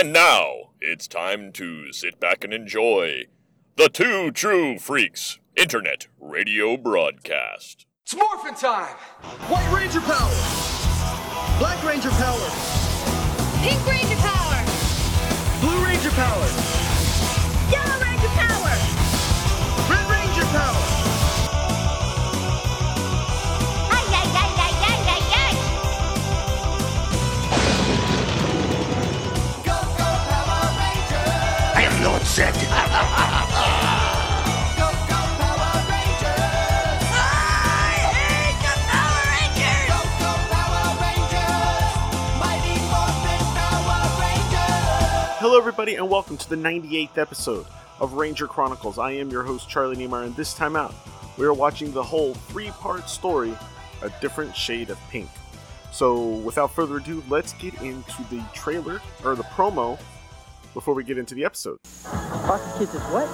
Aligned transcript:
And 0.00 0.14
now 0.14 0.70
it's 0.80 1.06
time 1.06 1.52
to 1.52 1.92
sit 1.92 2.18
back 2.18 2.42
and 2.42 2.54
enjoy 2.54 3.24
the 3.76 3.90
Two 3.90 4.30
True 4.30 4.78
Freaks 4.78 5.38
Internet 5.56 6.06
Radio 6.18 6.78
Broadcast. 6.78 7.84
It's 8.04 8.16
morphin' 8.16 8.54
time! 8.54 8.96
White 9.50 9.70
Ranger 9.70 10.00
power! 10.00 11.58
Black 11.58 11.84
Ranger 11.84 12.08
power! 12.12 12.50
Pink 13.60 13.86
Ranger 13.86 14.16
power! 14.16 15.60
Blue 15.60 15.84
Ranger 15.84 16.10
power! 16.12 16.79
Hello, 45.40 45.58
everybody, 45.58 45.96
and 45.96 46.08
welcome 46.08 46.36
to 46.36 46.48
the 46.48 46.54
98th 46.54 47.18
episode 47.18 47.66
of 47.98 48.12
Ranger 48.12 48.46
Chronicles. 48.46 48.96
I 48.96 49.10
am 49.10 49.30
your 49.30 49.42
host, 49.42 49.68
Charlie 49.68 49.96
Niemeyer, 49.96 50.22
and 50.22 50.36
this 50.36 50.54
time 50.54 50.76
out, 50.76 50.94
we 51.36 51.44
are 51.46 51.52
watching 51.52 51.90
the 51.90 52.02
whole 52.02 52.34
three 52.34 52.70
part 52.70 53.10
story, 53.10 53.52
A 54.02 54.10
Different 54.20 54.54
Shade 54.54 54.90
of 54.90 54.98
Pink. 55.10 55.28
So, 55.90 56.28
without 56.28 56.70
further 56.70 56.98
ado, 56.98 57.24
let's 57.28 57.54
get 57.54 57.74
into 57.82 58.22
the 58.30 58.40
trailer, 58.54 59.02
or 59.24 59.34
the 59.34 59.42
promo, 59.42 59.98
before 60.74 60.94
we 60.94 61.04
get 61.04 61.18
into 61.18 61.34
the 61.34 61.44
episode. 61.44 61.78
Fox 61.84 62.78
Kids 62.78 62.94
is 62.94 63.02
what? 63.10 63.28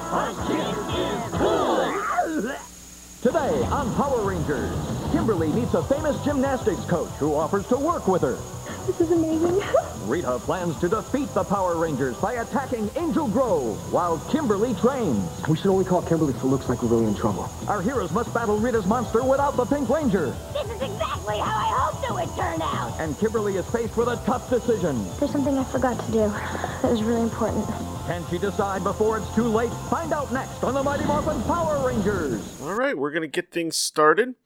Today 3.22 3.62
on 3.70 3.94
Power 3.94 4.22
Rangers, 4.22 4.70
Kimberly 5.12 5.48
meets 5.52 5.74
a 5.74 5.82
famous 5.82 6.22
gymnastics 6.24 6.84
coach 6.84 7.10
who 7.18 7.34
offers 7.34 7.66
to 7.68 7.76
work 7.76 8.06
with 8.06 8.22
her. 8.22 8.38
This 8.86 9.00
is 9.00 9.10
amazing. 9.10 9.60
Rita 10.06 10.38
plans 10.38 10.78
to 10.78 10.88
defeat 10.88 11.28
the 11.34 11.42
Power 11.42 11.76
Rangers 11.76 12.16
by 12.18 12.34
attacking 12.34 12.88
Angel 12.94 13.26
Grove 13.26 13.92
while 13.92 14.18
Kimberly 14.30 14.74
trains. 14.74 15.28
we 15.48 15.56
should 15.56 15.66
only 15.66 15.84
call 15.84 16.02
Kimberly 16.02 16.32
if 16.32 16.40
it 16.40 16.46
looks 16.46 16.68
like 16.68 16.82
we're 16.82 16.90
really 16.90 17.06
in 17.06 17.14
trouble. 17.16 17.50
Our 17.66 17.82
heroes 17.82 18.12
must 18.12 18.32
battle 18.32 18.58
Rita's 18.58 18.86
monster 18.86 19.24
without 19.24 19.56
the 19.56 19.64
Pink 19.64 19.88
Ranger. 19.88 20.26
This 20.52 20.70
is 20.70 20.80
exactly 20.82 21.38
how 21.38 21.56
I 21.58 21.66
hoped 21.76 22.04
it 22.04 22.14
would 22.14 22.36
turn 22.36 22.62
out! 22.62 22.94
And 23.00 23.18
Kimberly 23.18 23.56
is 23.56 23.66
faced 23.70 23.96
with 23.96 24.06
a 24.06 24.16
tough 24.24 24.48
decision. 24.48 25.04
There's 25.18 25.32
something 25.32 25.58
I 25.58 25.64
forgot 25.64 25.98
to 26.06 26.12
do. 26.12 26.28
That 26.28 26.90
was 26.92 27.02
really 27.02 27.22
important. 27.22 27.66
Can 28.06 28.24
she 28.30 28.38
decide 28.38 28.84
before 28.84 29.18
it's 29.18 29.34
too 29.34 29.48
late? 29.48 29.72
Find 29.90 30.12
out 30.12 30.32
next 30.32 30.62
on 30.62 30.74
the 30.74 30.82
Mighty 30.84 31.04
Morphin 31.06 31.42
Power 31.42 31.84
Rangers. 31.84 32.62
All 32.62 32.74
right, 32.74 32.96
we're 32.96 33.10
going 33.10 33.22
to 33.22 33.26
get 33.28 33.50
things 33.50 33.76
started. 33.76 34.36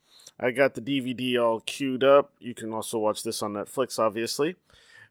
I 0.41 0.49
got 0.49 0.73
the 0.73 0.81
DVD 0.81 1.39
all 1.39 1.59
queued 1.59 2.03
up. 2.03 2.31
You 2.39 2.55
can 2.55 2.73
also 2.73 2.97
watch 2.97 3.21
this 3.21 3.43
on 3.43 3.53
Netflix, 3.53 3.99
obviously. 3.99 4.55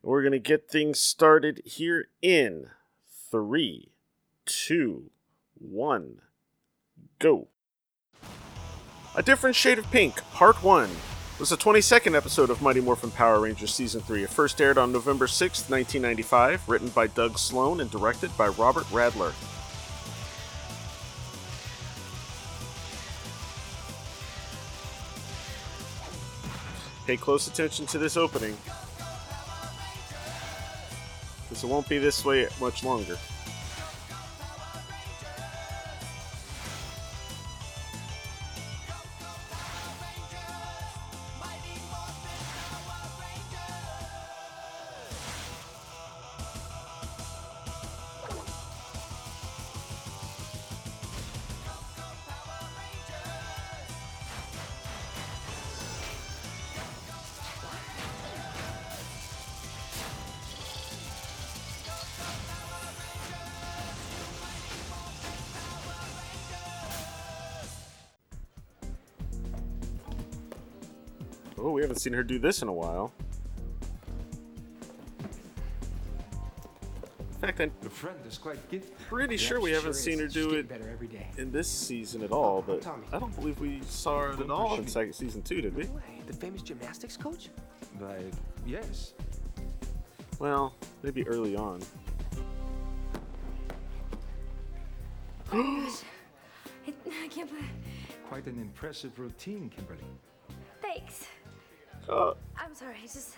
We're 0.03 0.23
going 0.23 0.33
to 0.33 0.41
get 0.41 0.69
things 0.69 0.99
started 0.99 1.63
here 1.65 2.09
in 2.21 2.71
three, 3.31 3.93
two, 4.45 5.11
one, 5.55 6.23
go. 7.21 7.47
A 9.15 9.23
Different 9.23 9.55
Shade 9.55 9.79
of 9.79 9.89
Pink, 9.91 10.21
Part 10.33 10.63
1, 10.65 10.89
was 11.39 11.51
the 11.51 11.57
22nd 11.57 12.17
episode 12.17 12.51
of 12.51 12.63
Mighty 12.63 12.81
Morphin 12.81 13.11
Power 13.11 13.41
Rangers 13.41 13.75
Season 13.75 14.01
3. 14.01 14.25
It 14.25 14.31
first 14.31 14.61
aired 14.61 14.79
on 14.79 14.91
November 14.93 15.27
6th, 15.27 15.71
1995, 15.71 16.69
written 16.69 16.89
by 16.89 17.07
Doug 17.07 17.39
Sloan 17.39 17.81
and 17.81 17.91
directed 17.91 18.37
by 18.37 18.49
Robert 18.49 18.85
Radler. 18.87 19.33
Pay 27.07 27.17
close 27.17 27.49
attention 27.49 27.87
to 27.87 27.99
this 27.99 28.17
opening. 28.17 28.57
Because 31.43 31.65
it 31.65 31.67
won't 31.67 31.89
be 31.89 31.99
this 31.99 32.25
way 32.25 32.49
much 32.61 32.85
longer. 32.85 33.17
Seen 72.01 72.13
her 72.13 72.23
do 72.23 72.39
this 72.39 72.63
in 72.63 72.69
a 72.69 72.73
while. 72.73 73.13
In 77.21 77.47
fact, 77.47 77.61
I'm 77.61 77.73
Your 77.81 77.91
friend 77.91 78.19
is 78.29 78.37
quite 78.37 78.71
gifted. 78.71 78.99
pretty 79.09 79.37
sure 79.37 79.61
we 79.61 79.71
haven't 79.71 79.95
seen 79.95 80.19
her 80.19 80.27
do 80.27 80.51
it 80.55 80.69
better 80.69 80.89
every 80.91 81.07
day. 81.07 81.29
in 81.39 81.51
this 81.51 81.69
season 81.69 82.23
at 82.23 82.33
all, 82.33 82.63
but 82.63 82.83
Tommy. 82.83 83.07
I 83.13 83.19
don't 83.19 83.35
believe 83.35 83.59
we 83.61 83.81
saw 83.89 84.21
her 84.21 84.33
at 84.33 84.51
all 84.51 84.77
in 84.77 84.87
second 84.87 85.15
season 85.15 85.43
two, 85.43 85.63
did 85.63 85.75
we? 85.75 85.89
The 86.27 86.33
famous 86.35 86.63
gymnastics 86.63 87.17
coach? 87.17 87.49
Like, 87.99 88.33
yes. 88.67 89.15
Well, 90.39 90.75
maybe 91.03 91.27
early 91.27 91.57
on. 91.57 91.81
I, 95.53 96.93
I 97.25 97.29
can't 97.29 97.49
believe... 97.49 97.65
Quite 98.29 98.47
an 98.47 98.61
impressive 98.61 99.19
routine, 99.19 99.71
Kimberly. 99.75 100.05
Thanks. 102.11 102.23
Uh, 102.23 102.35
I'm 102.57 102.75
sorry, 102.75 102.97
it's 103.05 103.15
just... 103.15 103.35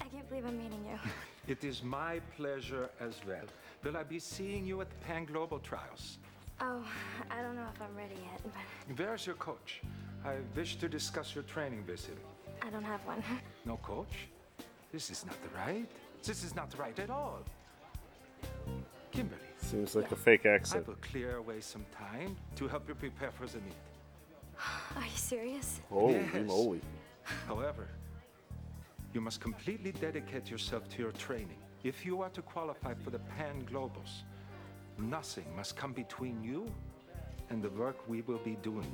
I 0.00 0.04
can't 0.04 0.28
believe 0.28 0.46
I'm 0.46 0.56
meeting 0.58 0.84
you. 0.90 0.98
It 1.48 1.62
is 1.62 1.84
my 1.84 2.18
pleasure 2.36 2.90
as 2.98 3.20
well. 3.24 3.46
Will 3.84 3.96
I 3.96 4.02
be 4.02 4.18
seeing 4.18 4.66
you 4.66 4.80
at 4.80 4.90
the 4.90 4.96
Pan 5.06 5.24
Global 5.26 5.60
Trials? 5.60 6.18
Oh, 6.60 6.84
I 7.30 7.40
don't 7.40 7.54
know 7.54 7.68
if 7.72 7.80
I'm 7.80 7.94
ready 7.96 8.16
yet, 8.16 8.40
but 8.42 8.96
There's 8.96 9.26
your 9.26 9.36
coach. 9.36 9.80
I 10.24 10.34
wish 10.56 10.74
to 10.76 10.88
discuss 10.88 11.36
your 11.36 11.44
training 11.44 11.84
with 11.86 12.04
him. 12.04 12.16
I 12.62 12.70
don't 12.70 12.82
have 12.82 13.00
one. 13.06 13.22
No 13.64 13.76
coach? 13.76 14.26
This 14.92 15.08
is 15.08 15.24
not 15.24 15.36
the 15.40 15.50
right. 15.56 15.88
This 16.24 16.42
is 16.42 16.56
not 16.56 16.68
the 16.72 16.78
right 16.78 16.98
at 16.98 17.10
all. 17.10 17.38
Kimberly, 19.12 19.50
seems 19.62 19.94
like 19.94 20.10
a 20.10 20.16
fake 20.16 20.46
accent. 20.46 20.84
I 20.84 20.88
will 20.90 20.98
clear 21.00 21.36
away 21.36 21.60
some 21.60 21.84
time 21.96 22.36
to 22.56 22.66
help 22.66 22.88
you 22.88 22.96
prepare 22.96 23.30
for 23.30 23.46
the 23.46 23.58
meet. 23.58 23.80
Are 24.96 25.02
you 25.04 25.16
serious? 25.16 25.80
Holy 25.88 26.14
Yes. 26.14 26.46
moly. 26.48 26.80
However, 27.46 27.88
you 29.12 29.20
must 29.20 29.40
completely 29.40 29.92
dedicate 29.92 30.50
yourself 30.50 30.88
to 30.90 31.02
your 31.02 31.12
training. 31.12 31.58
If 31.84 32.04
you 32.04 32.20
are 32.22 32.30
to 32.30 32.42
qualify 32.42 32.94
for 32.94 33.10
the 33.10 33.18
Pan 33.18 33.64
Globals, 33.70 34.22
nothing 34.98 35.44
must 35.56 35.76
come 35.76 35.92
between 35.92 36.42
you 36.42 36.66
and 37.50 37.62
the 37.62 37.70
work 37.70 37.96
we 38.08 38.22
will 38.22 38.38
be 38.38 38.56
doing. 38.62 38.90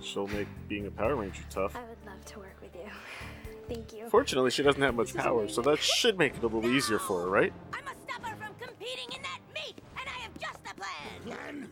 She'll 0.00 0.26
make 0.28 0.48
being 0.68 0.86
a 0.86 0.90
Power 0.90 1.16
Ranger 1.16 1.42
tough. 1.50 1.76
I 1.76 1.80
would 1.80 2.04
love 2.06 2.24
to 2.24 2.38
work 2.38 2.56
with 2.60 2.74
you. 2.74 2.90
Thank 3.68 3.92
you. 3.92 4.08
Fortunately, 4.08 4.50
she 4.50 4.62
doesn't 4.62 4.82
have 4.82 4.94
much 4.94 5.14
power, 5.14 5.48
so 5.48 5.62
that 5.62 5.78
should 5.78 6.18
make 6.18 6.36
it 6.36 6.42
a 6.42 6.46
little 6.46 6.68
easier 6.68 6.98
for 6.98 7.22
her, 7.22 7.28
right? 7.28 7.52
I 7.72 7.82
must 7.82 8.02
stop 8.02 8.24
her 8.24 8.34
from 8.36 8.54
competing 8.58 9.14
in 9.14 9.22
that 9.22 9.38
meet, 9.54 9.78
and 9.98 10.08
I 10.08 10.18
have 10.22 10.36
just 10.38 10.58
a 10.68 10.74
plan. 10.74 11.22
Plan? 11.24 11.70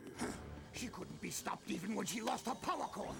She 0.73 0.87
couldn't 0.89 1.21
be 1.21 1.31
stopped 1.31 1.69
even 1.71 1.97
when 1.97 2.07
she 2.07 2.21
lost 2.21 2.47
her 2.47 2.55
power 2.55 2.87
core. 2.93 3.15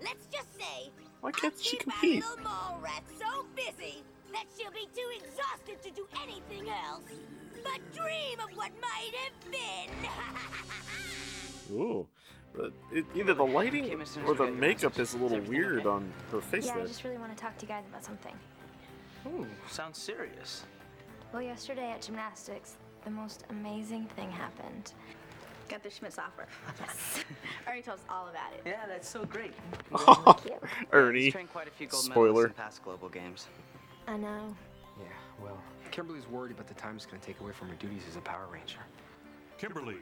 Let's 0.00 0.26
just 0.26 0.56
say 0.56 0.90
Why 1.20 1.32
can't 1.32 1.54
I 1.54 1.62
she 1.62 1.76
keep 1.76 1.80
compete? 1.80 2.24
our 2.24 2.30
little 2.30 2.44
mole 2.44 2.80
rat 2.80 3.02
so 3.18 3.44
busy 3.54 4.02
that 4.32 4.44
she'll 4.56 4.70
be 4.70 4.88
too 4.94 5.08
exhausted 5.16 5.82
to 5.82 5.90
do 5.90 6.06
anything 6.22 6.68
else 6.68 7.02
but 7.64 7.80
dream 7.94 8.38
of 8.40 8.56
what 8.56 8.70
might 8.80 9.12
have 9.14 9.50
been. 9.50 9.90
Ooh. 11.76 12.06
But 12.56 12.72
it, 12.92 13.04
either 13.14 13.34
the 13.34 13.44
lighting 13.44 14.02
or 14.26 14.34
the 14.34 14.50
makeup 14.50 14.98
is 14.98 15.14
a 15.14 15.18
little 15.18 15.40
weird 15.40 15.86
on 15.86 16.10
her 16.32 16.40
face 16.40 16.66
yeah, 16.66 16.76
I 16.76 16.86
just 16.86 17.04
really 17.04 17.18
want 17.18 17.36
to 17.36 17.40
talk 17.40 17.56
to 17.58 17.66
you 17.66 17.68
guys 17.68 17.84
about 17.88 18.04
something. 18.04 18.34
Ooh, 19.26 19.46
sounds 19.68 19.98
serious. 19.98 20.64
Well, 21.32 21.42
yesterday 21.42 21.90
at 21.90 22.02
gymnastics, 22.02 22.76
the 23.04 23.10
most 23.10 23.44
amazing 23.50 24.06
thing 24.16 24.30
happened. 24.30 24.92
Got 25.68 25.82
the 25.82 25.90
Schmidt 25.90 26.12
software. 26.14 26.46
Yes. 26.80 27.24
Ernie 27.68 27.82
told 27.82 27.98
us 27.98 28.04
all 28.08 28.28
about 28.28 28.52
it. 28.54 28.62
Yeah, 28.64 28.86
that's 28.86 29.08
so 29.08 29.24
great. 29.24 29.52
Ernie. 30.92 31.24
He's 31.24 31.32
trained 31.32 31.52
quite 31.52 31.68
a 31.68 31.70
few 31.70 31.86
gold 31.86 32.04
medalists 32.04 32.10
Spoiler. 32.12 32.46
in 32.46 32.52
past 32.54 32.82
global 32.82 33.08
games. 33.08 33.46
I 34.06 34.16
know. 34.16 34.54
Yeah, 34.98 35.04
well, 35.42 35.58
Kimberly's 35.90 36.26
worried 36.28 36.52
about 36.52 36.68
the 36.68 36.74
time 36.74 36.96
it's 36.96 37.06
going 37.06 37.20
to 37.20 37.26
take 37.26 37.40
away 37.40 37.52
from 37.52 37.68
her 37.68 37.74
duties 37.76 38.02
as 38.08 38.16
a 38.16 38.20
Power 38.20 38.46
Ranger. 38.50 38.78
Kimberly, 39.58 39.96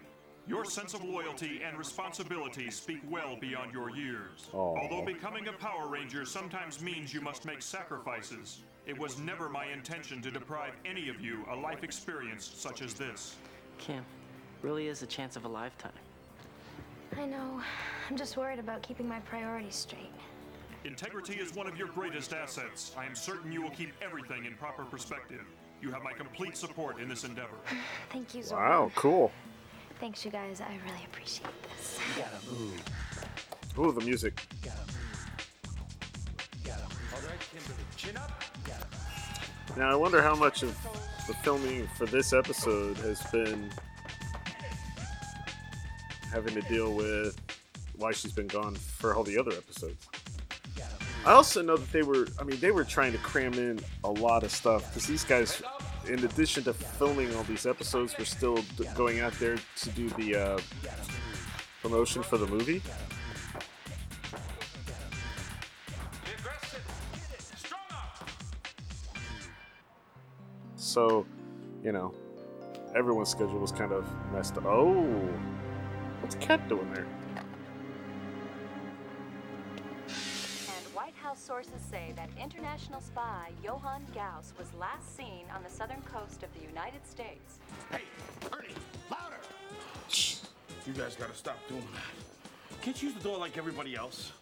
your 0.47 0.65
sense 0.65 0.95
of 0.95 1.03
loyalty 1.03 1.61
and 1.67 1.77
responsibility 1.77 2.71
speak 2.71 3.01
well 3.11 3.37
beyond 3.41 3.73
your 3.73 3.91
years. 3.91 4.49
Aw. 4.53 4.57
Although 4.79 5.05
becoming 5.05 5.49
a 5.49 5.53
Power 5.53 5.89
Ranger 5.89 6.25
sometimes 6.25 6.81
means 6.81 7.13
you 7.13 7.21
must 7.21 7.45
make 7.45 7.61
sacrifices, 7.61 8.63
it 8.87 8.97
was 8.97 9.19
never 9.19 9.49
my 9.49 9.67
intention 9.67 10.23
to 10.23 10.31
deprive 10.31 10.75
any 10.85 11.09
of 11.09 11.21
you 11.21 11.45
a 11.51 11.57
life 11.57 11.83
experience 11.83 12.49
such 12.55 12.81
as 12.81 12.95
this. 12.95 13.35
Kim, 13.79 14.05
really 14.63 14.89
is 14.89 15.03
a 15.03 15.07
chance 15.07 15.37
of 15.37 15.45
a 15.45 15.49
lifetime. 15.49 15.93
I 17.17 17.27
know. 17.27 17.61
I'm 18.11 18.17
just 18.17 18.37
worried 18.37 18.59
about 18.59 18.83
keeping 18.83 19.09
my 19.09 19.21
priorities 19.21 19.75
straight. 19.75 20.13
Integrity 20.85 21.35
is 21.35 21.55
one 21.55 21.67
of 21.67 21.77
your 21.77 21.89
greatest 21.89 22.33
assets. 22.33 22.93
I 22.97 23.07
am 23.07 23.15
certain 23.15 23.51
you 23.51 23.63
will 23.63 23.71
keep 23.71 23.93
everything 24.03 24.45
in 24.45 24.55
proper 24.55 24.85
perspective. 24.85 25.43
You 25.83 25.91
have 25.91 26.03
my 26.03 26.13
complete 26.13 26.57
support 26.57 27.01
in 27.01 27.09
this 27.09 27.25
endeavor. 27.25 27.57
Thank 28.11 28.35
you, 28.35 28.43
Zordon. 28.43 28.53
Wow, 28.53 28.93
cool. 28.95 29.33
Thanks, 29.99 30.25
you 30.25 30.31
guys. 30.31 30.61
I 30.61 30.79
really 30.87 31.05
appreciate 31.11 31.49
this. 31.63 31.99
Ooh, 33.79 33.93
the 33.93 34.01
music. 34.01 34.47
All 34.67 34.73
right, 37.23 37.41
Kimberly, 37.51 37.85
chin 37.97 38.17
up. 38.17 38.43
Now 39.77 39.91
I 39.91 39.95
wonder 39.95 40.23
how 40.23 40.35
much 40.35 40.63
of 40.63 40.75
the 41.27 41.35
filming 41.35 41.87
for 41.99 42.07
this 42.07 42.33
episode 42.33 42.97
has 42.99 43.23
been 43.31 43.71
having 46.33 46.55
to 46.55 46.63
deal 46.63 46.93
with 46.93 47.39
why 47.97 48.13
she's 48.13 48.33
been 48.33 48.47
gone 48.47 48.75
for 48.75 49.15
all 49.15 49.23
the 49.23 49.39
other 49.39 49.53
episodes. 49.53 50.07
I 51.25 51.33
also 51.33 51.61
know 51.61 51.77
that 51.77 51.91
they 51.91 52.03
were, 52.03 52.29
I 52.39 52.45
mean, 52.45 52.61
they 52.61 52.71
were 52.71 52.85
trying 52.85 53.11
to 53.13 53.19
cram 53.19 53.55
in 53.55 53.81
a 54.05 54.11
lot 54.11 54.45
of 54.45 54.53
stuff 54.53 54.89
because 54.89 55.09
these 55.09 55.25
guys, 55.25 55.61
in 56.07 56.25
addition 56.25 56.63
to 56.65 56.73
filming 56.73 57.35
all 57.35 57.43
these 57.43 57.67
episodes, 57.67 58.17
were 58.17 58.25
still 58.25 58.57
d- 58.77 58.87
going 58.95 59.21
out 59.21 59.33
there 59.41 59.57
to 59.77 59.91
do 59.91 60.09
the 60.11 60.37
uh, 60.37 60.59
promotion 61.83 62.23
for 62.23 62.39
the 62.39 62.47
movie. 62.47 62.81
So, 70.77 71.27
you 71.83 71.93
know, 71.93 72.15
everyone's 72.95 73.31
schedule 73.31 73.59
was 73.59 73.73
kind 73.73 73.93
of 73.93 74.07
messed 74.33 74.57
up. 74.57 74.65
Oh, 74.65 75.29
what's 76.27 76.45
Kat 76.45 76.69
doing 76.69 76.93
there? 76.93 77.07
And 80.09 80.85
White 80.93 81.15
House 81.15 81.41
sources 81.41 81.81
say 81.89 82.13
that 82.17 82.29
international 82.43 83.01
spy 83.01 83.51
Johann 83.63 84.05
Gauss 84.13 84.53
was 84.59 84.67
last 84.75 85.17
seen 85.17 85.45
on 85.55 85.63
the 85.63 85.71
southern 85.71 86.03
coast 86.03 86.43
of 86.43 86.53
the 86.55 86.67
United 86.67 87.07
States. 87.07 87.61
Hey, 87.93 88.03
Ernie, 88.53 88.75
louder! 89.09 89.39
You 90.85 90.93
guys 90.95 91.15
gotta 91.15 91.35
stop 91.35 91.59
doing 91.69 91.87
that. 91.95 92.83
Can't 92.83 93.01
you 93.01 93.11
use 93.11 93.17
the 93.17 93.23
door 93.23 93.39
like 93.39 93.57
everybody 93.57 93.95
else? 93.95 94.33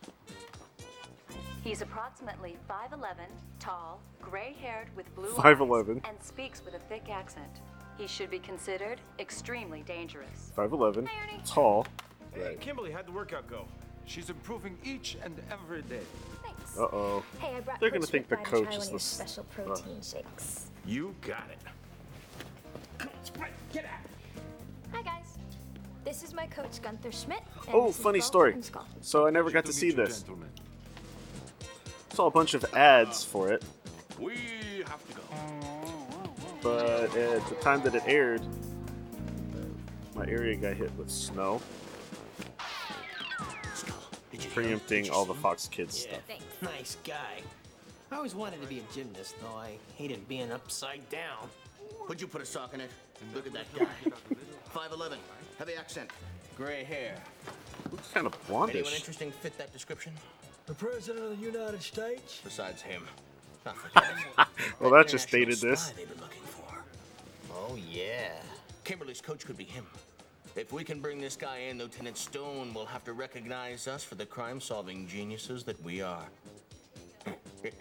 He's 1.62 1.82
approximately 1.82 2.56
5'11, 2.66 3.28
tall, 3.60 4.00
gray 4.22 4.56
haired 4.58 4.88
with 4.96 5.14
blue 5.14 5.32
5'11. 5.32 5.96
eyes, 5.98 6.02
and 6.08 6.22
speaks 6.22 6.64
with 6.64 6.72
a 6.72 6.78
thick 6.78 7.10
accent. 7.10 7.60
He 7.98 8.06
should 8.06 8.30
be 8.30 8.38
considered 8.40 9.00
extremely 9.18 9.82
dangerous. 9.82 10.52
5'11, 10.56 11.08
tall. 11.46 11.86
Hey, 12.32 12.56
Kimberly, 12.60 12.90
how'd 12.90 13.06
the 13.06 13.12
workout 13.12 13.46
go? 13.48 13.66
She's 14.06 14.28
improving 14.28 14.76
each 14.84 15.16
and 15.22 15.34
every 15.50 15.82
day. 15.82 16.00
Thanks. 16.42 16.76
Uh 16.76 16.82
oh. 16.92 17.22
Hey, 17.38 17.54
I 17.56 17.60
brought 17.60 17.80
They're 17.80 17.90
gonna 17.90 18.04
think 18.06 18.28
the 18.28 18.36
Rick 18.36 18.44
by 18.44 18.50
to 18.50 18.56
coach 18.56 18.64
try 18.64 18.74
is 18.74 18.78
one 18.78 18.82
of 18.82 18.86
the 18.86 18.90
your 18.92 18.96
s- 18.96 19.04
special 19.04 19.46
uh. 19.50 19.54
protein 19.54 20.00
shakes. 20.02 20.66
You 20.84 21.14
got 21.22 21.44
it. 21.50 23.08
Get 23.72 23.84
out! 23.86 23.90
Hi, 24.92 25.02
guys. 25.02 25.38
This 26.04 26.22
is 26.22 26.32
my 26.34 26.46
coach, 26.46 26.80
Gunther 26.82 27.10
Schmidt. 27.12 27.40
and 27.66 27.74
Oh, 27.74 27.90
funny 27.90 28.18
Bo 28.20 28.24
story. 28.24 28.56
So 29.00 29.26
I 29.26 29.30
never 29.30 29.50
got 29.50 29.64
to 29.66 29.72
see 29.72 29.90
this. 29.90 30.24
Saw 32.12 32.26
a 32.26 32.30
bunch 32.30 32.54
of 32.54 32.64
ads 32.74 33.24
for 33.24 33.50
it, 33.52 33.64
We 34.20 34.34
have 34.34 34.38
to 34.38 34.46
go. 34.46 34.73
But 36.64 37.14
at 37.14 37.46
the 37.46 37.54
time 37.60 37.82
that 37.82 37.94
it 37.94 38.02
aired, 38.06 38.40
my 40.16 40.26
area 40.26 40.56
got 40.56 40.74
hit 40.74 40.90
with 40.96 41.10
snow, 41.10 41.60
preempting 44.54 45.10
all 45.10 45.24
the 45.24 45.34
Fox 45.34 45.68
Kids 45.68 46.06
Yeah, 46.10 46.18
stuff. 46.26 46.62
nice 46.62 46.96
guy. 47.04 47.42
I 48.10 48.16
always 48.16 48.34
wanted 48.34 48.62
to 48.62 48.66
be 48.66 48.78
a 48.78 48.94
gymnast, 48.94 49.34
though 49.42 49.56
I 49.56 49.72
hated 49.96 50.26
being 50.26 50.50
upside 50.52 51.06
down. 51.10 51.50
Would 52.08 52.20
you 52.20 52.26
put 52.26 52.40
a 52.40 52.46
sock 52.46 52.72
in 52.72 52.80
it? 52.80 52.90
Look 53.34 53.46
at 53.46 53.52
that 53.52 53.66
guy. 53.76 53.86
5'11, 54.74 55.16
heavy 55.58 55.74
accent, 55.74 56.10
gray 56.56 56.84
hair. 56.84 57.16
Looks 57.90 58.08
kind 58.10 58.26
of 58.26 58.46
blondish. 58.48 58.70
Anyone 58.70 58.92
interesting 58.94 59.32
fit 59.32 59.58
that 59.58 59.72
description? 59.72 60.12
The 60.66 60.74
President 60.74 61.24
of 61.24 61.38
the 61.38 61.44
United 61.44 61.82
States? 61.82 62.40
Besides 62.42 62.80
him. 62.80 63.02
Well, 64.80 64.90
that 64.90 65.08
just 65.08 65.30
dated 65.30 65.58
this. 65.58 65.92
Oh, 67.66 67.76
yeah. 67.90 68.32
Kimberly's 68.84 69.22
coach 69.22 69.46
could 69.46 69.56
be 69.56 69.64
him. 69.64 69.86
If 70.54 70.72
we 70.72 70.84
can 70.84 71.00
bring 71.00 71.20
this 71.20 71.34
guy 71.34 71.58
in, 71.70 71.78
Lieutenant 71.78 72.18
Stone 72.18 72.74
will 72.74 72.84
have 72.84 73.02
to 73.04 73.14
recognize 73.14 73.88
us 73.88 74.04
for 74.04 74.16
the 74.16 74.26
crime 74.26 74.60
solving 74.60 75.06
geniuses 75.06 75.64
that 75.64 75.82
we 75.82 76.02
are. 76.02 76.26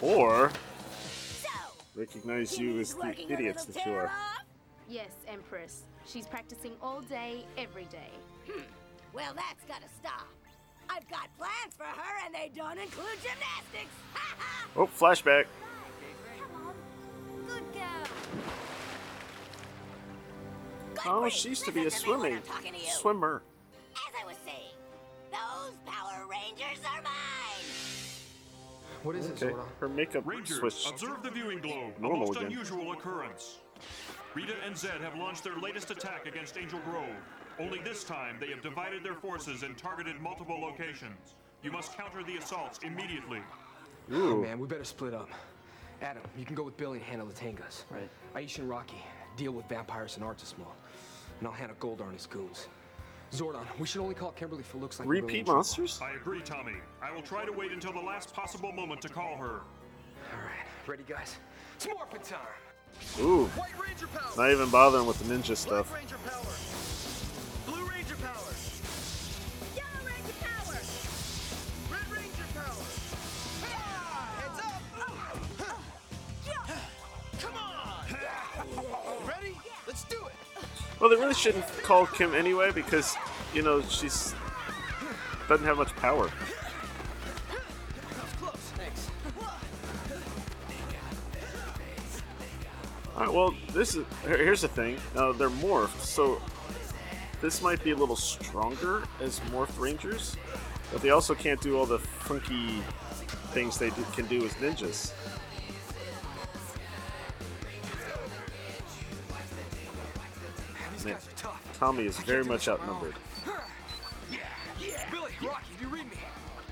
Or 0.00 0.50
recognize 1.94 2.58
you 2.58 2.80
as 2.80 2.94
the 2.94 3.32
idiots 3.32 3.66
that 3.66 3.86
you 3.86 3.92
are. 3.92 4.10
Yes, 4.88 5.10
Empress. 5.28 5.82
She's 6.06 6.26
practicing 6.26 6.72
all 6.82 7.02
day, 7.02 7.44
every 7.56 7.84
day. 7.84 8.10
Hmm. 8.50 8.62
Well, 9.12 9.32
that's 9.34 9.64
gotta 9.68 9.88
stop. 10.00 10.26
I've 10.90 11.08
got 11.08 11.28
plans 11.38 11.74
for 11.76 11.84
her, 11.84 12.26
and 12.26 12.34
they 12.34 12.50
don't 12.54 12.78
include 12.78 13.16
gymnastics. 13.22 13.94
Ha 14.14 14.36
ha! 14.38 14.66
Oh, 14.74 14.88
flashback. 14.88 15.44
Oh, 21.06 21.28
she 21.28 21.50
used 21.50 21.64
to 21.64 21.72
be 21.72 21.86
a 21.86 21.90
swimming 21.90 22.40
talking 22.42 22.72
to 22.72 22.78
you. 22.78 22.84
swimmer. 22.90 23.42
As 23.94 24.14
I 24.22 24.26
was 24.26 24.36
saying, 24.44 24.74
those 25.30 25.74
Power 25.86 26.26
Rangers 26.28 26.78
are 26.84 27.02
mine. 27.02 27.12
What 29.02 29.16
is 29.16 29.26
it, 29.26 29.42
Okay, 29.42 29.52
Zordon? 29.52 29.64
her 29.80 29.88
makeup 29.88 30.22
Rangers, 30.26 30.58
switched 30.58 30.88
observe 30.90 31.22
the 31.22 31.30
viewing 31.30 31.60
globe. 31.60 31.94
normal 31.98 32.22
a 32.22 32.26
most 32.26 32.36
again. 32.36 32.46
unusual 32.52 32.92
occurrence. 32.92 33.58
Rita 34.34 34.54
and 34.64 34.74
Zedd 34.74 35.00
have 35.00 35.16
launched 35.16 35.42
their 35.44 35.56
latest 35.58 35.90
attack 35.90 36.26
against 36.26 36.56
Angel 36.56 36.78
Grove. 36.84 37.06
Only 37.58 37.80
this 37.80 38.04
time, 38.04 38.36
they 38.40 38.48
have 38.48 38.62
divided 38.62 39.02
their 39.02 39.14
forces 39.14 39.62
and 39.64 39.76
targeted 39.76 40.20
multiple 40.20 40.58
locations. 40.60 41.34
You 41.62 41.70
must 41.72 41.96
counter 41.96 42.22
the 42.22 42.36
assaults 42.36 42.78
immediately. 42.82 43.40
Oh, 44.12 44.36
man, 44.36 44.58
we 44.58 44.66
better 44.66 44.84
split 44.84 45.14
up. 45.14 45.28
Adam, 46.00 46.22
you 46.36 46.44
can 46.44 46.54
go 46.54 46.62
with 46.62 46.76
Billy 46.76 46.98
and 46.98 47.06
handle 47.06 47.26
the 47.26 47.34
Tengas. 47.34 47.84
Right. 47.90 48.08
Aisha 48.34 48.58
and 48.60 48.68
Rocky, 48.68 49.04
deal 49.36 49.52
with 49.52 49.68
vampires 49.68 50.16
and 50.16 50.24
Artistamo. 50.24 50.66
And 51.42 51.48
I'll 51.48 51.54
handle 51.54 51.76
Goldar 51.80 52.04
and 52.04 52.12
his 52.12 52.26
goons. 52.26 52.68
Zordon, 53.32 53.64
we 53.80 53.84
should 53.84 54.00
only 54.00 54.14
call 54.14 54.30
Kimberly 54.30 54.60
if 54.60 54.72
it 54.72 54.78
looks 54.78 55.00
like 55.00 55.08
we're 55.08 55.14
really 55.14 55.26
Repeat 55.26 55.48
monsters? 55.48 55.98
I 56.00 56.12
agree, 56.12 56.40
Tommy. 56.40 56.74
I 57.02 57.12
will 57.12 57.20
try 57.20 57.44
to 57.44 57.50
wait 57.50 57.72
until 57.72 57.92
the 57.92 57.98
last 57.98 58.32
possible 58.32 58.70
moment 58.70 59.02
to 59.02 59.08
call 59.08 59.36
her. 59.38 59.62
All 60.30 60.38
right, 60.38 60.64
ready, 60.86 61.02
guys? 61.02 61.38
It's 61.74 61.88
morphin' 61.88 62.22
time! 62.22 62.38
Ooh. 63.18 63.46
White 63.56 63.72
power. 64.14 64.30
Not 64.36 64.52
even 64.52 64.70
bothering 64.70 65.04
with 65.04 65.18
the 65.18 65.34
ninja 65.34 65.56
stuff. 65.56 65.92
Well, 81.02 81.10
they 81.10 81.16
really 81.16 81.34
shouldn't 81.34 81.66
call 81.82 82.06
Kim 82.06 82.32
anyway 82.32 82.70
because, 82.70 83.16
you 83.52 83.62
know, 83.62 83.82
she's 83.82 84.36
doesn't 85.48 85.66
have 85.66 85.76
much 85.76 85.92
power. 85.96 86.30
All 93.16 93.20
right, 93.20 93.32
well, 93.34 93.52
this 93.72 93.96
is 93.96 94.06
here's 94.24 94.60
the 94.60 94.68
thing. 94.68 94.96
Now 95.16 95.32
they're 95.32 95.50
morphed, 95.50 95.98
so 95.98 96.40
this 97.40 97.60
might 97.62 97.82
be 97.82 97.90
a 97.90 97.96
little 97.96 98.14
stronger 98.14 99.02
as 99.20 99.40
morphed 99.50 99.80
rangers, 99.80 100.36
but 100.92 101.02
they 101.02 101.10
also 101.10 101.34
can't 101.34 101.60
do 101.60 101.76
all 101.76 101.84
the 101.84 101.98
funky 101.98 102.80
things 103.50 103.76
they 103.76 103.90
do, 103.90 104.04
can 104.14 104.26
do 104.26 104.44
as 104.44 104.52
ninjas. 104.52 105.10
Man, 111.04 111.16
Tommy 111.74 112.04
is 112.04 112.16
very 112.18 112.44
much 112.44 112.68
outnumbered. 112.68 113.14
Billy, 115.10 115.32
Rocky, 115.42 115.74
do 115.78 115.84
you 115.84 115.92
read 115.92 116.08
me? 116.08 116.16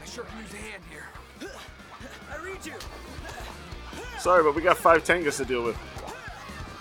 I 0.01 0.05
sure 0.07 0.25
can 0.25 0.39
use 0.41 0.53
a 0.53 0.57
hand 0.57 0.83
here. 0.91 1.07
I 2.31 2.37
read 2.43 2.65
you. 2.65 2.75
Sorry, 4.19 4.43
but 4.43 4.55
we 4.55 4.63
got 4.63 4.77
five 4.77 5.03
Tengas 5.05 5.37
to 5.39 5.45
deal 5.45 5.65
with. 5.65 5.77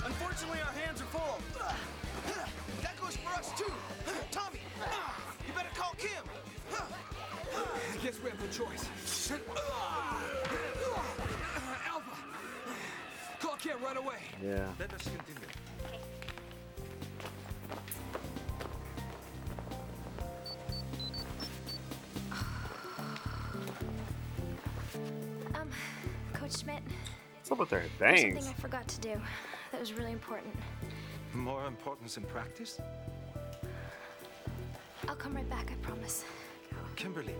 Unfortunately, 0.05 0.59
our 0.59 0.73
hands 0.73 1.01
are 1.01 1.05
full. 1.05 1.39
That 2.81 2.95
goes 3.01 3.15
for 3.15 3.29
us 3.39 3.51
too. 3.57 3.73
Tommy, 4.31 4.59
you 5.47 5.53
better 5.53 5.69
call 5.75 5.93
Kim. 5.97 6.23
I 6.71 7.97
guess 8.03 8.19
we 8.23 8.29
have 8.29 8.39
no 8.39 8.47
choice. 8.47 9.31
Alpha, 11.87 12.15
call 13.39 13.55
Kim 13.55 13.81
right 13.83 13.97
away. 13.97 14.21
Yeah. 14.43 14.71
Let 14.79 14.93
us 14.93 15.03
continue. 15.03 15.38
Coach 26.49 26.61
Schmidt, 26.61 26.81
What's 27.37 27.51
up 27.51 27.59
with 27.59 27.69
their 27.69 27.83
there's 27.99 28.21
bangs? 28.23 28.33
something 28.45 28.53
I 28.57 28.61
forgot 28.61 28.87
to 28.87 28.99
do 29.01 29.21
that 29.71 29.79
was 29.79 29.93
really 29.93 30.11
important. 30.11 30.55
More 31.35 31.65
importance 31.67 32.17
in 32.17 32.23
practice? 32.23 32.79
I'll 35.07 35.15
come 35.15 35.35
right 35.35 35.47
back, 35.49 35.71
I 35.71 35.75
promise. 35.85 36.25
Kimberly, 36.95 37.35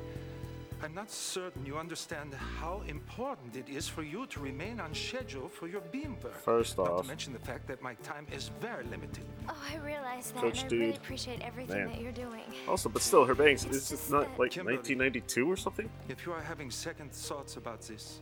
I'm 0.83 0.93
not 0.93 1.09
certain 1.11 1.65
you 1.65 1.77
understand 1.77 2.33
how 2.35 2.83
important 2.87 3.55
it 3.57 3.67
is 3.67 3.87
for 3.87 4.03
you 4.03 4.27
to 4.27 4.39
remain 4.39 4.79
on 4.79 4.93
schedule 4.93 5.49
for 5.49 5.67
your 5.67 5.81
beam 5.81 6.15
work. 6.23 6.35
First 6.41 6.77
Not 6.77 6.87
off- 6.89 7.01
to 7.01 7.07
mention 7.07 7.33
the 7.33 7.39
fact 7.39 7.67
that 7.67 7.81
my 7.81 7.95
time 7.95 8.27
is 8.31 8.51
very 8.61 8.83
limited. 8.85 9.25
Oh, 9.49 9.57
I 9.73 9.77
realize 9.77 10.31
that, 10.31 10.41
Coach 10.41 10.63
and 10.63 10.71
I 10.71 10.75
really 10.75 10.95
appreciate 10.95 11.41
everything 11.41 11.77
Man. 11.85 11.87
that 11.93 12.01
you're 12.01 12.11
doing. 12.11 12.43
Also, 12.67 12.87
but 12.89 13.01
still, 13.01 13.25
her 13.25 13.35
bangs. 13.35 13.65
It's 13.65 13.75
Is 13.77 13.91
it 13.91 13.95
just 13.95 14.11
not 14.11 14.27
like 14.39 14.51
Kimberly. 14.51 14.77
1992 14.77 15.51
or 15.51 15.57
something? 15.57 15.89
If 16.07 16.25
you 16.27 16.31
are 16.31 16.41
having 16.41 16.69
second 16.71 17.11
thoughts 17.11 17.57
about 17.57 17.81
this, 17.81 18.21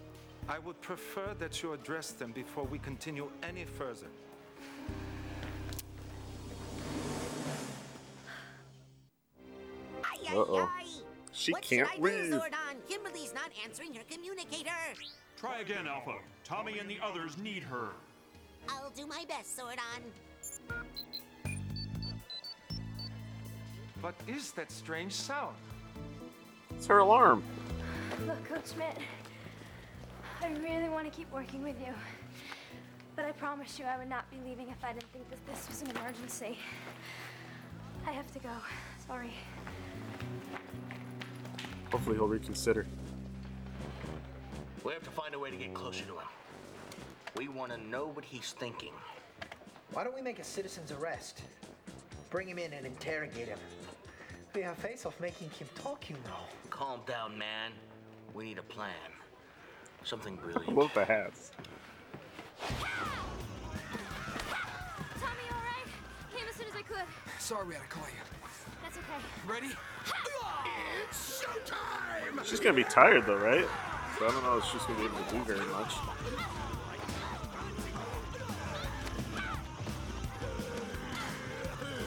I 0.49 0.59
would 0.59 0.79
prefer 0.81 1.33
that 1.39 1.61
you 1.61 1.73
address 1.73 2.11
them 2.11 2.31
before 2.31 2.63
we 2.63 2.79
continue 2.79 3.29
any 3.43 3.65
further. 3.65 4.07
Ay, 10.03 10.17
ay, 10.29 10.35
Uh-oh. 10.35 10.69
ay. 10.71 10.85
She 11.33 11.51
what 11.51 11.61
can't 11.61 11.87
should 11.89 11.99
I 11.99 12.01
read. 12.01 12.31
do, 12.31 12.39
Zordon? 12.39 12.87
Kimberly's 12.89 13.33
not 13.33 13.51
answering 13.63 13.93
her 13.93 14.03
communicator. 14.09 14.71
Try 15.37 15.59
again, 15.59 15.85
Alpha. 15.85 16.15
Tommy 16.43 16.79
and 16.79 16.89
the 16.89 16.97
others 17.03 17.37
need 17.37 17.63
her. 17.63 17.89
I'll 18.69 18.89
do 18.91 19.05
my 19.05 19.25
best, 19.27 19.57
Zordon. 19.57 20.01
What 24.01 24.15
is 24.27 24.51
that 24.53 24.71
strange 24.71 25.11
sound? 25.13 25.55
It's 26.75 26.87
her 26.87 26.99
alarm. 26.99 27.43
Look, 28.25 28.43
Coach 28.45 28.73
Schmidt, 28.73 28.97
I 30.41 30.49
really 30.61 30.89
want 30.89 31.05
to 31.05 31.11
keep 31.11 31.31
working 31.31 31.63
with 31.63 31.79
you. 31.79 31.93
But 33.15 33.25
I 33.25 33.31
promised 33.31 33.79
you 33.79 33.85
I 33.85 33.97
would 33.97 34.09
not 34.09 34.29
be 34.29 34.37
leaving 34.47 34.69
if 34.69 34.83
I 34.83 34.93
didn't 34.93 35.11
think 35.11 35.29
that 35.29 35.45
this 35.47 35.67
was 35.67 35.81
an 35.81 35.89
emergency. 35.97 36.57
I 38.05 38.11
have 38.11 38.31
to 38.33 38.39
go. 38.39 38.51
Sorry. 39.05 39.33
Hopefully, 41.91 42.15
he'll 42.17 42.27
reconsider. 42.27 42.85
We 44.83 44.93
have 44.93 45.03
to 45.03 45.09
find 45.09 45.33
a 45.33 45.39
way 45.39 45.49
to 45.49 45.57
get 45.57 45.73
closer 45.73 46.05
to 46.05 46.13
him. 46.13 46.27
We 47.35 47.47
want 47.47 47.71
to 47.71 47.77
know 47.77 48.07
what 48.07 48.23
he's 48.23 48.51
thinking. 48.51 48.93
Why 49.91 50.03
don't 50.03 50.15
we 50.15 50.21
make 50.21 50.39
a 50.39 50.43
citizen's 50.43 50.91
arrest? 50.91 51.41
Bring 52.29 52.47
him 52.47 52.59
in 52.59 52.73
and 52.73 52.85
interrogate 52.85 53.47
him. 53.47 53.59
We 54.53 54.61
have 54.61 54.77
face 54.77 55.05
off 55.05 55.19
making 55.19 55.49
him 55.51 55.67
talk, 55.75 56.09
you 56.09 56.15
know. 56.25 56.39
Calm 56.69 57.01
down, 57.07 57.37
man. 57.37 57.71
We 58.33 58.45
need 58.45 58.57
a 58.57 58.63
plan. 58.63 58.93
Something 60.07 60.37
brilliant. 60.37 60.73
Love 60.73 60.93
the 60.93 61.03
hats. 61.03 61.51
Tommy, 62.61 62.79
all 65.51 65.59
right? 65.59 65.85
Came 66.33 66.47
as 66.49 66.55
soon 66.55 66.67
as 66.67 66.75
I 66.77 66.81
could. 66.81 67.03
Sorry 67.39 67.67
we 67.67 67.73
had 67.73 67.83
to 67.83 67.89
call 67.89 68.05
you. 68.05 68.23
That's 68.81 68.97
okay. 68.97 69.05
Ready? 69.45 69.75
It's 71.09 71.43
showtime! 71.43 72.45
She's 72.45 72.61
gonna 72.61 72.77
be 72.77 72.85
tired 72.85 73.25
though, 73.25 73.35
right? 73.35 73.67
So 74.17 74.27
I 74.27 74.31
don't 74.31 74.43
know 74.43 74.57
if 74.59 74.63
she's 74.63 74.81
gonna 74.83 74.97
be 74.97 75.05
able 75.07 75.17
to 75.17 75.29
do 75.29 75.43
very 75.43 75.67
much. 75.73 75.93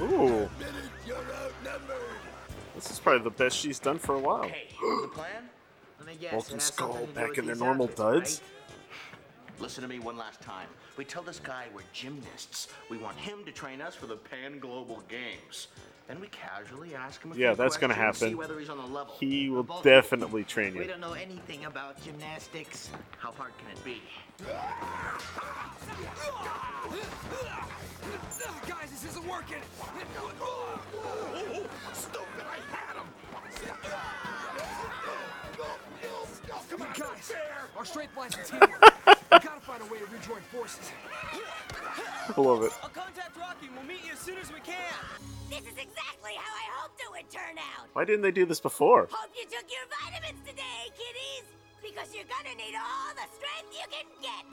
Ooh, 0.00 0.48
this 2.74 2.90
is 2.90 2.98
probably 2.98 3.24
the 3.24 3.30
best 3.30 3.58
she's 3.58 3.78
done 3.78 3.98
for 3.98 4.14
a 4.14 4.18
while. 4.18 4.44
Okay, 4.44 4.68
the 4.80 5.08
plan? 5.08 5.50
Let 6.00 6.08
me 6.08 6.16
guess. 6.20 6.30
Bulk 6.32 6.50
and 6.52 6.62
Skull 6.62 6.92
something 6.94 7.06
to 7.08 7.12
do 7.12 7.20
back 7.28 7.38
in 7.38 7.46
their 7.46 7.54
normal 7.56 7.84
outfits, 7.86 8.38
duds. 8.38 8.42
Listen 9.60 9.82
to 9.82 9.88
me 9.88 9.98
one 9.98 10.16
last 10.16 10.40
time. 10.40 10.66
We 10.96 11.04
tell 11.04 11.22
this 11.22 11.38
guy 11.38 11.66
we're 11.74 11.82
gymnasts. 11.92 12.68
We 12.88 12.96
want 12.96 13.18
him 13.18 13.44
to 13.44 13.52
train 13.52 13.82
us 13.82 13.94
for 13.94 14.06
the 14.06 14.16
Pan 14.16 14.58
Global 14.58 15.02
Games. 15.08 15.68
Then 16.08 16.18
we 16.20 16.28
casually 16.28 16.94
ask 16.94 17.22
him 17.22 17.32
a 17.32 17.36
Yeah, 17.36 17.50
few 17.50 17.56
that's 17.62 17.76
gonna 17.76 17.94
questions, 17.94 18.18
see 18.18 18.24
happen. 18.26 18.38
whether 18.38 18.58
he's 18.58 18.70
on 18.70 18.78
the 18.78 18.86
level. 18.86 19.14
He 19.20 19.50
will 19.50 19.62
Both- 19.62 19.84
definitely 19.84 20.44
train 20.44 20.72
you. 20.74 20.80
We 20.80 20.86
don't 20.86 21.00
know 21.00 21.12
anything 21.12 21.66
about 21.66 22.02
gymnastics. 22.02 22.88
How 23.18 23.32
hard 23.32 23.52
can 23.58 23.68
it 23.76 23.84
be? 23.84 24.00
Guys, 28.66 28.90
this 28.90 29.04
isn't 29.04 29.28
working. 29.28 29.60
Our 37.80 37.86
strength 37.86 38.14
lies 38.14 38.36
in 38.36 38.44
teamwork. 38.44 38.84
we 39.06 39.14
gotta 39.40 39.60
find 39.64 39.80
a 39.80 39.86
way 39.86 40.00
to 40.00 40.04
rejoin 40.12 40.42
forces. 40.52 40.92
I 42.36 42.38
love 42.38 42.62
it. 42.62 42.72
I'll 42.82 42.90
contact 42.90 43.34
Rocky 43.38 43.70
we'll 43.74 43.84
meet 43.84 44.04
you 44.04 44.12
as 44.12 44.18
soon 44.18 44.36
as 44.36 44.52
we 44.52 44.60
can. 44.60 44.76
This 45.48 45.60
is 45.60 45.78
exactly 45.80 46.32
how 46.36 46.52
I 46.52 46.64
hoped 46.76 47.00
it 47.00 47.10
would 47.10 47.30
turn 47.30 47.56
out. 47.56 47.88
Why 47.94 48.04
didn't 48.04 48.20
they 48.20 48.32
do 48.32 48.44
this 48.44 48.60
before? 48.60 49.08
Hope 49.10 49.30
you 49.34 49.44
took 49.44 49.64
your 49.72 49.80
vitamins 50.04 50.46
today, 50.46 50.92
kiddies. 50.92 51.48
Because 51.80 52.14
you're 52.14 52.28
gonna 52.28 52.54
need 52.54 52.74
all 52.76 53.14
the 53.14 53.24
strength 53.32 53.72
you 53.72 53.86
can 53.88 54.04
get. 54.20 54.44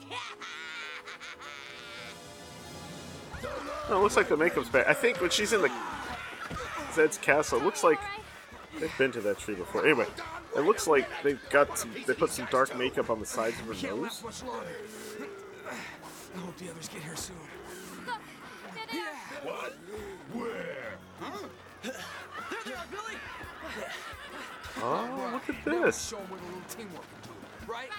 No, 3.90 3.98
it 3.98 4.02
looks 4.02 4.16
like 4.16 4.30
the 4.30 4.38
makeup's 4.38 4.70
bad. 4.70 4.86
I 4.86 4.94
think 4.94 5.20
when 5.20 5.28
she's 5.28 5.52
in 5.52 5.60
the 5.60 5.70
Zedd's 6.94 7.18
castle, 7.18 7.58
it 7.58 7.64
looks 7.64 7.84
like 7.84 7.98
they've 8.80 8.96
been 8.96 9.12
to 9.12 9.20
that 9.20 9.38
tree 9.38 9.54
before. 9.54 9.84
Anyway, 9.84 10.06
it 10.56 10.60
looks 10.60 10.86
like 10.86 11.08
they've 11.22 11.40
got 11.50 11.78
some. 11.78 11.90
They 12.06 12.14
put 12.14 12.30
some 12.30 12.46
dark 12.50 12.76
makeup 12.76 13.10
on 13.10 13.20
the 13.20 13.26
sides 13.26 13.58
of 13.60 13.66
her 13.66 13.88
nose. 13.88 14.00
last 14.02 14.24
much 14.24 14.42
longer. 14.44 14.66
I 16.34 16.38
hope 16.38 16.56
the 16.56 16.70
others 16.70 16.88
get 16.88 17.02
here 17.02 17.16
soon. 17.16 17.36
Look, 18.06 18.20
there 18.74 18.86
they 18.92 18.98
are. 18.98 19.52
What? 19.52 19.72
Where? 20.32 20.98
There 21.82 21.92
they 22.64 22.72
are, 22.72 22.86
Billy! 22.90 23.16
Oh, 24.80 25.30
look 25.32 25.48
at 25.48 25.66
Now 25.66 25.84
this. 25.84 26.08
Show 26.08 26.18
'em 26.18 26.30
what 26.30 26.40
a 26.40 26.44
little 26.44 26.60
teamwork 26.68 27.06
can 27.22 27.30
do, 27.30 27.72
right? 27.72 27.90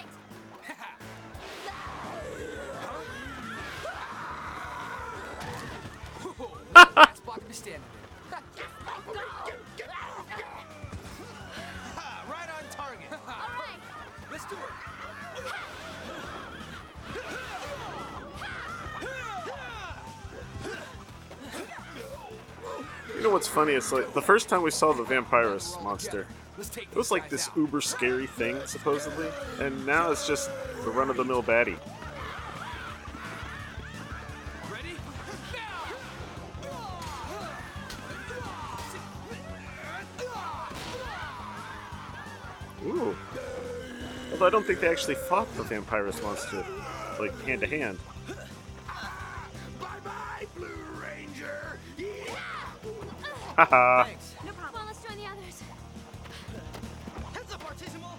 That 6.74 7.18
spot 7.18 7.39
to 7.41 7.46
be 7.46 7.53
standing 7.53 7.82
You 23.19 23.25
know 23.25 23.31
what's 23.31 23.49
funny? 23.49 23.73
It's 23.73 23.91
like 23.91 24.13
the 24.13 24.21
first 24.21 24.47
time 24.47 24.61
we 24.61 24.71
saw 24.71 24.93
the 24.93 25.03
Vampirus 25.03 25.83
monster, 25.83 26.25
it 26.57 26.95
was 26.95 27.11
like 27.11 27.29
this 27.29 27.49
uber 27.53 27.81
scary 27.81 28.27
thing, 28.27 28.57
supposedly, 28.65 29.27
and 29.59 29.85
now 29.85 30.09
it's 30.09 30.25
just 30.25 30.49
the 30.85 30.89
run 30.89 31.09
of 31.09 31.17
the 31.17 31.25
mill 31.25 31.43
baddie. 31.43 31.77
Ooh. 42.85 43.17
Although 44.31 44.47
I 44.47 44.49
don't 44.49 44.65
think 44.65 44.79
they 44.79 44.88
actually 44.88 45.15
fought 45.15 45.53
the 45.57 45.63
Vampirus 45.63 46.23
monster, 46.23 46.65
like 47.19 47.38
hand 47.41 47.59
to 47.59 47.67
hand. 47.67 47.99
Thanks. 53.66 54.36
No 54.46 54.54
problem. 54.54 54.86
Let's 54.86 55.04
join 55.04 55.18
the 55.18 55.25
others. 55.25 55.62
Heads 57.34 57.54
up, 57.54 57.63
Artistamo. 57.63 58.18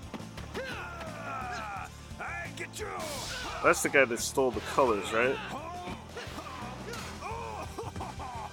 I 2.20 2.48
get 2.56 2.78
you. 2.78 2.86
That's 3.64 3.82
the 3.82 3.88
guy 3.88 4.04
that 4.04 4.20
stole 4.20 4.50
the 4.50 4.60
colors, 4.60 5.12
right? 5.12 5.36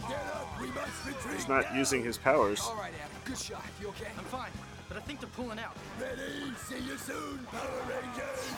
Get 0.08 0.26
up, 0.34 0.62
we 0.62 0.68
must 0.68 1.06
retreat. 1.06 1.36
He's 1.36 1.50
not 1.50 1.76
using 1.76 2.04
his 2.04 2.18
powers. 2.18 2.62
All 2.64 2.76
right, 2.76 2.94
Adam. 3.04 3.18
Good 3.26 3.38
shot. 3.38 3.64
You 3.82 3.90
okay? 3.90 4.12
I'm 4.18 4.24
fine, 4.26 4.52
but 4.88 4.98
I 4.98 5.02
think 5.02 5.20
they're 5.20 5.30
pulling 5.30 5.60
out. 5.60 5.76
Ready? 6.00 6.54
See 6.66 6.80
you 6.86 6.98
soon, 6.98 7.46
Power 7.52 7.82
Rangers. 7.90 8.54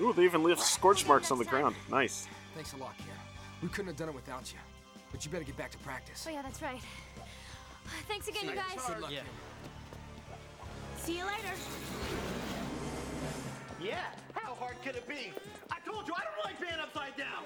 Ooh, 0.00 0.12
they 0.14 0.24
even 0.24 0.42
left 0.42 0.62
scorch 0.62 1.06
marks 1.06 1.30
on 1.30 1.38
the 1.38 1.44
ground. 1.44 1.76
Nice. 1.90 2.26
Thanks 2.54 2.72
a 2.72 2.76
lot, 2.76 2.96
Kim. 2.96 3.08
We 3.62 3.68
couldn't 3.68 3.88
have 3.88 3.96
done 3.96 4.08
it 4.08 4.14
without 4.14 4.50
you. 4.52 4.58
But 5.10 5.24
you 5.24 5.30
better 5.30 5.44
get 5.44 5.56
back 5.56 5.70
to 5.70 5.78
practice. 5.78 6.26
Oh 6.28 6.32
yeah, 6.32 6.42
that's 6.42 6.60
right. 6.62 6.80
Thanks 8.06 8.28
again, 8.28 8.44
you 8.46 8.54
guys. 8.54 8.84
Good 8.86 9.00
luck, 9.00 9.10
Yeah. 9.10 9.20
See 10.96 11.16
you 11.16 11.24
later. 11.24 11.54
Yeah, 13.80 14.04
how 14.34 14.54
hard 14.54 14.76
could 14.84 14.96
it 14.96 15.08
be? 15.08 15.32
I 15.70 15.78
told 15.88 16.06
you 16.06 16.14
I 16.14 16.22
don't 16.24 16.44
like 16.44 16.60
being 16.60 16.80
upside 16.80 17.16
down. 17.16 17.44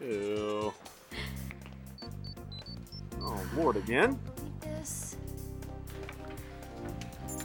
Ew. 0.00 0.72
Oh, 3.20 3.46
Lord, 3.56 3.76
again? 3.76 4.18
Need 4.42 4.60
this. 4.60 5.16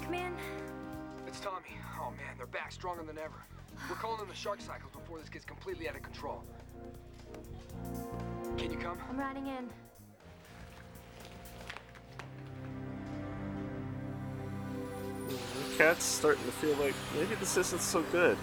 Come 0.01 0.13
in. 0.13 0.33
It's 1.27 1.39
Tommy. 1.39 1.77
Oh 1.99 2.11
man, 2.11 2.35
they're 2.37 2.47
back 2.47 2.71
stronger 2.71 3.03
than 3.03 3.17
ever. 3.17 3.45
We're 3.89 3.95
calling 3.95 4.21
in 4.21 4.27
the 4.27 4.35
shark 4.35 4.61
cycles 4.61 4.91
before 4.91 5.19
this 5.19 5.29
gets 5.29 5.45
completely 5.45 5.87
out 5.87 5.95
of 5.95 6.01
control. 6.01 6.43
Can 8.59 8.71
you 8.71 8.77
come? 8.77 8.97
I'm 9.09 9.17
riding 9.17 9.47
in. 9.47 9.69
The 15.29 15.77
Kat's 15.77 16.03
starting 16.03 16.43
to 16.43 16.51
feel 16.51 16.75
like 16.75 16.93
maybe 17.15 17.35
this 17.35 17.55
isn't 17.55 17.81
so 17.81 18.01
good. 18.11 18.37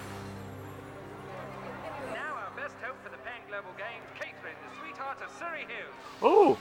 Now 2.15 2.35
our 2.35 2.51
best 2.57 2.77
hope 2.83 2.97
for 3.05 3.11
the 3.11 3.19
Pan 3.19 3.43
Global 3.47 3.69
Games, 3.77 4.07
Katherine, 4.15 4.57
the 4.65 4.81
sweetheart 4.81 5.19
of 5.23 5.31
Surrey 5.39 5.67
Hills. 5.69 5.95
Oh! 6.23 6.59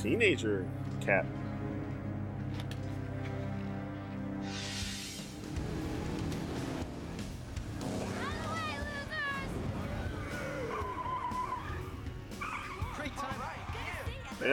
Teenager 0.00 0.64
cat. 1.00 1.26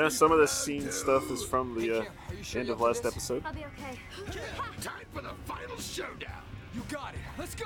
Yeah, 0.06 0.10
some 0.10 0.32
of 0.32 0.38
the 0.38 0.48
scene 0.48 0.92
stuff 0.92 1.32
is 1.32 1.44
from 1.44 1.74
the 1.74 2.02
uh, 2.02 2.06
end 2.54 2.70
of 2.70 2.80
last 2.80 3.08
episode. 3.08 3.42
I'll 3.44 3.52
be 3.56 3.66
okay. 3.66 3.98
Time 4.80 5.04
for 5.12 5.24
the 5.24 5.32
final 5.46 5.80
showdown. 5.80 6.44
You 6.76 6.84
got 6.90 7.16
it. 7.16 7.20
Let's 7.40 7.56
go. 7.56 7.66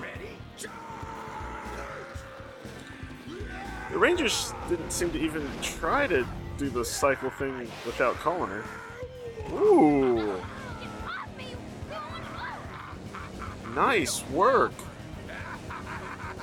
Ready? 0.00 0.38
Charge! 0.56 0.72
The 3.90 3.98
Rangers 3.98 4.54
didn't 4.70 4.90
seem 4.90 5.10
to 5.10 5.20
even 5.20 5.46
try 5.60 6.06
to 6.06 6.26
do 6.56 6.70
the 6.70 6.82
cycle 6.82 7.28
thing 7.28 7.70
without 7.84 8.14
calling 8.14 8.48
her. 8.48 8.64
Ooh. 9.52 10.11
Nice 13.74 14.22
work. 14.28 14.72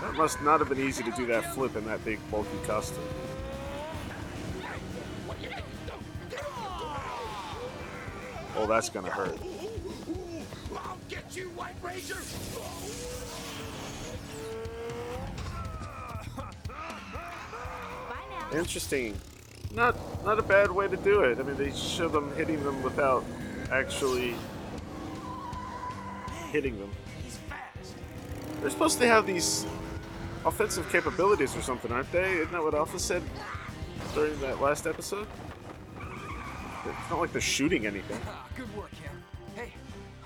That 0.02 0.14
must 0.16 0.42
not 0.42 0.60
have 0.60 0.70
been 0.70 0.80
easy 0.80 1.04
to 1.04 1.12
do 1.12 1.26
that 1.28 1.54
flip 1.54 1.76
in 1.76 1.86
that 1.86 2.04
big 2.04 2.20
bulky 2.32 2.50
costume. 2.66 3.04
Oh, 8.56 8.66
that's 8.68 8.90
gonna 8.90 9.12
hurt. 9.12 9.38
I'll 10.76 10.98
get 11.08 11.36
you, 11.36 11.50
White 11.50 11.76
Ranger! 11.84 12.18
Interesting. 18.52 19.16
Not 19.72 19.96
not 20.26 20.40
a 20.40 20.42
bad 20.42 20.72
way 20.72 20.88
to 20.88 20.98
do 20.98 21.22
it. 21.22 21.38
I 21.40 21.44
mean, 21.44 21.58
they 21.58 21.72
show 21.72 22.08
them 22.08 22.36
hitting 22.36 22.64
them 22.64 22.82
without 22.82 23.24
actually 23.72 24.34
hitting 26.52 26.80
them. 26.80 26.90
They're 28.62 28.70
supposed 28.70 29.00
to 29.00 29.08
have 29.08 29.26
these 29.26 29.66
offensive 30.46 30.90
capabilities 30.92 31.56
or 31.56 31.62
something, 31.62 31.92
aren't 31.92 32.12
they? 32.12 32.34
Isn't 32.34 32.52
that 32.52 32.62
what 32.62 32.74
Alpha 32.74 33.00
said 33.00 33.24
during 34.14 34.40
that 34.42 34.62
last 34.62 34.86
episode? 34.88 35.28
It's 36.86 37.10
not 37.10 37.20
like 37.20 37.32
they're 37.32 37.42
shooting 37.42 37.86
anything. 37.86 38.20
Ah, 38.28 38.48
good 38.56 38.74
work, 38.76 38.92
Kim. 38.92 39.24
Hey, 39.56 39.74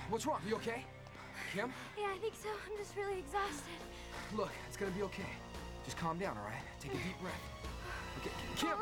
what's 0.10 0.26
wrong? 0.26 0.40
You 0.48 0.56
okay? 0.56 0.84
Kim? 1.54 1.72
Yeah, 1.98 2.08
I 2.14 2.18
think 2.18 2.34
so. 2.42 2.50
I'm 2.50 2.78
just 2.78 2.96
really 2.96 3.20
exhausted. 3.20 3.64
Look, 4.36 4.52
it's 4.68 4.78
gonna 4.78 4.92
be 4.92 5.04
okay. 5.04 5.26
Just 5.86 5.98
calm 5.98 6.18
down, 6.18 6.38
all 6.38 6.46
right? 6.46 6.62
Take 6.80 6.94
a 6.94 6.96
deep 6.96 7.20
breath. 7.22 7.34
Okay, 8.22 8.32
Kim. 8.56 8.78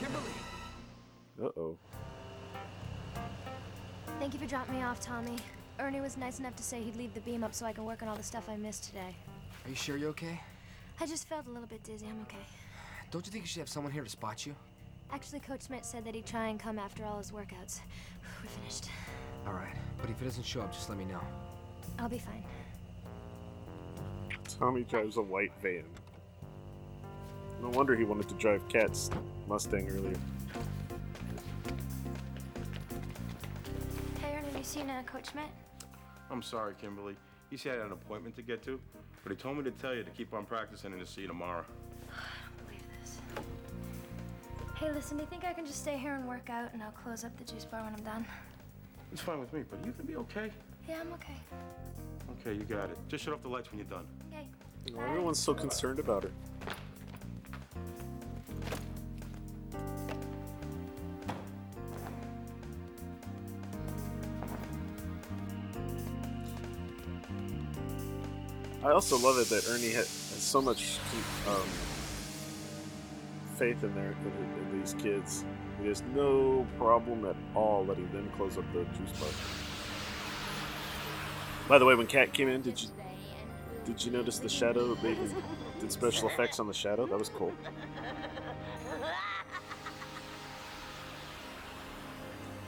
Kimberly. 0.00 0.32
Uh 1.42 1.60
oh. 1.60 1.76
Thank 4.18 4.32
you 4.32 4.40
for 4.40 4.46
dropping 4.46 4.76
me 4.76 4.82
off, 4.82 5.00
Tommy. 5.00 5.36
Ernie 5.80 6.00
was 6.00 6.16
nice 6.16 6.38
enough 6.38 6.54
to 6.56 6.62
say 6.62 6.80
he'd 6.80 6.96
leave 6.96 7.14
the 7.14 7.20
beam 7.20 7.42
up 7.42 7.52
so 7.52 7.66
I 7.66 7.72
can 7.72 7.84
work 7.84 8.02
on 8.02 8.08
all 8.08 8.16
the 8.16 8.22
stuff 8.22 8.48
I 8.48 8.56
missed 8.56 8.84
today. 8.84 9.14
Are 9.64 9.68
you 9.68 9.74
sure 9.74 9.96
you're 9.96 10.10
okay? 10.10 10.40
I 11.00 11.06
just 11.06 11.28
felt 11.28 11.46
a 11.46 11.50
little 11.50 11.66
bit 11.66 11.82
dizzy. 11.82 12.06
I'm 12.06 12.20
okay. 12.22 12.46
Don't 13.10 13.26
you 13.26 13.32
think 13.32 13.44
you 13.44 13.48
should 13.48 13.60
have 13.60 13.68
someone 13.68 13.92
here 13.92 14.04
to 14.04 14.10
spot 14.10 14.46
you? 14.46 14.54
Actually, 15.12 15.40
Coach 15.40 15.66
Schmidt 15.66 15.84
said 15.84 16.04
that 16.04 16.14
he'd 16.14 16.26
try 16.26 16.48
and 16.48 16.60
come 16.60 16.78
after 16.78 17.04
all 17.04 17.18
his 17.18 17.32
workouts. 17.32 17.80
We're 18.42 18.48
finished. 18.48 18.88
All 19.46 19.52
right, 19.52 19.74
but 20.00 20.10
if 20.10 20.20
it 20.20 20.24
doesn't 20.24 20.44
show 20.44 20.60
up, 20.60 20.72
just 20.72 20.88
let 20.88 20.96
me 20.98 21.04
know. 21.04 21.20
I'll 21.98 22.08
be 22.08 22.18
fine. 22.18 22.44
Tommy 24.58 24.84
drives 24.84 25.16
a 25.16 25.22
white 25.22 25.52
van. 25.60 25.84
No 27.60 27.68
wonder 27.70 27.96
he 27.96 28.04
wanted 28.04 28.28
to 28.28 28.34
drive 28.34 28.66
Kat's 28.68 29.10
Mustang 29.48 29.88
earlier. 29.88 30.16
Hey, 34.20 34.36
Ernie, 34.36 34.58
you 34.58 34.64
seen 34.64 34.88
uh, 34.88 35.02
Coach 35.04 35.30
Schmidt? 35.32 35.46
I'm 36.34 36.42
sorry, 36.42 36.74
Kimberly. 36.80 37.14
He 37.48 37.56
said 37.56 37.74
he 37.74 37.78
had 37.78 37.86
an 37.86 37.92
appointment 37.92 38.34
to 38.34 38.42
get 38.42 38.60
to, 38.64 38.80
but 39.22 39.30
he 39.30 39.36
told 39.36 39.56
me 39.56 39.62
to 39.62 39.70
tell 39.70 39.94
you 39.94 40.02
to 40.02 40.10
keep 40.10 40.34
on 40.34 40.44
practicing 40.44 40.92
and 40.92 41.00
to 41.00 41.06
see 41.06 41.20
you 41.20 41.28
tomorrow. 41.28 41.64
I 42.10 42.56
don't 42.56 42.66
believe 42.66 42.82
this. 43.00 43.20
Hey, 44.74 44.90
listen, 44.90 45.16
do 45.16 45.22
you 45.22 45.28
think 45.28 45.44
I 45.44 45.52
can 45.52 45.64
just 45.64 45.80
stay 45.80 45.96
here 45.96 46.14
and 46.14 46.26
work 46.26 46.50
out 46.50 46.72
and 46.72 46.82
I'll 46.82 46.90
close 46.90 47.22
up 47.22 47.30
the 47.38 47.44
juice 47.44 47.64
bar 47.64 47.84
when 47.84 47.94
I'm 47.94 48.02
done? 48.02 48.26
It's 49.12 49.20
fine 49.20 49.38
with 49.38 49.52
me, 49.52 49.62
but 49.70 49.86
you 49.86 49.92
can 49.92 50.06
be 50.06 50.16
okay. 50.16 50.50
Yeah, 50.88 51.02
I'm 51.02 51.12
okay. 51.12 51.36
Okay, 52.40 52.58
you 52.58 52.64
got 52.64 52.90
it. 52.90 52.98
Just 53.06 53.22
shut 53.22 53.32
off 53.32 53.42
the 53.42 53.48
lights 53.48 53.70
when 53.70 53.78
you're 53.78 53.88
done. 53.88 54.06
Okay. 54.32 54.48
Oh, 54.96 55.08
everyone's 55.08 55.38
so 55.38 55.54
concerned 55.54 56.00
about 56.00 56.24
her. 56.24 56.32
I 68.84 68.90
also 68.90 69.16
love 69.16 69.38
it 69.38 69.48
that 69.48 69.66
Ernie 69.70 69.92
ha- 69.92 69.96
has 69.96 70.06
so 70.08 70.60
much 70.60 70.98
um, 71.48 71.66
faith 73.56 73.82
in 73.82 73.94
their 73.94 74.10
in, 74.10 74.72
in 74.72 74.78
these 74.78 74.92
kids. 74.94 75.42
He 75.80 75.88
has 75.88 76.02
no 76.14 76.66
problem 76.76 77.24
at 77.24 77.34
all 77.54 77.86
letting 77.86 78.12
them 78.12 78.30
close 78.36 78.58
up 78.58 78.64
the 78.74 78.84
juice 78.84 79.18
bar. 79.18 79.30
By 81.66 81.78
the 81.78 81.86
way, 81.86 81.94
when 81.94 82.06
Kat 82.06 82.34
came 82.34 82.48
in, 82.48 82.60
did 82.60 82.82
you 82.82 82.88
did 83.86 84.04
you 84.04 84.12
notice 84.12 84.38
the 84.38 84.50
shadow? 84.50 84.94
They 84.96 85.16
did 85.80 85.90
special 85.90 86.28
effects 86.28 86.60
on 86.60 86.66
the 86.66 86.74
shadow. 86.74 87.06
That 87.06 87.18
was 87.18 87.30
cool. 87.30 87.54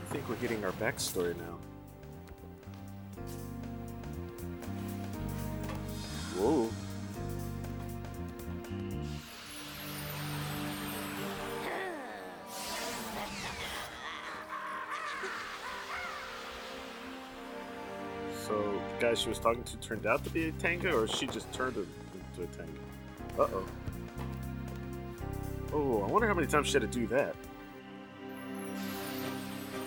I 0.01 0.05
think 0.09 0.27
we're 0.27 0.35
getting 0.37 0.65
our 0.65 0.71
backstory 0.73 1.37
now. 1.37 1.59
Guy 19.07 19.13
she 19.13 19.29
was 19.29 19.39
talking 19.39 19.63
to 19.63 19.77
turned 19.77 20.05
out 20.05 20.21
to 20.25 20.29
be 20.31 20.49
a 20.49 20.51
Tenga, 20.53 20.93
or 20.93 21.07
she 21.07 21.27
just 21.27 21.49
turned 21.53 21.77
into 21.77 22.43
a 22.43 22.47
Tenga? 22.47 22.79
Uh 23.39 23.47
oh. 23.53 23.65
Oh, 25.71 26.03
I 26.03 26.11
wonder 26.11 26.27
how 26.27 26.33
many 26.33 26.47
times 26.47 26.67
she 26.67 26.73
had 26.73 26.81
to 26.81 26.87
do 26.87 27.07
that. 27.07 27.33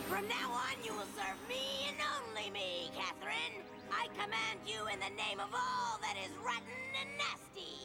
From 0.08 0.26
now 0.26 0.50
on, 0.52 0.72
you 0.82 0.92
will 0.92 1.04
serve 1.18 1.36
me 1.50 1.86
and 1.88 1.96
only 2.16 2.50
me, 2.50 2.90
Katherine. 2.96 3.62
I 3.92 4.06
command 4.14 4.60
you 4.66 4.86
in 4.90 4.98
the 5.00 5.14
name 5.22 5.38
of 5.38 5.52
all 5.52 5.98
that 6.00 6.16
is 6.24 6.34
rotten 6.42 6.64
and 6.98 7.10
nasty. 7.18 7.76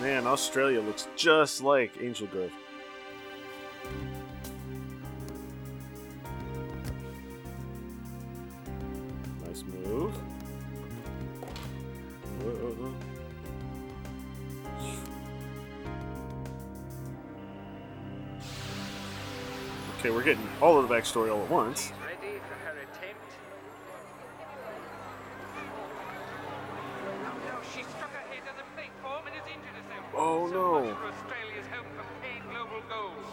Man, 0.00 0.26
Australia 0.26 0.80
looks 0.80 1.08
just 1.14 1.62
like 1.62 1.92
Angel 2.00 2.26
Grove. 2.28 2.52
All 20.60 20.78
of 20.78 20.88
the 20.88 20.94
backstory 20.94 21.32
all 21.32 21.42
at 21.42 21.50
once. 21.50 21.92
Ready 22.04 22.38
for 22.38 22.54
her 22.66 22.72
attempt? 22.78 23.30
Oh 27.06 27.32
no, 27.46 27.58
she 27.74 27.82
struck 27.84 28.10
her 28.12 28.26
head 28.32 28.42
on 28.50 28.56
the 28.56 28.64
platform 28.74 29.26
and 29.26 29.34
has 29.36 29.46
injured 29.46 29.74
herself. 29.74 30.04
Oh, 30.14 30.48
so 30.48 30.54
no. 30.54 30.84
Much 30.84 30.96
for 30.98 31.06
Australia's 31.06 31.66
help 31.68 31.86
from 31.94 32.06
Pan 32.22 32.42
Global 32.50 32.82
Gold. 32.88 33.24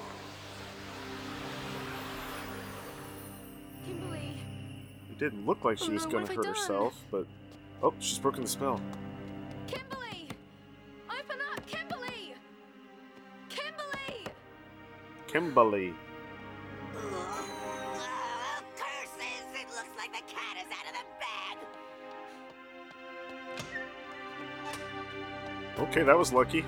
Kimberly. 3.85 4.37
It 5.11 5.19
didn't 5.19 5.45
look 5.45 5.63
like 5.63 5.77
she 5.79 5.89
Oh, 5.89 5.93
was 5.93 6.05
no, 6.05 6.11
gonna 6.11 6.27
hurt 6.27 6.45
herself, 6.45 6.93
but 7.11 7.25
oh, 7.81 7.93
she's 7.99 8.19
broken 8.19 8.43
the 8.43 8.49
spell. 8.49 8.79
Kimberly! 9.67 10.29
Open 11.09 11.39
up, 11.51 11.65
Kimberly! 11.65 12.35
Kimberly! 13.49 14.25
Kimberly. 15.27 15.93
Oh, 16.97 18.61
curses! 18.77 19.45
It 19.53 19.67
looks 19.69 19.93
like 19.97 20.11
the 20.11 20.23
cat 20.31 20.57
is 20.57 20.69
out 20.71 20.85
of 20.87 20.93
the 20.93 21.05
bag. 21.19 21.57
Okay, 25.89 26.03
that 26.03 26.17
was 26.17 26.31
lucky. 26.31 26.65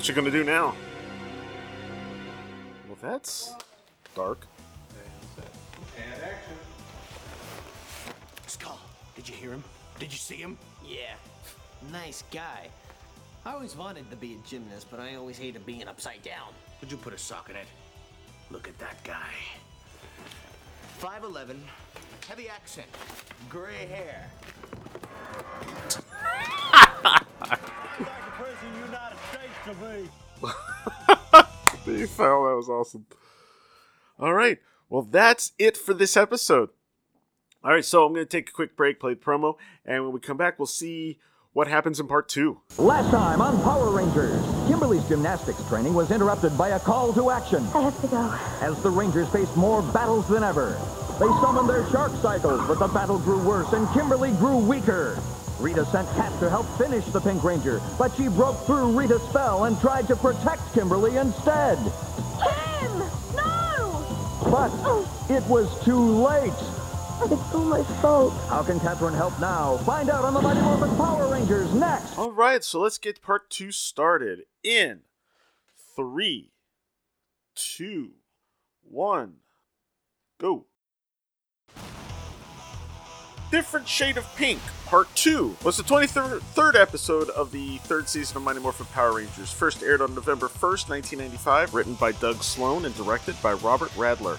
What 0.00 0.08
you 0.08 0.14
gonna 0.14 0.30
do 0.30 0.42
now? 0.42 0.74
Well, 2.88 2.96
that's 3.02 3.52
dark. 4.16 4.46
And 5.94 6.22
action. 6.22 6.54
Skull, 8.46 8.80
did 9.14 9.28
you 9.28 9.34
hear 9.34 9.50
him? 9.50 9.62
Did 9.98 10.10
you 10.10 10.16
see 10.16 10.36
him? 10.36 10.56
Yeah, 10.82 11.16
nice 11.92 12.24
guy. 12.32 12.70
I 13.44 13.52
always 13.52 13.76
wanted 13.76 14.08
to 14.08 14.16
be 14.16 14.36
a 14.42 14.48
gymnast, 14.48 14.86
but 14.90 15.00
I 15.00 15.16
always 15.16 15.36
hated 15.36 15.66
being 15.66 15.86
upside 15.86 16.22
down. 16.22 16.48
Would 16.80 16.90
you 16.90 16.96
put 16.96 17.12
a 17.12 17.18
sock 17.18 17.50
in 17.50 17.56
it? 17.56 17.66
Look 18.50 18.68
at 18.68 18.78
that 18.78 19.04
guy. 19.04 19.34
5'11, 20.98 21.58
heavy 22.26 22.48
accent, 22.48 22.88
gray 23.50 23.84
hair. 23.84 24.30
you 31.86 32.06
fell. 32.06 32.44
That 32.44 32.56
was 32.56 32.68
awesome. 32.68 33.06
All 34.18 34.34
right. 34.34 34.58
Well, 34.88 35.02
that's 35.02 35.52
it 35.58 35.76
for 35.76 35.94
this 35.94 36.16
episode. 36.16 36.70
All 37.62 37.72
right. 37.72 37.84
So 37.84 38.04
I'm 38.04 38.12
going 38.12 38.24
to 38.26 38.30
take 38.30 38.48
a 38.48 38.52
quick 38.52 38.76
break, 38.76 39.00
play 39.00 39.14
the 39.14 39.20
promo, 39.20 39.54
and 39.84 40.04
when 40.04 40.12
we 40.12 40.20
come 40.20 40.36
back, 40.36 40.58
we'll 40.58 40.66
see 40.66 41.18
what 41.52 41.66
happens 41.66 41.98
in 41.98 42.06
part 42.06 42.28
two. 42.28 42.60
Last 42.78 43.10
time 43.10 43.42
on 43.42 43.60
Power 43.62 43.90
Rangers, 43.90 44.40
Kimberly's 44.68 45.06
gymnastics 45.08 45.66
training 45.68 45.94
was 45.94 46.10
interrupted 46.10 46.56
by 46.56 46.70
a 46.70 46.78
call 46.80 47.12
to 47.14 47.30
action. 47.30 47.66
I 47.74 47.82
have 47.82 48.00
to 48.02 48.06
go. 48.06 48.38
As 48.60 48.80
the 48.82 48.90
Rangers 48.90 49.28
faced 49.30 49.56
more 49.56 49.82
battles 49.82 50.28
than 50.28 50.44
ever, 50.44 50.78
they 51.18 51.26
summoned 51.42 51.68
their 51.68 51.88
shark 51.90 52.12
cycles, 52.22 52.66
but 52.68 52.78
the 52.78 52.88
battle 52.88 53.18
grew 53.18 53.42
worse 53.42 53.72
and 53.72 53.88
Kimberly 53.90 54.30
grew 54.32 54.56
weaker. 54.56 55.18
Rita 55.60 55.84
sent 55.86 56.08
Kat 56.16 56.32
to 56.40 56.48
help 56.48 56.66
finish 56.78 57.04
the 57.06 57.20
Pink 57.20 57.44
Ranger, 57.44 57.80
but 57.98 58.14
she 58.16 58.28
broke 58.28 58.58
through 58.66 58.98
Rita's 58.98 59.22
spell 59.22 59.64
and 59.64 59.78
tried 59.80 60.08
to 60.08 60.16
protect 60.16 60.72
Kimberly 60.72 61.16
instead. 61.16 61.78
Kim! 62.40 62.98
No! 63.36 64.04
But 64.50 64.72
it 65.34 65.46
was 65.46 65.68
too 65.84 66.00
late. 66.00 66.52
It's 67.22 67.54
all 67.54 67.66
my 67.66 67.82
fault. 68.00 68.32
How 68.48 68.62
can 68.62 68.80
Katherine 68.80 69.12
help 69.12 69.38
now? 69.38 69.76
Find 69.78 70.08
out 70.08 70.24
on 70.24 70.32
the 70.32 70.40
Mighty 70.40 70.62
Morphin 70.62 70.96
Power 70.96 71.30
Rangers 71.30 71.72
next. 71.74 72.16
All 72.16 72.32
right. 72.32 72.64
So 72.64 72.80
let's 72.80 72.96
get 72.96 73.20
part 73.20 73.50
two 73.50 73.70
started 73.72 74.46
in 74.64 75.00
three, 75.94 76.52
two, 77.54 78.12
one, 78.82 79.34
go. 80.38 80.64
Different 83.50 83.88
Shade 83.88 84.16
of 84.16 84.36
Pink, 84.36 84.60
Part 84.86 85.12
2, 85.16 85.56
was 85.64 85.76
the 85.76 85.82
23rd 85.82 86.80
episode 86.80 87.30
of 87.30 87.50
the 87.50 87.78
third 87.78 88.08
season 88.08 88.36
of 88.36 88.44
Mighty 88.44 88.60
Morphin 88.60 88.86
Power 88.86 89.16
Rangers. 89.16 89.50
First 89.50 89.82
aired 89.82 90.00
on 90.00 90.14
November 90.14 90.46
1st, 90.46 90.88
1995, 90.88 91.74
written 91.74 91.94
by 91.94 92.12
Doug 92.12 92.44
Sloan 92.44 92.84
and 92.84 92.94
directed 92.94 93.34
by 93.42 93.54
Robert 93.54 93.90
Radler. 93.90 94.38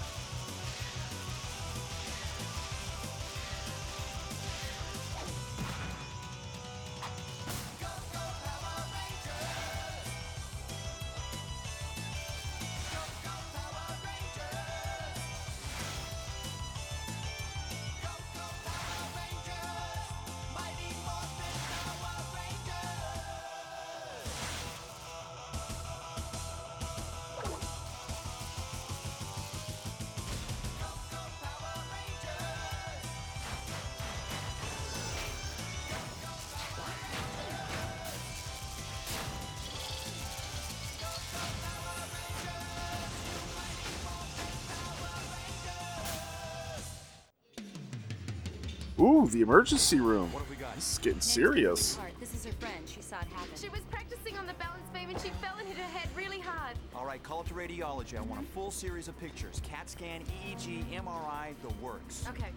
Ooh, 49.31 49.37
the 49.37 49.41
emergency 49.41 49.99
room. 49.99 50.31
What 50.33 50.41
have 50.41 50.49
we 50.49 50.55
got? 50.55 50.75
This 50.75 50.93
is 50.93 50.97
getting 50.99 51.21
serious. 51.21 51.97
This 52.19 52.33
is 52.33 52.45
her 52.45 52.51
friend. 52.53 52.83
She 52.85 53.01
saw 53.01 53.19
it 53.19 53.27
happen. 53.27 53.49
She 53.55 53.69
was 53.69 53.81
practicing 53.89 54.37
on 54.37 54.45
the 54.45 54.53
balance 54.53 54.87
beam 54.93 55.09
and 55.09 55.19
she 55.19 55.29
fell 55.41 55.55
and 55.57 55.67
hit 55.67 55.77
her 55.77 55.97
head 55.97 56.09
really 56.15 56.39
hard. 56.39 56.77
All 56.95 57.05
right, 57.05 57.21
call 57.23 57.41
it 57.41 57.47
to 57.47 57.53
radiology. 57.53 58.17
I 58.17 58.21
want 58.21 58.41
a 58.41 58.45
full 58.51 58.71
series 58.71 59.07
of 59.07 59.17
pictures. 59.19 59.61
CAT 59.63 59.89
scan, 59.89 60.21
EEG, 60.45 60.85
MRI, 60.93 61.53
the 61.61 61.73
works. 61.83 62.25
Okay. 62.29 62.49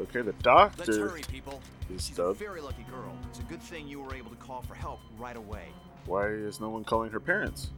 Okay, 0.00 0.20
the 0.20 0.26
Let's 0.26 0.42
doctor 0.42 1.08
hurry, 1.08 1.22
people. 1.28 1.60
is 1.92 2.06
She's 2.06 2.18
a 2.18 2.32
very 2.32 2.60
lucky 2.60 2.84
girl. 2.90 3.16
It's 3.30 3.40
a 3.40 3.42
good 3.42 3.62
thing 3.62 3.88
you 3.88 4.00
were 4.00 4.14
able 4.14 4.30
to 4.30 4.36
call 4.36 4.62
for 4.62 4.74
help 4.74 5.00
right 5.18 5.36
away. 5.36 5.66
Why 6.06 6.28
is 6.28 6.60
no 6.60 6.70
one 6.70 6.84
calling 6.84 7.10
her 7.10 7.20
parents? 7.20 7.70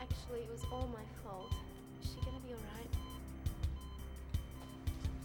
Actually, 0.00 0.40
it 0.40 0.50
was 0.50 0.62
all 0.72 0.88
my 0.92 1.02
fault. 1.28 1.52
Is 2.02 2.10
she 2.10 2.24
gonna 2.24 2.38
be 2.46 2.54
alright? 2.54 2.90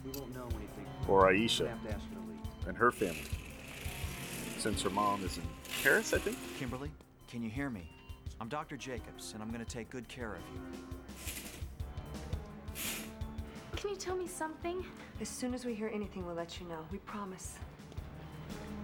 We 0.04 0.20
won't 0.20 0.34
know 0.34 0.48
anything. 0.58 0.86
Or 1.08 1.28
We'll 1.28 1.36
Aisha 1.36 1.70
have 2.66 2.78
to 2.78 2.86
ask 2.86 2.98
her 3.00 3.00
to 3.00 3.06
leave. 3.06 3.12
and 3.12 3.14
her 3.14 3.14
family. 3.14 3.30
Since 4.58 4.82
her 4.84 4.90
mom 4.90 5.24
is 5.24 5.38
in 5.38 5.44
Paris, 5.84 6.14
I 6.14 6.18
think. 6.18 6.38
Kimberly, 6.58 6.92
can 7.30 7.44
you 7.44 7.50
hear 7.50 7.70
me? 7.70 7.90
I'm 8.42 8.50
Dr. 8.50 8.78
Jacobs, 8.78 9.34
and 9.34 9.42
I'm 9.44 9.50
going 9.52 9.64
to 9.64 9.72
take 9.72 9.90
good 9.90 10.08
care 10.08 10.36
of 10.36 10.42
you. 10.54 10.62
Can 13.76 13.90
you 13.92 13.96
tell 13.96 14.16
me 14.16 14.28
something? 14.28 14.86
As 15.22 15.30
soon 15.30 15.54
as 15.54 15.66
we 15.66 15.74
hear 15.74 15.90
anything, 15.94 16.26
we'll 16.26 16.36
let 16.36 16.60
you 16.60 16.68
know. 16.68 16.80
We 16.92 16.98
promise. 17.00 17.56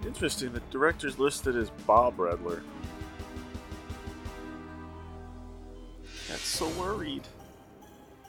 Interesting. 0.06 0.52
The 0.52 0.60
director's 0.70 1.18
listed 1.18 1.56
as 1.56 1.70
Bob 1.86 2.16
Radler. 2.16 2.62
That's 6.28 6.40
so 6.40 6.68
worried. 6.70 7.22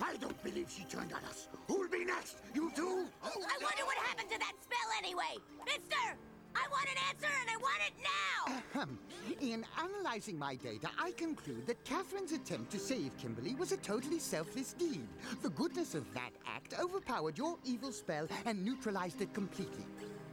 I 0.01 0.15
don't 0.17 0.41
believe 0.43 0.69
she 0.69 0.83
turned 0.83 1.13
on 1.13 1.23
us. 1.25 1.47
Who'll 1.67 1.89
be 1.89 2.05
next? 2.05 2.37
You 2.53 2.71
two? 2.75 3.05
I 3.23 3.29
wonder 3.61 3.85
what 3.85 3.97
happened 3.97 4.29
to 4.31 4.39
that 4.39 4.53
spell 4.61 4.89
anyway. 4.97 5.37
Mister, 5.65 6.17
I 6.55 6.67
want 6.71 6.87
an 6.89 6.97
answer 7.09 7.27
and 7.41 7.49
I 7.49 7.57
want 7.57 7.81
it 7.87 7.93
now. 8.03 8.61
Ahem. 8.75 8.99
In 9.41 9.65
analyzing 9.77 10.37
my 10.39 10.55
data, 10.55 10.89
I 10.99 11.11
conclude 11.11 11.67
that 11.67 11.83
Katherine's 11.83 12.31
attempt 12.31 12.71
to 12.71 12.79
save 12.79 13.15
Kimberly 13.17 13.55
was 13.55 13.71
a 13.71 13.77
totally 13.77 14.19
selfless 14.19 14.73
deed. 14.73 15.07
The 15.41 15.49
goodness 15.49 15.93
of 15.93 16.11
that 16.13 16.31
act 16.47 16.73
overpowered 16.79 17.37
your 17.37 17.57
evil 17.63 17.91
spell 17.91 18.27
and 18.45 18.63
neutralized 18.63 19.21
it 19.21 19.33
completely. 19.33 19.85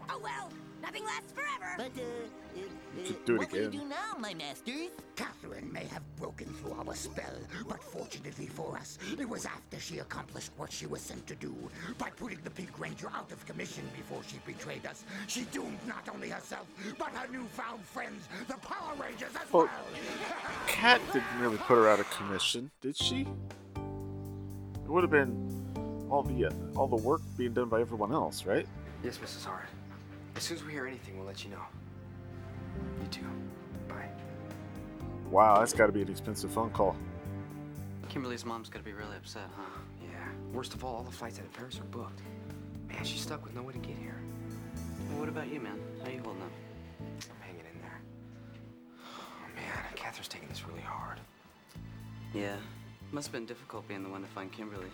Oh 0.09 0.20
well, 0.22 0.48
nothing 0.85 1.05
lasts 1.05 1.33
forever. 1.33 1.75
But, 1.77 1.92
uh, 1.97 3.05
Could 3.07 3.25
do 3.25 3.35
it 3.35 3.38
what 3.38 3.53
will 3.53 3.62
you 3.62 3.68
do 3.70 3.85
now, 3.85 4.16
my 4.18 4.35
masters? 4.35 4.90
Katherine 5.16 5.73
may 5.73 5.85
have 5.87 6.03
broken 6.16 6.47
through 6.55 6.73
our 6.73 6.94
spell, 6.94 7.38
but 7.68 7.83
fortunately 7.83 8.47
for 8.47 8.77
us, 8.77 8.99
it 9.18 9.29
was 9.29 9.47
after 9.47 9.81
she 9.81 9.99
accomplished 9.99 10.51
what 10.57 10.70
she 10.70 10.87
was 10.87 11.01
sent 11.01 11.27
to 11.27 11.35
do. 11.35 11.55
By 11.99 12.11
putting 12.11 12.38
the 12.44 12.51
Pink 12.51 12.79
Ranger 12.79 13.09
out 13.14 13.33
of 13.33 13.44
commission 13.47 13.85
before 13.97 14.23
she 14.27 14.37
betrayed 14.47 14.87
us, 14.87 15.05
she 15.27 15.42
doomed 15.47 15.79
not 15.87 16.09
only 16.12 16.29
herself, 16.29 16.66
but 16.99 17.09
her 17.09 17.27
newfound 17.33 17.83
friends, 17.85 18.29
the 18.47 18.55
Power 18.59 18.94
Rangers, 19.01 19.31
as 19.35 19.53
Well, 19.53 19.64
well. 19.64 19.85
Kat 20.66 21.01
didn't 21.12 21.40
really 21.40 21.59
put 21.59 21.77
her 21.77 21.88
out 21.88 22.01
of 22.01 22.09
commission, 22.11 22.70
did 22.81 22.97
she? 22.97 23.27
It 24.85 24.88
would 24.90 25.03
have 25.03 25.11
been 25.11 26.07
all 26.11 26.23
the 26.23 26.47
uh, 26.47 26.51
all 26.77 26.87
the 26.87 26.97
work 26.97 27.23
being 27.37 27.53
done 27.55 27.68
by 27.68 27.81
everyone 27.81 28.12
else, 28.12 28.44
right? 28.44 28.66
Yes, 29.03 29.18
Mrs. 29.18 29.44
Hart. 29.44 29.68
As 30.37 30.42
soon 30.42 30.57
as 30.57 30.64
we 30.64 30.73
hear 30.73 30.87
anything, 30.87 31.16
we'll 31.16 31.27
let 31.27 31.44
you 31.44 31.51
know. 31.51 31.62
You 33.01 33.07
too. 33.09 33.20
Bye. 33.88 34.09
Wow, 35.31 35.59
that's 35.59 35.73
got 35.73 35.87
to 35.87 35.92
be 35.92 36.03
an 36.03 36.09
expensive 36.11 36.51
phone 36.51 36.70
call. 36.70 36.97
Kimberly's 38.09 38.44
mom's 38.44 38.68
gonna 38.68 38.85
be 38.85 38.92
really 38.92 39.16
upset, 39.16 39.49
huh? 39.57 39.81
Yeah. 40.03 40.09
Worst 40.53 40.75
of 40.75 40.85
all, 40.85 40.97
all 40.97 41.03
the 41.03 41.11
flights 41.11 41.38
out 41.38 41.47
of 41.47 41.53
Paris 41.53 41.81
are 41.81 41.85
booked. 41.85 42.20
Man, 42.88 43.03
she's 43.05 43.20
stuck 43.20 43.42
with 43.44 43.55
no 43.55 43.62
way 43.62 43.73
to 43.73 43.79
get 43.79 43.97
here. 43.97 44.20
Well, 45.11 45.20
what 45.20 45.29
about 45.29 45.49
you, 45.49 45.61
man? 45.61 45.81
How 46.01 46.11
are 46.11 46.12
you 46.12 46.20
holding 46.23 46.42
up? 46.42 46.51
I'm 47.01 47.40
hanging 47.40 47.64
in 47.73 47.81
there. 47.81 48.01
Oh, 49.03 49.55
man, 49.57 49.85
Katherine's 49.97 50.29
taking 50.29 50.49
this 50.49 50.66
really 50.68 50.83
hard. 50.83 51.18
Yeah. 52.33 52.57
Must 53.11 53.29
have 53.29 53.33
been 53.33 53.47
difficult 53.47 53.88
being 53.88 54.03
the 54.03 54.09
one 54.09 54.23
to 54.23 54.29
find 54.29 54.53
Kimberly. 54.53 54.90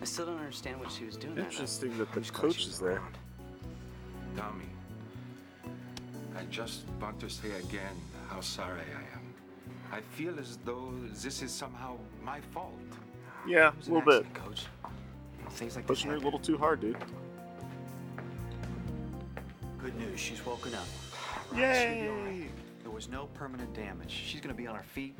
I 0.00 0.04
still 0.04 0.26
don't 0.26 0.38
understand 0.38 0.80
what 0.80 0.90
she 0.90 1.04
was 1.04 1.16
doing 1.16 1.34
there. 1.36 1.44
though. 1.44 1.50
Interesting 1.50 1.96
that 1.98 2.12
the 2.12 2.20
coach 2.32 2.66
is 2.66 2.78
there. 2.78 3.02
Tommy, 4.36 4.64
I 6.36 6.44
just 6.50 6.84
want 7.00 7.20
to 7.20 7.28
say 7.28 7.50
again 7.52 7.94
how 8.28 8.40
sorry 8.40 8.80
I 8.80 9.16
am. 9.16 9.34
I 9.92 10.00
feel 10.16 10.38
as 10.38 10.58
though 10.64 10.92
this 11.12 11.42
is 11.42 11.52
somehow 11.52 11.96
my 12.24 12.40
fault. 12.40 12.72
Yeah, 13.46 13.72
a 13.72 13.90
little 13.90 14.00
bit. 14.00 14.32
Coach. 14.34 14.66
Things 15.50 15.76
like 15.76 15.86
Pushing 15.86 16.10
her 16.10 16.16
a 16.16 16.20
little 16.20 16.38
too 16.38 16.56
hard, 16.56 16.80
dude. 16.80 16.96
Good 19.78 19.96
news, 19.98 20.18
she's 20.18 20.44
woken 20.46 20.74
up. 20.74 20.86
Yay! 21.54 22.46
There 22.82 22.90
was 22.90 23.08
no 23.08 23.26
permanent 23.34 23.74
damage. 23.74 24.10
She's 24.10 24.40
gonna 24.40 24.54
be 24.54 24.66
on 24.66 24.76
her 24.76 24.82
feet 24.82 25.14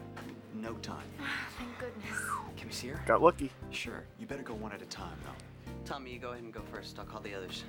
in 0.55 0.62
no 0.62 0.75
time. 0.75 1.03
Ah, 1.20 1.25
thank 1.59 1.79
goodness. 1.79 2.20
Can 2.57 2.68
we 2.68 2.72
see 2.72 2.88
her? 2.88 3.03
Got 3.07 3.20
lucky. 3.20 3.51
Sure, 3.70 4.05
you 4.18 4.27
better 4.27 4.42
go 4.42 4.55
one 4.55 4.72
at 4.72 4.81
a 4.81 4.87
time, 4.87 5.16
though. 5.25 5.72
Tommy, 5.85 6.12
you 6.12 6.18
go 6.18 6.31
ahead 6.31 6.44
and 6.44 6.53
go 6.53 6.62
first. 6.72 6.98
I'll 6.98 7.05
call 7.05 7.20
the 7.20 7.35
others. 7.35 7.64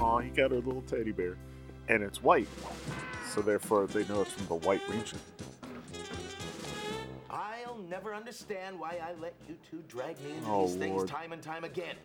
Aw, 0.00 0.18
he 0.18 0.30
got 0.30 0.50
her 0.50 0.56
little 0.58 0.82
teddy 0.82 1.12
bear. 1.12 1.36
And 1.88 2.02
it's 2.02 2.22
white. 2.22 2.48
So 3.32 3.40
therefore 3.42 3.86
they 3.86 4.06
know 4.06 4.22
it's 4.22 4.32
from 4.32 4.46
the 4.46 4.66
White 4.66 4.82
Ranger. 4.88 5.16
I'll 7.28 7.78
never 7.88 8.14
understand 8.14 8.78
why 8.78 8.98
I 9.02 9.12
let 9.20 9.34
you 9.48 9.56
two 9.70 9.82
drag 9.88 10.20
me 10.24 10.32
into 10.32 10.50
Oh, 10.50 10.66
these 10.66 10.76
things 10.76 10.96
Lord. 10.96 11.08
time 11.08 11.32
and 11.32 11.42
time 11.42 11.64
again. 11.64 11.96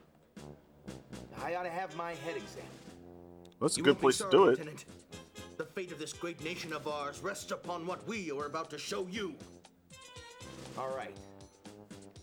I 1.43 1.55
ought 1.55 1.63
to 1.63 1.69
have 1.69 1.95
my 1.95 2.11
head 2.11 2.35
examined. 2.37 2.69
That's 3.61 3.75
a 3.75 3.79
You 3.79 3.83
good 3.83 3.89
won't 3.91 3.99
be 3.99 4.01
place 4.03 4.17
to 4.17 4.23
sorry, 4.23 4.31
do 4.31 4.43
it. 4.45 4.49
Lieutenant. 4.51 4.85
The 5.57 5.65
fate 5.65 5.91
of 5.91 5.99
this 5.99 6.13
great 6.13 6.43
nation 6.43 6.73
of 6.73 6.87
ours 6.87 7.19
rests 7.21 7.51
upon 7.51 7.87
what 7.87 8.05
we 8.07 8.29
are 8.31 8.45
about 8.45 8.69
to 8.71 8.77
show 8.77 9.07
you. 9.09 9.33
All 10.77 10.93
right. 10.95 11.15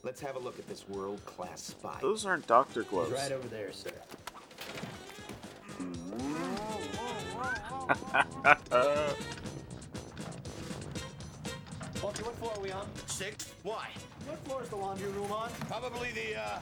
Let's 0.02 0.20
have 0.20 0.36
a 0.36 0.38
look 0.38 0.58
at 0.58 0.68
this 0.68 0.86
world-class 0.88 1.62
spy. 1.62 1.96
Those 2.02 2.26
aren't 2.26 2.46
doctor 2.46 2.82
gloves. 2.82 3.10
He's 3.10 3.18
right 3.20 3.32
over 3.32 3.48
there, 3.48 3.72
sir. 3.72 3.92
Walter, 12.02 12.24
what 12.24 12.34
floor 12.36 12.52
are 12.56 12.60
we 12.60 12.72
on? 12.72 12.86
Six. 13.06 13.52
Why? 13.62 13.88
What 14.26 14.38
floor 14.44 14.62
is 14.62 14.68
the 14.68 14.76
laundry 14.76 15.10
room 15.12 15.30
on? 15.32 15.50
Probably 15.68 16.10
the, 16.12 16.40
uh, 16.40 16.58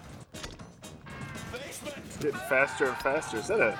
basement. 1.53 1.97
Getting 2.21 2.40
faster 2.49 2.87
and 2.87 2.97
faster. 2.99 3.38
Is 3.38 3.47
that 3.49 3.61
it? 3.61 3.75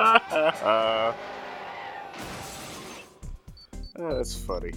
oh, 0.00 1.14
that's 4.16 4.34
funny. 4.34 4.72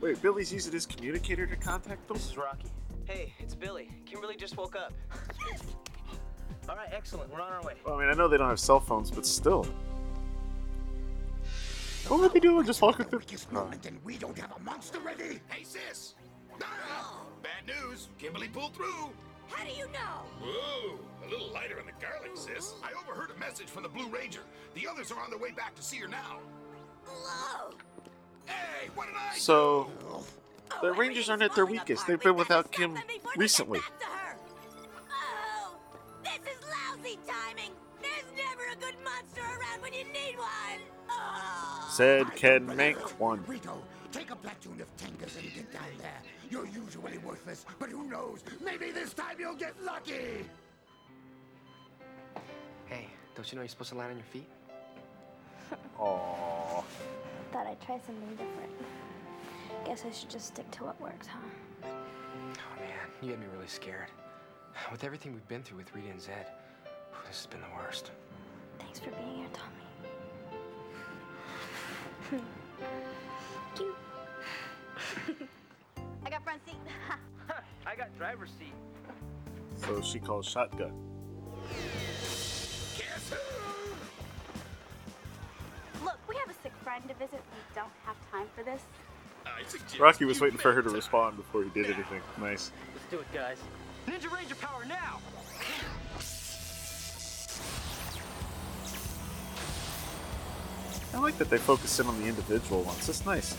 Wait, 0.00 0.20
Billy's 0.22 0.52
using 0.52 0.72
his 0.72 0.86
communicator 0.86 1.46
to 1.46 1.56
contact 1.56 2.06
them? 2.08 2.16
This 2.16 2.30
is 2.30 2.36
Rocky. 2.36 2.68
Hey, 3.04 3.32
it's 3.38 3.54
Billy. 3.54 3.90
Kimberly 4.06 4.36
just 4.36 4.56
woke 4.56 4.76
up. 4.76 4.92
All 6.70 6.76
right, 6.76 6.88
excellent. 6.92 7.32
We're 7.32 7.40
on 7.40 7.52
our 7.52 7.62
way. 7.62 7.74
Well, 7.84 7.96
I 7.96 7.98
mean, 7.98 8.08
I 8.08 8.12
know 8.12 8.28
they 8.28 8.36
don't 8.36 8.48
have 8.48 8.60
cell 8.60 8.78
phones, 8.78 9.10
but 9.10 9.26
still. 9.26 9.66
What 12.06 12.20
would 12.20 12.32
they 12.32 12.38
doing? 12.38 12.64
Just 12.64 12.80
walking 12.80 13.06
through. 13.06 13.22
Oh. 13.22 13.52
moment 13.52 13.86
and 13.86 13.98
we 14.04 14.16
don't 14.16 14.38
have 14.38 14.52
a 14.56 14.60
monster 14.60 15.00
ready. 15.00 15.40
Hey, 15.48 15.64
sis. 15.64 16.14
No, 16.60 16.66
no. 16.66 17.06
Bad 17.42 17.66
news. 17.66 18.06
Kimberly 18.18 18.46
pulled 18.46 18.72
through. 18.74 19.10
How 19.48 19.64
do 19.64 19.72
you 19.72 19.86
know? 19.86 20.22
Whoa, 20.40 21.00
a 21.26 21.28
little 21.28 21.52
lighter 21.52 21.80
on 21.80 21.86
the 21.86 21.92
garlic, 22.00 22.36
sis. 22.36 22.74
Mm-hmm. 22.74 22.84
I 22.84 23.00
overheard 23.00 23.32
a 23.34 23.40
message 23.40 23.66
from 23.66 23.82
the 23.82 23.88
Blue 23.88 24.08
Ranger. 24.08 24.42
The 24.76 24.86
others 24.86 25.10
are 25.10 25.20
on 25.20 25.30
their 25.30 25.40
way 25.40 25.50
back 25.50 25.74
to 25.74 25.82
see 25.82 25.96
her 25.96 26.06
now. 26.06 26.38
Hello. 27.04 27.74
Hey, 28.46 28.90
what 28.94 29.08
did 29.08 29.16
I 29.16 29.36
So, 29.36 29.90
the 30.82 30.92
Rangers 30.92 31.28
aren't 31.28 31.42
at 31.42 31.56
their 31.56 31.66
weakest. 31.66 32.06
They've 32.06 32.20
been 32.20 32.36
without 32.36 32.70
Kim 32.70 32.96
recently. 33.36 33.80
Oh, 37.00 37.02
this 37.02 37.12
is 37.12 37.18
lousy 37.18 37.18
timing. 37.26 37.70
There's 38.00 38.24
never 38.36 38.62
a 38.72 38.76
good 38.76 38.94
monster 39.04 39.40
around 39.40 39.82
when 39.82 39.92
you 39.92 40.04
need 40.04 40.36
one. 40.38 40.80
Oh. 41.10 41.88
Said 41.90 42.34
can 42.34 42.66
make 42.76 42.96
one. 43.20 43.44
Rito, 43.46 43.82
take 44.12 44.30
a 44.30 44.36
platoon 44.36 44.80
of 44.80 44.96
Tengas 44.96 45.38
and 45.38 45.54
get 45.54 45.72
down 45.72 45.82
there. 45.98 46.22
You're 46.50 46.66
usually 46.66 47.18
worthless, 47.18 47.64
but 47.78 47.90
who 47.90 48.04
knows? 48.04 48.42
Maybe 48.64 48.90
this 48.90 49.12
time 49.14 49.36
you'll 49.38 49.54
get 49.54 49.74
lucky. 49.84 50.44
Hey, 52.86 53.08
don't 53.34 53.50
you 53.50 53.56
know 53.56 53.62
you're 53.62 53.68
supposed 53.68 53.90
to 53.90 53.96
land 53.96 54.10
on 54.10 54.16
your 54.16 54.26
feet? 54.26 54.48
Aww. 55.98 56.84
Thought 57.52 57.66
I'd 57.66 57.80
try 57.80 58.00
something 58.04 58.30
different. 58.30 58.72
Guess 59.84 60.04
I 60.06 60.10
should 60.10 60.30
just 60.30 60.48
stick 60.48 60.70
to 60.72 60.84
what 60.84 61.00
works, 61.00 61.26
huh? 61.26 61.38
Oh 61.84 62.80
man, 62.80 63.08
you 63.22 63.30
had 63.30 63.40
me 63.40 63.46
really 63.54 63.68
scared. 63.68 64.08
With 64.90 65.04
everything 65.04 65.32
we've 65.32 65.46
been 65.48 65.62
through 65.62 65.78
with 65.78 65.94
Rita 65.94 66.08
and 66.08 66.20
Zedd, 66.20 66.46
this 67.26 67.38
has 67.38 67.46
been 67.46 67.60
the 67.60 67.66
worst. 67.76 68.10
Thanks 68.78 68.98
for 68.98 69.10
being 69.10 69.36
here, 69.36 69.48
Tommy. 69.52 69.76
I 76.26 76.30
got 76.30 76.42
front 76.44 76.64
seat. 76.66 76.76
I 77.86 77.96
got 77.96 78.16
driver's 78.16 78.50
seat. 78.58 78.74
So 79.76 80.00
she 80.02 80.18
calls 80.18 80.46
shotgun. 80.46 80.92
Look, 86.04 86.18
we 86.28 86.36
have 86.36 86.48
a 86.48 86.62
sick 86.62 86.72
friend 86.82 87.02
to 87.08 87.14
visit. 87.14 87.40
We 87.52 87.74
don't 87.74 87.90
have 88.04 88.16
time 88.30 88.46
for 88.54 88.62
this. 88.62 88.82
Rocky 89.98 90.24
was 90.24 90.40
waiting 90.40 90.58
for 90.58 90.72
her 90.72 90.82
to 90.82 90.90
respond 90.90 91.36
before 91.36 91.62
he 91.64 91.70
did 91.70 91.86
anything. 91.86 92.20
Nice. 92.40 92.72
Let's 92.94 93.06
do 93.10 93.18
it, 93.18 93.32
guys. 93.32 93.58
Ninja 94.06 94.32
Ranger 94.32 94.54
power 94.54 94.84
now! 94.86 95.18
I 101.12 101.18
like 101.18 101.38
that 101.38 101.50
they 101.50 101.58
focus 101.58 101.98
in 101.98 102.06
on 102.06 102.20
the 102.20 102.28
individual 102.28 102.82
ones. 102.82 103.06
That's 103.06 103.26
nice. 103.26 103.56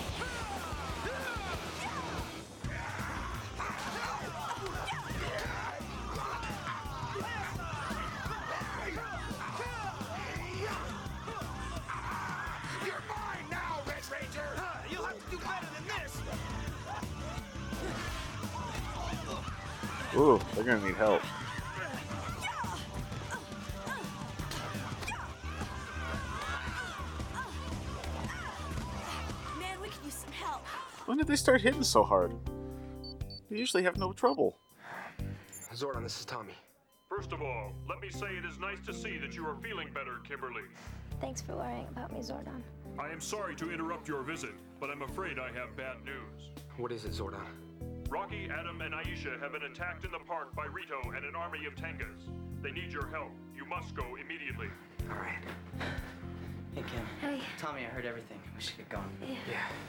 Start 31.51 31.61
hitting 31.63 31.83
so 31.83 32.01
hard? 32.01 32.33
They 33.49 33.57
usually 33.57 33.83
have 33.83 33.97
no 33.97 34.13
trouble. 34.13 34.57
Zordon, 35.73 36.03
this 36.03 36.17
is 36.17 36.25
Tommy. 36.25 36.53
First 37.09 37.33
of 37.33 37.41
all, 37.41 37.73
let 37.89 37.99
me 37.99 38.09
say 38.09 38.27
it 38.37 38.45
is 38.45 38.57
nice 38.57 38.79
to 38.85 38.93
see 38.93 39.17
that 39.17 39.35
you 39.35 39.45
are 39.45 39.57
feeling 39.57 39.89
better, 39.93 40.19
Kimberly. 40.25 40.61
Thanks 41.19 41.41
for 41.41 41.57
worrying 41.57 41.87
about 41.91 42.13
me, 42.13 42.19
Zordon. 42.19 42.61
I 42.97 43.09
am 43.09 43.19
sorry 43.19 43.53
to 43.57 43.69
interrupt 43.69 44.07
your 44.07 44.21
visit, 44.21 44.53
but 44.79 44.89
I'm 44.89 45.01
afraid 45.01 45.39
I 45.39 45.51
have 45.51 45.75
bad 45.75 45.97
news. 46.05 46.51
What 46.77 46.93
is 46.93 47.03
it, 47.03 47.11
Zordon? 47.11 47.43
Rocky, 48.07 48.47
Adam, 48.49 48.79
and 48.79 48.93
Aisha 48.93 49.37
have 49.41 49.51
been 49.51 49.63
attacked 49.63 50.05
in 50.05 50.11
the 50.11 50.19
park 50.19 50.55
by 50.55 50.67
Rito 50.67 51.01
and 51.13 51.25
an 51.25 51.35
army 51.35 51.65
of 51.65 51.75
Tengas. 51.75 52.31
They 52.61 52.71
need 52.71 52.93
your 52.93 53.07
help. 53.07 53.31
You 53.53 53.65
must 53.65 53.93
go 53.93 54.05
immediately. 54.15 54.69
All 55.09 55.17
right. 55.17 55.43
Hey, 56.75 56.83
Kim. 56.87 57.05
Hey. 57.19 57.41
Tommy, 57.57 57.81
I 57.81 57.89
heard 57.89 58.05
everything. 58.05 58.39
We 58.55 58.61
should 58.61 58.77
get 58.77 58.89
going. 58.89 59.03
Yeah. 59.21 59.35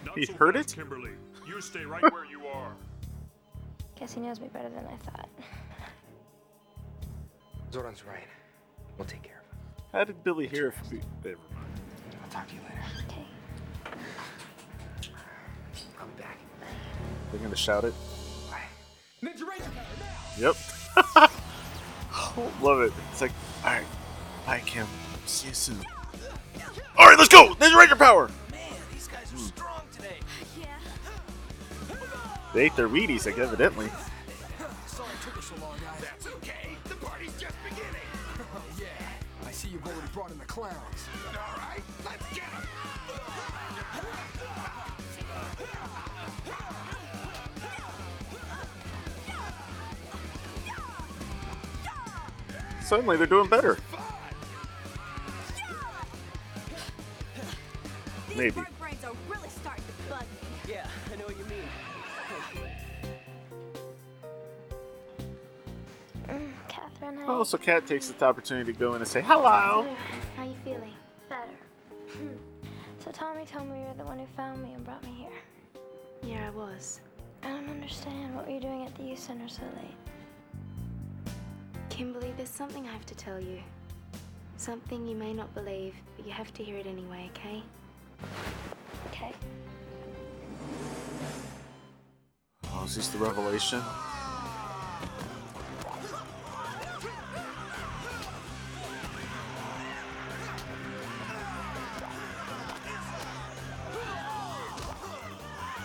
Not 0.04 0.18
He 0.18 0.26
so 0.26 0.34
heard 0.34 0.54
fast, 0.56 0.72
it? 0.72 0.76
Kimberly. 0.76 1.12
You 1.46 1.60
stay 1.60 1.84
right 1.84 2.02
where 2.12 2.24
you 2.24 2.46
are. 2.46 2.72
Guess 3.98 4.14
he 4.14 4.20
knows 4.20 4.40
me 4.40 4.48
better 4.52 4.68
than 4.68 4.86
I 4.86 4.96
thought. 5.10 5.28
Zordon's 7.70 8.04
right. 8.04 8.26
We'll 8.98 9.06
take 9.06 9.22
care 9.22 9.40
of 9.40 9.56
him. 9.56 9.84
How 9.92 10.04
did 10.04 10.22
Billy 10.24 10.46
hear 10.48 10.68
if 10.68 10.90
we. 10.90 11.00
Never 11.24 11.36
mind. 11.54 11.80
I'll 12.24 12.30
talk 12.30 12.48
to 12.48 12.54
you 12.54 12.60
later. 12.62 12.82
Okay. 13.08 13.24
I'll 16.00 16.06
be 16.06 16.20
back. 16.22 16.38
They're 17.30 17.40
gonna 17.40 17.56
shout 17.56 17.84
it. 17.84 17.94
Ninja 19.22 19.46
Ranger 19.48 19.70
now! 19.70 19.86
Yep. 20.36 20.56
Love 22.60 22.80
it. 22.80 22.92
It's 23.12 23.20
like, 23.20 23.30
alright. 23.64 23.86
Bye, 24.44 24.60
Kim. 24.66 24.86
See 25.26 25.46
you 25.48 25.54
soon. 25.54 25.76
Alright, 27.12 27.30
let's 27.30 27.34
go! 27.34 27.54
Ninja 27.56 27.76
Ranger 27.76 27.96
power! 27.96 28.30
Man, 28.50 28.72
these 28.90 29.06
guys 29.06 29.30
are 29.34 29.36
strong 29.36 29.82
today. 29.92 30.16
They 32.54 32.64
ate 32.64 32.74
their 32.74 32.88
Wheaties, 32.88 33.26
like, 33.26 33.36
evidently. 33.36 33.90
Sorry 34.86 35.10
it 35.10 35.20
took 35.22 35.36
us 35.36 35.44
so 35.44 35.54
long, 35.60 35.76
guys. 35.84 36.00
That's 36.00 36.26
okay. 36.26 36.74
The 36.84 36.94
party's 36.94 37.38
just 37.38 37.54
beginning. 37.68 37.92
Oh 38.54 38.62
yeah. 38.80 38.86
I 39.46 39.50
see 39.50 39.68
you've 39.68 39.84
already 39.84 40.00
brought 40.14 40.30
in 40.30 40.38
the 40.38 40.46
clowns. 40.46 40.74
All 41.34 41.58
right, 41.58 41.82
let's 42.06 42.34
get 42.34 42.44
'em. 42.44 42.66
Suddenly, 52.82 53.18
they're 53.18 53.26
doing 53.26 53.50
better. 53.50 53.76
Maybe. 58.42 58.60
Bird 58.60 58.78
brains 58.80 59.04
are 59.04 59.12
really 59.28 59.48
starting 59.50 59.84
to 59.84 60.10
bug 60.10 60.22
me. 60.22 60.72
Yeah, 60.74 60.84
I 61.12 61.16
know 61.16 61.26
what 61.26 61.38
you 61.38 61.44
mean. 61.44 61.62
Mm, 66.28 66.50
Katherine, 66.66 67.18
hi. 67.18 67.24
Oh, 67.28 67.44
so 67.44 67.56
Kat 67.56 67.86
takes 67.86 68.08
the 68.08 68.24
opportunity 68.24 68.72
to 68.72 68.76
go 68.76 68.94
in 68.94 69.00
and 69.00 69.06
say, 69.06 69.20
hello! 69.20 69.86
How 70.34 70.42
are 70.42 70.44
you 70.44 70.56
feeling? 70.64 70.92
Better. 71.28 71.52
so 73.04 73.12
Tommy 73.12 73.44
told 73.44 73.68
me 73.70 73.78
you're 73.78 73.94
the 73.94 74.02
one 74.02 74.18
who 74.18 74.26
found 74.36 74.60
me 74.60 74.72
and 74.74 74.84
brought 74.84 75.04
me 75.04 75.12
here. 75.16 75.38
Yeah, 76.24 76.48
I 76.48 76.50
was. 76.50 76.98
I 77.44 77.48
don't 77.50 77.68
understand. 77.68 78.34
What 78.34 78.48
were 78.48 78.54
you 78.54 78.60
doing 78.60 78.84
at 78.84 78.92
the 78.96 79.04
youth 79.04 79.20
center 79.20 79.48
so 79.48 79.62
late? 79.76 81.32
Kimberly, 81.90 82.34
there's 82.36 82.48
something 82.48 82.88
I 82.88 82.92
have 82.92 83.06
to 83.06 83.14
tell 83.14 83.40
you. 83.40 83.60
Something 84.56 85.06
you 85.06 85.14
may 85.14 85.32
not 85.32 85.54
believe, 85.54 85.94
but 86.16 86.26
you 86.26 86.32
have 86.32 86.52
to 86.54 86.64
hear 86.64 86.76
it 86.76 86.88
anyway, 86.88 87.30
okay? 87.36 87.62
Okay. 89.08 89.32
Oh, 92.66 92.84
is 92.84 92.96
this 92.96 93.08
the 93.08 93.18
revelation? 93.18 93.80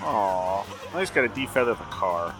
Aw, 0.09 0.65
I 0.93 0.99
just 1.01 1.13
gotta 1.13 1.27
defeather 1.29 1.77
the 1.77 1.83
car. 1.85 2.33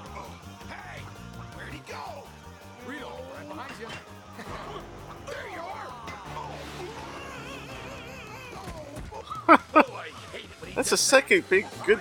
That's 10.87 11.01
the 11.01 11.05
second 11.05 11.49
big, 11.49 11.65
good, 11.85 11.99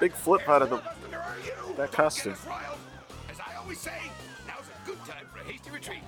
big 0.00 0.14
flip 0.14 0.48
out 0.48 0.62
of 0.62 0.70
the 0.70 0.80
that 1.76 1.92
costume. 1.92 2.34
Riled. 2.46 2.78
As 3.28 3.38
I 3.38 3.56
always 3.56 3.78
say, 3.78 3.92
now's 4.46 4.64
a 4.64 4.86
good 4.86 4.96
time 5.04 5.26
for 5.30 5.40
a 5.40 5.44
hasty 5.44 5.70
retreat. 5.70 5.98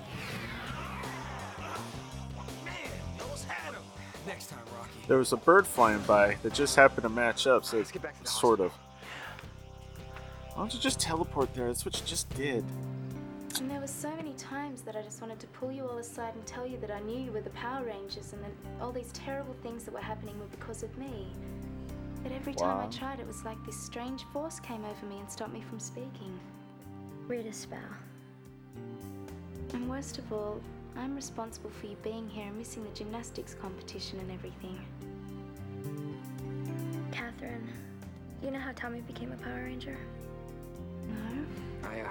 Man, 2.64 2.74
almost 3.20 3.44
had 3.44 3.74
him. 3.74 3.82
Next 4.26 4.46
time, 4.46 4.60
Rocky. 4.74 4.88
There 5.06 5.18
was 5.18 5.34
a 5.34 5.36
bird 5.36 5.66
flying 5.66 6.00
by 6.04 6.38
that 6.42 6.54
just 6.54 6.74
happened 6.74 7.02
to 7.02 7.10
match 7.10 7.46
up, 7.46 7.66
so 7.66 7.80
it's 7.80 7.92
sort 8.24 8.60
of. 8.60 8.72
Why 10.54 10.62
don't 10.62 10.72
you 10.72 10.80
just 10.80 10.98
teleport 10.98 11.52
there? 11.52 11.66
That's 11.66 11.84
what 11.84 12.00
you 12.00 12.06
just 12.06 12.30
did. 12.30 12.64
And 13.58 13.70
there 13.70 13.80
were 13.80 13.86
so 13.86 14.10
many 14.16 14.32
times 14.32 14.80
that 14.82 14.96
I 14.96 15.02
just 15.02 15.20
wanted 15.20 15.38
to 15.40 15.46
pull 15.48 15.70
you 15.70 15.86
all 15.86 15.98
aside 15.98 16.34
and 16.34 16.46
tell 16.46 16.66
you 16.66 16.78
that 16.78 16.90
I 16.90 17.00
knew 17.00 17.18
you 17.18 17.30
were 17.30 17.42
the 17.42 17.50
Power 17.50 17.84
Rangers 17.84 18.32
and 18.32 18.42
that 18.42 18.52
all 18.80 18.90
these 18.90 19.12
terrible 19.12 19.54
things 19.62 19.84
that 19.84 19.92
were 19.92 20.00
happening 20.00 20.38
were 20.38 20.46
because 20.46 20.82
of 20.82 20.96
me. 20.96 21.26
But 22.26 22.34
every 22.34 22.54
time 22.54 22.84
I 22.84 22.90
tried, 22.90 23.20
it 23.20 23.26
was 23.28 23.44
like 23.44 23.64
this 23.64 23.76
strange 23.76 24.24
force 24.32 24.58
came 24.58 24.84
over 24.84 25.06
me 25.06 25.20
and 25.20 25.30
stopped 25.30 25.52
me 25.52 25.60
from 25.60 25.78
speaking. 25.78 26.40
Read 27.28 27.46
a 27.46 27.52
spell. 27.52 27.78
And 29.72 29.88
worst 29.88 30.18
of 30.18 30.32
all, 30.32 30.60
I'm 30.96 31.14
responsible 31.14 31.70
for 31.70 31.86
you 31.86 31.96
being 32.02 32.28
here 32.28 32.48
and 32.48 32.58
missing 32.58 32.82
the 32.82 32.90
gymnastics 32.90 33.54
competition 33.54 34.18
and 34.18 34.32
everything. 34.32 34.76
Katherine, 37.12 37.68
you 38.42 38.50
know 38.50 38.58
how 38.58 38.72
Tommy 38.72 39.02
became 39.02 39.30
a 39.30 39.36
Power 39.36 39.62
Ranger? 39.62 39.96
No? 41.06 41.88
I, 41.88 42.00
uh, 42.00 42.08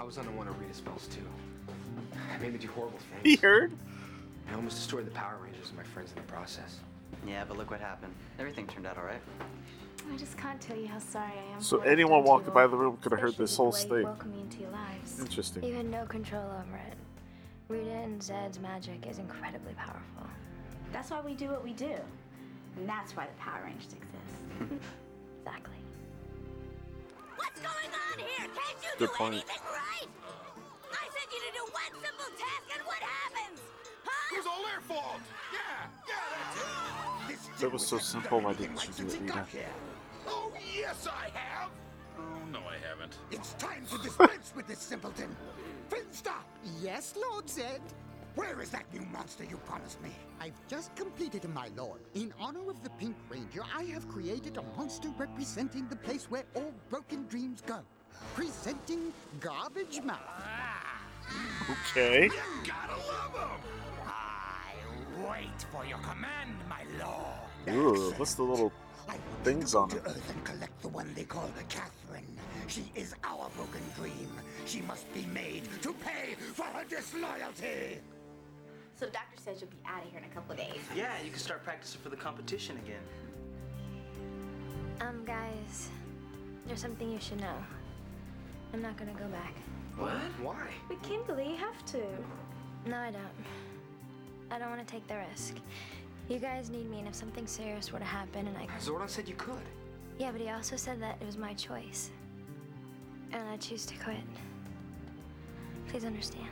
I 0.00 0.02
was 0.02 0.18
under 0.18 0.32
one 0.32 0.48
of 0.48 0.58
Rita's 0.58 0.78
spells 0.78 1.06
too. 1.06 1.22
I 2.34 2.38
made 2.38 2.54
me 2.54 2.58
do 2.58 2.66
horrible 2.72 2.98
things. 3.22 3.22
He 3.22 3.36
heard. 3.36 3.70
I 4.50 4.54
almost 4.56 4.78
destroyed 4.78 5.06
the 5.06 5.12
Power 5.12 5.38
Rangers 5.40 5.68
and 5.68 5.76
my 5.76 5.84
friends 5.84 6.10
in 6.10 6.16
the 6.16 6.22
process. 6.22 6.80
Yeah, 7.26 7.44
but 7.46 7.56
look 7.56 7.70
what 7.70 7.80
happened. 7.80 8.14
Everything 8.38 8.66
turned 8.66 8.86
out 8.86 8.98
all 8.98 9.04
right. 9.04 9.20
I 10.12 10.16
just 10.16 10.36
can't 10.36 10.60
tell 10.60 10.76
you 10.76 10.86
how 10.86 10.98
sorry 10.98 11.32
I 11.32 11.54
am. 11.54 11.60
So 11.60 11.76
for 11.76 11.78
what 11.78 11.86
I've 11.86 11.92
anyone 11.92 12.24
walking 12.24 12.52
by 12.52 12.66
the 12.66 12.76
room 12.76 12.98
could 13.00 13.12
have 13.12 13.20
heard 13.20 13.36
this 13.36 13.56
whole 13.56 13.70
the 13.70 13.76
way 13.76 13.82
you 13.82 13.88
thing. 13.88 14.04
Welcome 14.04 14.34
into 14.34 14.60
your 14.60 14.70
lives. 14.70 15.20
Interesting. 15.20 15.64
You 15.64 15.74
had 15.74 15.86
no 15.86 16.04
control 16.04 16.44
over 16.44 16.76
it. 16.76 16.96
Rita 17.68 17.90
and 17.90 18.20
Zedd's 18.22 18.58
magic 18.60 19.06
is 19.06 19.18
incredibly 19.18 19.72
powerful. 19.74 20.28
That's 20.92 21.10
why 21.10 21.20
we 21.22 21.34
do 21.34 21.48
what 21.48 21.64
we 21.64 21.72
do. 21.72 21.94
And 22.76 22.88
that's 22.88 23.16
why 23.16 23.26
the 23.26 23.32
Power 23.40 23.62
Rangers 23.64 23.94
exist. 23.94 24.44
exactly. 25.40 25.78
What's 27.36 27.60
going 27.60 27.90
on 27.90 28.18
here? 28.18 28.28
Can't 28.38 28.78
you 28.82 28.90
Good 28.98 29.08
do 29.08 29.16
point. 29.16 29.34
anything 29.34 29.62
right? 29.72 30.08
I 30.92 31.04
sent 31.08 31.32
you 31.32 31.40
to 31.40 31.52
do 31.54 31.62
one 31.72 31.92
simple 32.02 32.30
task, 32.36 32.66
and 32.76 32.86
what 32.86 33.00
happens? 33.00 33.60
Huh? 34.14 34.34
It 34.34 34.38
was 34.38 34.46
all 34.46 34.62
their 34.62 34.80
fault. 34.80 35.20
Yeah, 35.52 35.58
yeah, 36.08 36.14
that's 37.28 37.48
it. 37.48 37.60
That 37.60 37.72
was 37.72 37.86
so 37.86 37.98
simple. 37.98 38.40
Why 38.40 38.54
didn't 38.54 38.86
you 38.86 39.04
do 39.04 39.06
it, 39.06 39.20
Rita? 39.20 39.44
Oh, 40.26 40.52
yes, 40.76 41.06
I 41.06 41.30
have. 41.36 41.70
Oh, 42.18 42.22
no, 42.52 42.60
I 42.60 42.76
haven't. 42.88 43.16
It's 43.30 43.54
time 43.54 43.84
to 43.90 43.98
dispense 44.02 44.52
with 44.54 44.66
this 44.66 44.78
simpleton. 44.78 45.34
Finster! 45.88 46.30
Yes, 46.82 47.14
Lord 47.16 47.46
Zedd. 47.46 47.80
Where 48.34 48.60
is 48.60 48.70
that 48.70 48.92
new 48.92 49.02
monster 49.12 49.44
you 49.44 49.56
promised 49.58 50.02
me? 50.02 50.10
I've 50.40 50.58
just 50.66 50.94
completed 50.96 51.44
it, 51.44 51.54
my 51.54 51.68
lord. 51.76 52.00
In 52.14 52.32
honor 52.40 52.68
of 52.68 52.82
the 52.82 52.90
Pink 52.90 53.14
Ranger, 53.28 53.62
I 53.76 53.84
have 53.84 54.08
created 54.08 54.56
a 54.56 54.62
monster 54.76 55.08
representing 55.16 55.86
the 55.88 55.96
place 55.96 56.24
where 56.30 56.42
all 56.54 56.72
broken 56.90 57.26
dreams 57.28 57.62
go. 57.64 57.78
Presenting 58.34 59.12
Garbage 59.38 60.02
Mouth. 60.02 60.18
Ah! 60.26 61.00
Okay. 61.70 62.28
Gotta 62.64 62.96
love 62.96 63.34
him! 63.34 63.83
I 65.24 65.30
wait 65.30 65.66
for 65.72 65.84
your 65.86 65.98
command, 65.98 66.54
my 66.68 66.82
lord. 67.02 67.76
Ooh, 67.76 68.12
what's 68.16 68.34
the 68.34 68.42
little 68.42 68.72
things 69.42 69.74
on 69.74 69.88
To 69.90 69.96
it? 69.96 70.02
Earth 70.06 70.30
and 70.30 70.44
collect 70.44 70.82
the 70.82 70.88
one 70.88 71.12
they 71.14 71.24
call 71.24 71.50
Katherine. 71.68 72.26
She 72.66 72.90
is 72.94 73.14
our 73.24 73.48
broken 73.56 73.82
dream. 73.96 74.30
She 74.66 74.80
must 74.82 75.12
be 75.14 75.26
made 75.26 75.64
to 75.82 75.92
pay 75.92 76.34
for 76.34 76.64
her 76.64 76.84
disloyalty. 76.84 78.00
So 78.96 79.06
the 79.06 79.12
doctor 79.12 79.40
says 79.42 79.60
you'll 79.60 79.70
be 79.70 79.76
out 79.86 80.04
of 80.04 80.10
here 80.10 80.20
in 80.20 80.24
a 80.24 80.34
couple 80.34 80.52
of 80.52 80.58
days. 80.58 80.80
Yeah, 80.94 81.12
you 81.24 81.30
can 81.30 81.38
start 81.38 81.64
practicing 81.64 82.00
for 82.00 82.08
the 82.08 82.16
competition 82.16 82.78
again. 82.84 83.02
Um, 85.00 85.24
guys, 85.24 85.88
there's 86.66 86.80
something 86.80 87.10
you 87.10 87.20
should 87.20 87.40
know. 87.40 87.56
I'm 88.72 88.82
not 88.82 88.96
gonna 88.96 89.12
go 89.12 89.26
back. 89.26 89.54
What? 89.96 90.12
Why? 90.42 90.66
But 90.88 91.02
Kimberly, 91.02 91.50
you 91.50 91.56
have 91.56 91.84
to. 91.86 92.02
No, 92.86 92.96
I 92.98 93.10
don't. 93.10 93.22
I 94.50 94.58
don't 94.58 94.70
want 94.70 94.86
to 94.86 94.92
take 94.92 95.06
the 95.08 95.16
risk. 95.30 95.56
You 96.28 96.38
guys 96.38 96.70
need 96.70 96.90
me, 96.90 97.00
and 97.00 97.08
if 97.08 97.14
something 97.14 97.46
serious 97.46 97.92
were 97.92 97.98
to 97.98 98.04
happen, 98.04 98.46
and 98.46 98.56
I. 98.56 98.66
Zordon 98.78 99.08
said 99.08 99.28
you 99.28 99.34
could. 99.34 99.56
Yeah, 100.18 100.30
but 100.30 100.40
he 100.40 100.48
also 100.48 100.76
said 100.76 101.00
that 101.02 101.18
it 101.20 101.26
was 101.26 101.36
my 101.36 101.54
choice. 101.54 102.10
And 103.32 103.48
I 103.48 103.56
choose 103.56 103.84
to 103.86 103.94
quit. 103.96 104.16
Please 105.88 106.04
understand. 106.04 106.48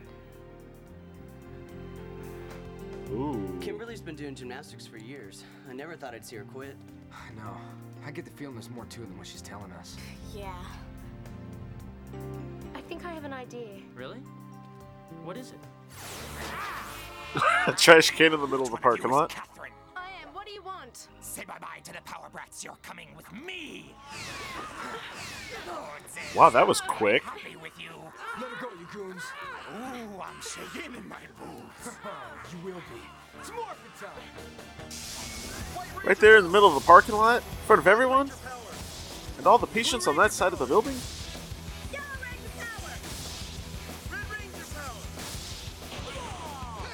Ooh. 3.13 3.59
Kimberly's 3.61 4.01
been 4.01 4.17
doing 4.17 4.35
gymnastics 4.35 4.87
for 4.87 4.97
years. 4.97 5.45
I 5.71 5.75
never 5.75 5.97
thought 5.97 6.15
I'd 6.15 6.25
see 6.25 6.37
her 6.37 6.45
quit. 6.45 6.77
I 7.13 7.33
know. 7.35 7.57
I 8.05 8.11
get 8.11 8.25
the 8.25 8.31
feeling 8.33 8.55
there's 8.55 8.71
more 8.71 8.87
to 8.87 9.03
it 9.03 9.09
than 9.09 9.17
what 9.19 9.27
she's 9.27 9.43
telling 9.43 9.71
us. 9.73 9.97
Yeah. 10.35 10.53
I 12.75 12.81
think 12.83 13.05
I 13.05 13.13
have 13.13 13.25
an 13.25 13.33
idea. 13.33 13.81
Really? 13.95 14.19
What 15.25 15.37
is 15.37 15.51
it? 15.51 15.59
Ah! 15.99 16.72
A 17.67 17.73
trash 17.77 18.11
can 18.11 18.33
in 18.33 18.41
the 18.41 18.47
middle 18.47 18.67
of 18.67 18.71
the 18.71 18.79
parking 18.79 19.11
lot. 19.11 19.35
I 19.97 20.11
am. 20.23 20.33
What 20.35 20.47
do 20.47 20.53
you 20.53 20.63
want? 20.63 21.09
Say 21.21 21.45
bye-bye 21.45 21.81
to 21.85 21.93
the 21.93 22.01
Power 22.05 22.29
Brats. 22.33 22.63
You're 22.63 22.77
coming 22.83 23.09
with 23.17 23.33
me. 23.33 23.95
Wow, 26.35 26.51
that 26.51 26.67
was 26.67 26.81
quick. 26.81 27.23
Happy 27.23 27.55
with 27.57 27.79
you. 27.79 27.91
Let 28.41 28.51
her 28.51 28.57
go, 28.63 28.69
you 28.81 28.87
goons. 28.91 29.23
Ooh, 29.75 30.21
I'm 30.21 30.41
shaking 30.41 30.95
in 30.95 31.07
my 31.07 31.21
boots. 31.39 31.91
you 32.53 32.59
will 32.65 32.73
be. 32.75 32.81
It's 33.39 33.51
morphin' 33.53 33.93
time. 34.01 34.11
Right 36.07 36.19
there 36.19 36.39
in 36.39 36.45
the 36.45 36.51
middle 36.51 36.69
of 36.69 36.75
the 36.75 36.81
parking 36.87 37.15
lot, 37.17 37.43
in 37.43 37.49
front 37.67 37.81
of 37.81 37.87
everyone, 37.87 38.31
and 39.37 39.47
all 39.47 39.59
the 39.59 39.67
patients 39.67 40.07
on 40.07 40.17
that 40.17 40.33
side 40.33 40.55
of 40.55 40.59
the 40.59 40.65
building. 40.67 40.97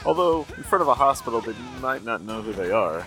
Although, 0.05 0.47
in 0.57 0.63
front 0.63 0.83
of 0.83 0.89
a 0.89 0.95
hospital, 0.95 1.41
they 1.41 1.55
might 1.81 2.05
not 2.05 2.23
know 2.23 2.41
who 2.43 2.53
they 2.53 2.71
are. 2.71 3.07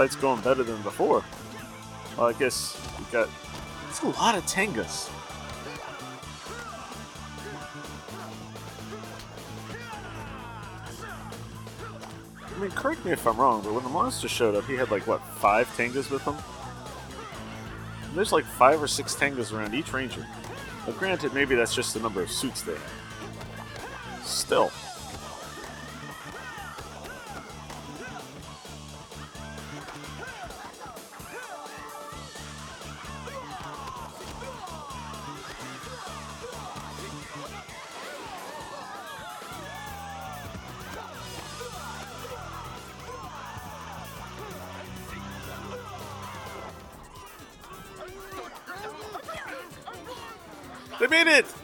Fight's 0.00 0.16
going 0.16 0.40
better 0.40 0.62
than 0.62 0.80
before. 0.80 1.22
Well, 2.16 2.28
I 2.28 2.32
guess 2.32 2.74
we 2.98 3.04
got. 3.12 3.28
It's 3.90 4.00
a 4.00 4.06
lot 4.06 4.34
of 4.34 4.46
Tengas. 4.46 5.10
I 12.42 12.58
mean, 12.58 12.70
correct 12.70 13.04
me 13.04 13.12
if 13.12 13.26
I'm 13.26 13.36
wrong, 13.36 13.60
but 13.60 13.74
when 13.74 13.84
the 13.84 13.90
monster 13.90 14.26
showed 14.26 14.54
up, 14.54 14.64
he 14.64 14.74
had 14.74 14.90
like 14.90 15.06
what 15.06 15.20
five 15.36 15.68
Tengas 15.76 16.10
with 16.10 16.22
him. 16.22 16.36
And 18.08 18.16
there's 18.16 18.32
like 18.32 18.46
five 18.46 18.82
or 18.82 18.88
six 18.88 19.14
Tengas 19.14 19.52
around 19.52 19.74
each 19.74 19.92
ranger. 19.92 20.26
But 20.86 20.96
granted, 20.96 21.34
maybe 21.34 21.54
that's 21.56 21.74
just 21.74 21.92
the 21.92 22.00
number 22.00 22.22
of 22.22 22.30
suits 22.30 22.62
they 22.62 22.72
have. 22.72 24.24
Still. 24.24 24.72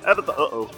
Out 0.06 0.18
of 0.18 0.26
the. 0.26 0.32
Uh 0.32 0.48
oh. 0.52 0.70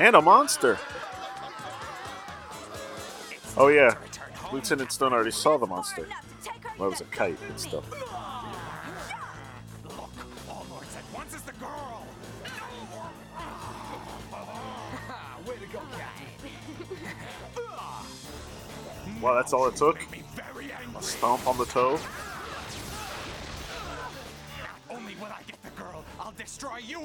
And 0.00 0.16
a 0.16 0.22
monster. 0.22 0.78
Oh 3.56 3.68
yeah, 3.68 3.94
Lieutenant 4.52 4.90
Stone 4.90 5.12
already 5.12 5.30
saw 5.30 5.58
the 5.58 5.66
monster. 5.66 6.06
Well, 6.78 6.88
it 6.88 6.92
was 6.92 7.00
a 7.02 7.04
kite, 7.04 7.36
go, 15.72 15.80
Captain. 15.96 16.26
Wow, 19.20 19.34
that's 19.34 19.52
all 19.52 19.66
it 19.68 19.76
took. 19.76 20.00
A 20.96 21.02
stomp 21.02 21.46
on 21.46 21.58
the 21.58 21.66
toe. 21.66 21.98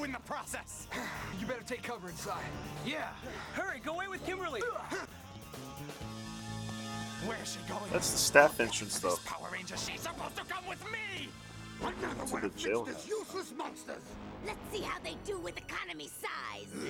Destroy 0.08 0.12
you 0.12 0.12
in 0.12 0.12
the 0.12 0.18
process. 0.20 0.86
You 1.40 1.46
better 1.46 1.62
take 1.62 1.82
cover 1.82 2.08
inside. 2.08 2.42
Yeah. 2.84 3.10
Hurry, 3.54 3.80
go 3.84 3.94
away 3.94 4.08
with 4.08 4.24
Kimberly. 4.26 4.60
Where's 7.26 7.52
she 7.52 7.58
going? 7.68 7.90
That's 7.92 8.10
the 8.10 8.18
staff 8.18 8.58
entrance, 8.60 8.98
though. 8.98 9.16
Power 9.24 9.48
Ranger, 9.52 9.76
she's 9.76 10.00
supposed 10.00 10.36
to 10.36 10.44
come 10.44 10.66
with 10.68 10.82
me. 10.90 11.28
Another 11.80 12.22
It's 12.22 12.30
a 12.30 12.34
one 12.34 12.42
good 12.42 12.50
of 12.50 12.56
jail. 12.56 12.88
Useless 13.06 13.52
monsters. 13.56 14.02
Let's 14.44 14.58
see 14.72 14.82
how 14.82 14.98
they 15.04 15.16
do 15.24 15.38
with 15.38 15.56
economy 15.58 16.08
size. 16.08 16.72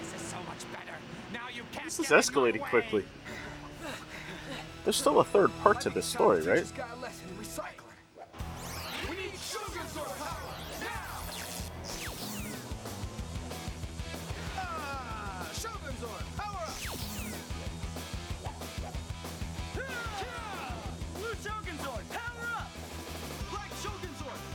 This 0.00 0.22
is 0.22 0.28
so 0.28 0.36
much 0.48 0.64
better. 0.72 0.96
Now 1.32 1.48
you 1.54 1.62
can't 1.72 1.84
This 1.84 2.00
is 2.00 2.08
get 2.08 2.10
in 2.10 2.16
my 2.16 2.22
escalating 2.22 2.60
quickly. 2.70 3.04
There's 4.84 4.96
still 4.96 5.20
a 5.20 5.24
third 5.24 5.50
part 5.62 5.80
to 5.82 5.90
this 5.90 6.06
story, 6.06 6.40
right? 6.42 6.64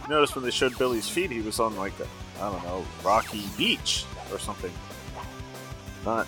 You 0.06 0.14
notice 0.14 0.36
when 0.36 0.43
they 0.43 0.51
showed 0.51 0.78
Billy's 0.78 1.10
feet, 1.10 1.32
he 1.32 1.41
was 1.41 1.60
on 1.60 1.76
like 1.76 1.93
a, 1.99 2.06
I 2.39 2.51
don't 2.51 2.64
know, 2.64 2.86
rocky 3.03 3.43
beach 3.58 4.06
or 4.32 4.38
something. 4.38 4.72
Not, 6.06 6.28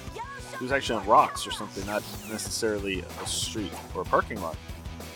he 0.57 0.63
was 0.63 0.71
actually 0.71 1.01
on 1.01 1.05
rocks 1.05 1.45
or 1.45 1.51
something, 1.51 1.85
not 1.85 2.01
necessarily 2.31 3.01
a 3.01 3.27
street 3.27 3.71
or 3.93 4.01
a 4.01 4.05
parking 4.05 4.41
lot. 4.41 4.55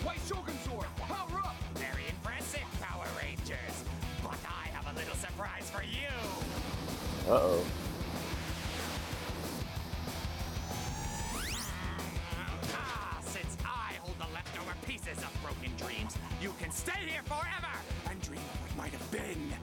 White 0.04 0.20
Shogun 0.28 0.54
Sword, 0.60 0.86
power 1.00 1.40
up! 1.44 1.56
Very 1.74 2.04
impressive, 2.08 2.62
Power 2.80 3.08
Rangers. 3.20 3.84
But 4.22 4.38
I 4.46 4.68
have 4.68 4.96
a 4.96 4.96
little 4.96 5.16
surprise 5.16 5.68
for 5.72 5.82
you. 5.82 6.12
Uh 7.28 7.40
oh. 7.42 7.66
Ah, 12.76 13.18
since 13.24 13.58
I 13.66 13.94
hold 14.02 14.20
the 14.20 14.32
leftover 14.36 14.76
pieces 14.86 15.18
of 15.18 15.36
broken 15.42 15.76
dreams, 15.78 16.16
you 16.40 16.54
can 16.62 16.70
stay 16.70 17.08
here 17.08 17.24
forever 17.26 17.91
dream 18.32 18.44
of 18.54 18.62
what 18.62 18.78
might 18.78 18.92
have 18.92 19.12
been. 19.12 19.54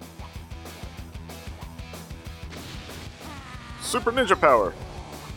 Super 3.82 4.12
Ninja 4.12 4.38
Power! 4.38 4.74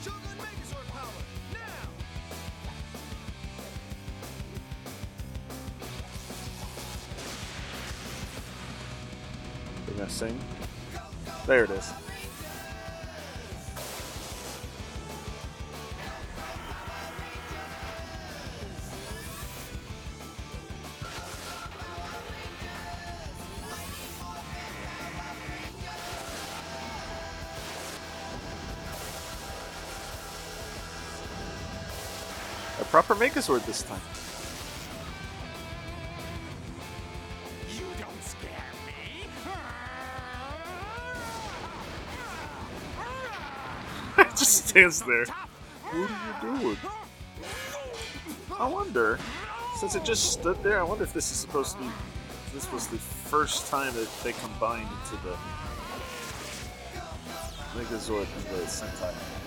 Shogun 0.03 0.19
Megazord 0.37 0.87
power, 0.89 1.07
now! 1.53 1.59
They're 9.85 9.95
gonna 9.95 10.09
sing. 10.09 10.37
There 11.47 11.63
it 11.63 11.69
is. 11.69 12.00
Proper 32.91 33.15
Megazord 33.15 33.65
this 33.65 33.83
time. 33.83 34.01
You 37.69 37.85
don't 37.97 38.21
scare 38.21 38.51
me. 38.85 39.27
it 44.29 44.29
just 44.31 44.67
stands 44.67 45.01
there. 45.03 45.25
What 45.25 46.11
are 46.11 46.51
you 46.51 46.59
doing? 46.59 46.77
I 48.59 48.67
wonder, 48.67 49.17
since 49.77 49.95
it 49.95 50.03
just 50.03 50.33
stood 50.33 50.61
there, 50.61 50.77
I 50.77 50.83
wonder 50.83 51.05
if 51.05 51.13
this 51.13 51.31
is 51.31 51.37
supposed 51.37 51.77
to 51.77 51.83
be. 51.83 51.89
This 52.53 52.69
was 52.73 52.87
the 52.87 52.97
first 52.97 53.71
time 53.71 53.93
that 53.93 54.09
they 54.21 54.33
combined 54.33 54.89
into 55.01 55.15
the 55.23 55.37
Megazord 57.73 58.27
and 58.35 58.45
the 58.47 58.65
Sentai. 58.65 59.40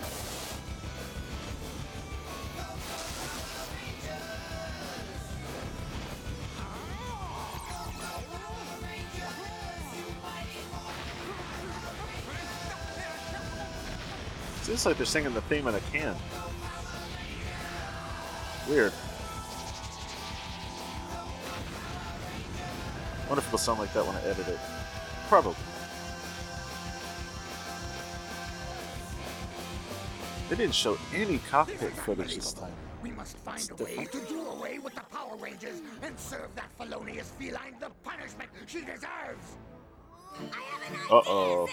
Seems 14.85 14.91
like 14.91 14.99
they're 14.99 15.07
singing 15.07 15.32
the 15.32 15.41
theme 15.41 15.66
in 15.66 15.74
a 15.74 15.80
can. 15.80 16.14
Weird. 18.68 18.93
Wonder 23.26 23.41
if 23.41 23.47
it'll 23.47 23.57
sound 23.57 23.78
like 23.78 23.95
that 23.95 24.05
when 24.07 24.14
I 24.14 24.20
edit 24.24 24.47
it. 24.47 24.59
Probably. 25.26 25.55
They 30.51 30.57
didn't 30.57 30.74
show 30.74 30.99
any 31.14 31.39
cockpit 31.49 31.93
footage 31.93 32.35
this 32.35 32.53
time. 32.53 32.74
We 33.03 33.11
must 33.12 33.39
find 33.39 33.66
a 33.70 33.82
way 33.82 34.05
to 34.05 34.20
do 34.28 34.47
away 34.49 34.80
with 34.80 34.95
the 34.95 35.01
Power 35.01 35.35
Rangers 35.41 35.80
and 36.03 36.20
serve 36.20 36.55
that 36.57 36.68
felonious 36.76 37.30
feline 37.39 37.76
the 37.80 37.89
punishment 38.03 38.51
she 38.66 38.80
deserves. 38.80 39.57
Uh 41.11 41.22
oh. 41.26 41.68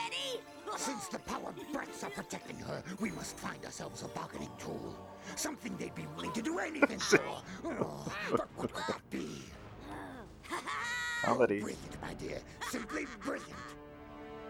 Since 2.02 2.16
the 2.16 2.22
Power 2.24 2.26
Brats 2.26 2.34
are 2.34 2.38
protecting 2.40 2.60
her, 2.66 2.84
we 3.00 3.12
must 3.12 3.38
find 3.38 3.64
ourselves 3.64 4.02
a 4.02 4.08
bargaining 4.08 4.50
tool. 4.58 4.96
Something 5.36 5.76
they'd 5.78 5.94
be 5.94 6.08
willing 6.16 6.32
to 6.32 6.42
do 6.42 6.58
anything 6.58 6.98
for. 6.98 7.20
Oh, 7.64 8.12
but 8.32 8.48
what 8.56 8.74
could 8.74 8.86
that 8.88 9.02
be? 9.12 9.44
Comedy. 11.22 11.60
Brilliant, 11.60 12.02
my 12.02 12.14
dear. 12.16 12.40
Simply 12.70 13.06
brilliant. 13.20 13.54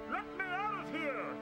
Let 0.10 0.24
me 0.38 0.46
out 0.46 0.86
of 0.86 0.92
here! 0.94 1.36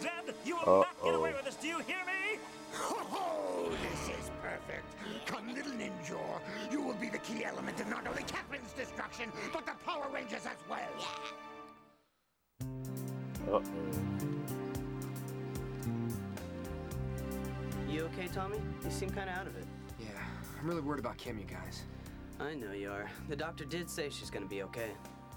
Zedd, 0.00 0.34
you 0.44 0.56
will 0.56 0.80
not 0.82 1.04
get 1.04 1.14
away 1.14 1.32
with 1.32 1.44
this, 1.44 1.56
do 1.56 1.66
you 1.66 1.80
hear 1.80 2.04
me? 2.06 2.38
Oh, 2.76 3.72
this 3.82 4.16
is 4.16 4.30
perfect. 4.40 4.86
Come, 5.26 5.52
little 5.52 5.72
ninja. 5.72 6.40
You 6.70 6.80
will 6.80 6.94
be 6.94 7.08
the 7.08 7.18
key 7.18 7.44
element 7.44 7.80
in 7.80 7.90
not 7.90 8.06
only 8.06 8.22
Katherine's 8.22 8.72
destruction, 8.72 9.32
but 9.52 9.66
the 9.66 9.72
Power 9.84 10.06
Rangers 10.12 10.46
as 10.46 10.58
well. 10.68 10.94
Uh 13.50 14.37
You 17.88 18.02
okay, 18.04 18.28
Tommy? 18.34 18.58
You 18.84 18.90
seem 18.90 19.10
kind 19.10 19.30
of 19.30 19.36
out 19.36 19.46
of 19.46 19.56
it. 19.56 19.64
Yeah, 19.98 20.08
I'm 20.60 20.68
really 20.68 20.82
worried 20.82 21.00
about 21.00 21.16
Kim, 21.16 21.38
you 21.38 21.44
guys. 21.46 21.84
I 22.38 22.54
know 22.54 22.72
you 22.72 22.90
are. 22.90 23.10
The 23.28 23.36
doctor 23.36 23.64
did 23.64 23.88
say 23.88 24.10
she's 24.10 24.30
gonna 24.30 24.46
be 24.46 24.62
okay. 24.64 24.90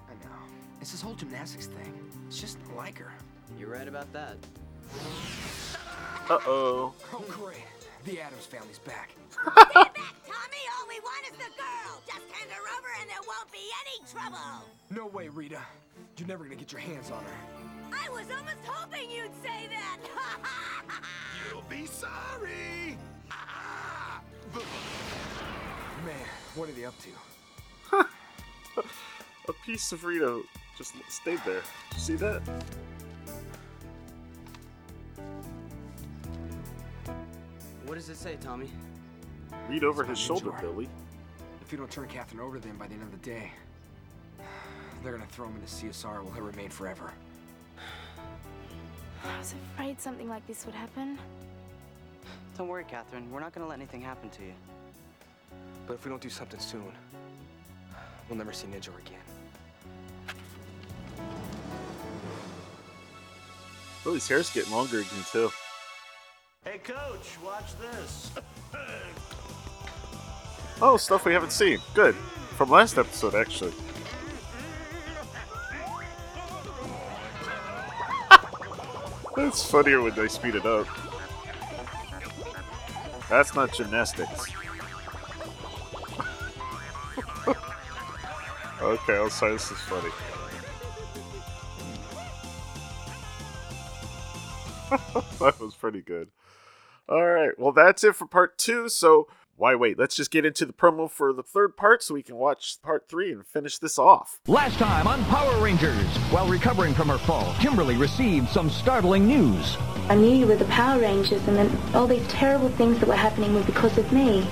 I 0.09 0.25
know. 0.25 0.35
It's 0.81 0.91
this 0.91 1.01
whole 1.01 1.13
gymnastics 1.15 1.67
thing. 1.67 1.93
It's 2.27 2.39
just 2.39 2.59
not 2.67 2.75
like 2.75 2.97
her. 2.97 3.11
You're 3.57 3.69
right 3.69 3.87
about 3.87 4.11
that. 4.13 4.35
Uh 6.29 6.39
oh. 6.45 6.93
Oh, 7.13 7.23
great. 7.29 7.63
The 8.03 8.19
Addams 8.19 8.45
Family's 8.45 8.79
back. 8.79 9.15
back. 9.45 9.73
Tommy, 9.73 10.63
all 10.75 10.87
we 10.89 10.99
want 10.99 11.25
is 11.31 11.37
the 11.37 11.51
girl. 11.55 12.01
Just 12.05 12.29
hand 12.31 12.51
her 12.51 12.77
over 12.77 12.87
and 12.99 13.09
there 13.09 13.21
won't 13.27 13.51
be 13.51 13.59
any 13.81 14.05
trouble. 14.11 14.67
No 14.89 15.07
way, 15.07 15.29
Rita. 15.29 15.61
You're 16.17 16.27
never 16.27 16.43
gonna 16.43 16.55
get 16.55 16.71
your 16.71 16.81
hands 16.81 17.11
on 17.11 17.23
her. 17.23 17.60
I 17.91 18.09
was 18.09 18.25
almost 18.31 18.65
hoping 18.65 19.09
you'd 19.09 19.31
say 19.43 19.67
that. 19.69 19.99
You'll 21.51 21.63
be 21.63 21.85
sorry. 21.85 22.97
Man, 26.05 26.25
what 26.55 26.69
are 26.69 26.71
they 26.73 26.85
up 26.85 26.95
to? 26.99 27.09
A 29.49 29.53
piece 29.65 29.91
of 29.91 30.03
Rito 30.03 30.43
just 30.77 30.93
stayed 31.09 31.39
there. 31.45 31.61
Did 31.89 31.95
you 31.95 31.99
see 31.99 32.15
that? 32.15 32.41
What 37.85 37.95
does 37.95 38.09
it 38.09 38.17
say, 38.17 38.37
Tommy? 38.41 38.69
Read 39.69 39.83
over 39.83 40.03
his 40.03 40.17
shoulder, 40.17 40.51
Ninja. 40.51 40.61
Billy. 40.61 40.89
If 41.61 41.71
you 41.71 41.77
don't 41.77 41.91
turn 41.91 42.07
Katherine 42.07 42.41
over 42.41 42.57
to 42.57 42.67
them 42.67 42.77
by 42.77 42.87
the 42.87 42.93
end 42.93 43.03
of 43.03 43.11
the 43.11 43.17
day, 43.17 43.51
they're 45.03 45.11
gonna 45.11 45.25
throw 45.27 45.47
him 45.47 45.55
into 45.55 45.67
CSR 45.67 46.23
where 46.23 46.33
he'll 46.33 46.43
remain 46.43 46.69
forever. 46.69 47.11
I 49.23 49.37
was 49.37 49.53
afraid 49.73 50.01
something 50.01 50.27
like 50.29 50.45
this 50.47 50.65
would 50.65 50.75
happen. 50.75 51.17
Don't 52.57 52.67
worry, 52.67 52.83
Katherine. 52.83 53.31
We're 53.31 53.39
not 53.39 53.53
gonna 53.53 53.67
let 53.67 53.77
anything 53.77 54.01
happen 54.01 54.29
to 54.31 54.43
you. 54.43 54.53
But 55.87 55.95
if 55.95 56.05
we 56.05 56.09
don't 56.09 56.21
do 56.21 56.29
something 56.29 56.59
soon, 56.59 56.91
we'll 58.29 58.37
never 58.37 58.53
see 58.53 58.67
Ninjor 58.67 58.97
again. 58.99 59.19
Billy's 64.03 64.27
hair's 64.27 64.49
getting 64.49 64.71
longer 64.71 64.99
again 64.99 65.25
too. 65.31 65.51
Hey, 66.65 66.79
coach, 66.79 67.37
watch 67.43 67.77
this. 67.79 68.31
Oh, 70.81 70.97
stuff 70.97 71.25
we 71.25 71.33
haven't 71.33 71.51
seen. 71.51 71.79
Good. 71.93 72.15
From 72.57 72.69
last 72.69 72.97
episode, 72.97 73.35
actually. 73.35 73.73
It's 79.37 79.63
funnier 79.63 80.01
when 80.01 80.13
they 80.13 80.27
speed 80.27 80.55
it 80.55 80.65
up. 80.65 80.87
That's 83.29 83.55
not 83.55 83.71
gymnastics. 83.73 84.51
okay, 88.81 89.15
I'll 89.15 89.29
say 89.29 89.51
this 89.51 89.71
is 89.71 89.77
funny. 89.79 90.09
that 95.39 95.59
was 95.61 95.75
pretty 95.75 96.01
good. 96.01 96.29
All 97.07 97.25
right, 97.25 97.57
well, 97.57 97.71
that's 97.71 98.03
it 98.03 98.15
for 98.15 98.25
part 98.25 98.57
two. 98.57 98.89
So, 98.89 99.27
why 99.61 99.75
wait? 99.75 99.99
Let's 99.99 100.15
just 100.15 100.31
get 100.31 100.43
into 100.43 100.65
the 100.65 100.73
promo 100.73 101.07
for 101.07 101.31
the 101.31 101.43
third 101.43 101.77
part 101.77 102.01
so 102.01 102.15
we 102.15 102.23
can 102.23 102.35
watch 102.35 102.81
part 102.81 103.07
three 103.07 103.31
and 103.31 103.45
finish 103.45 103.77
this 103.77 103.99
off. 103.99 104.39
Last 104.47 104.79
time 104.79 105.05
on 105.05 105.23
Power 105.25 105.63
Rangers, 105.63 106.07
while 106.31 106.47
recovering 106.47 106.95
from 106.95 107.09
her 107.09 107.19
fall, 107.19 107.53
Kimberly 107.59 107.95
received 107.95 108.49
some 108.49 108.71
startling 108.71 109.27
news. 109.27 109.77
I 110.09 110.15
knew 110.15 110.35
you 110.35 110.47
were 110.47 110.55
the 110.55 110.65
Power 110.65 110.99
Rangers, 110.99 111.47
and 111.47 111.55
then 111.55 111.77
all 111.93 112.07
these 112.07 112.27
terrible 112.27 112.69
things 112.69 112.97
that 113.01 113.07
were 113.07 113.13
happening 113.13 113.53
were 113.53 113.61
because 113.61 113.99
of 113.99 114.11
me. 114.11 114.47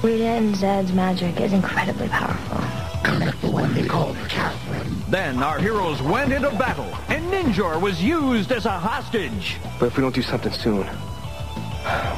Rita 0.00 0.26
and 0.26 0.54
Zedd's 0.54 0.92
magic 0.92 1.40
is 1.40 1.52
incredibly 1.52 2.06
powerful. 2.06 2.60
Collect 3.02 3.40
the 3.40 3.50
one 3.50 3.74
they 3.74 3.84
call 3.84 4.14
Katherine. 4.28 4.94
Then 5.08 5.42
our 5.42 5.58
heroes 5.58 6.00
went 6.02 6.32
into 6.32 6.50
battle, 6.50 6.86
and 7.08 7.24
Ninjor 7.32 7.80
was 7.80 8.00
used 8.00 8.52
as 8.52 8.66
a 8.66 8.70
hostage. 8.70 9.56
But 9.80 9.86
if 9.86 9.96
we 9.96 10.02
don't 10.02 10.14
do 10.14 10.22
something 10.22 10.52
soon, 10.52 10.86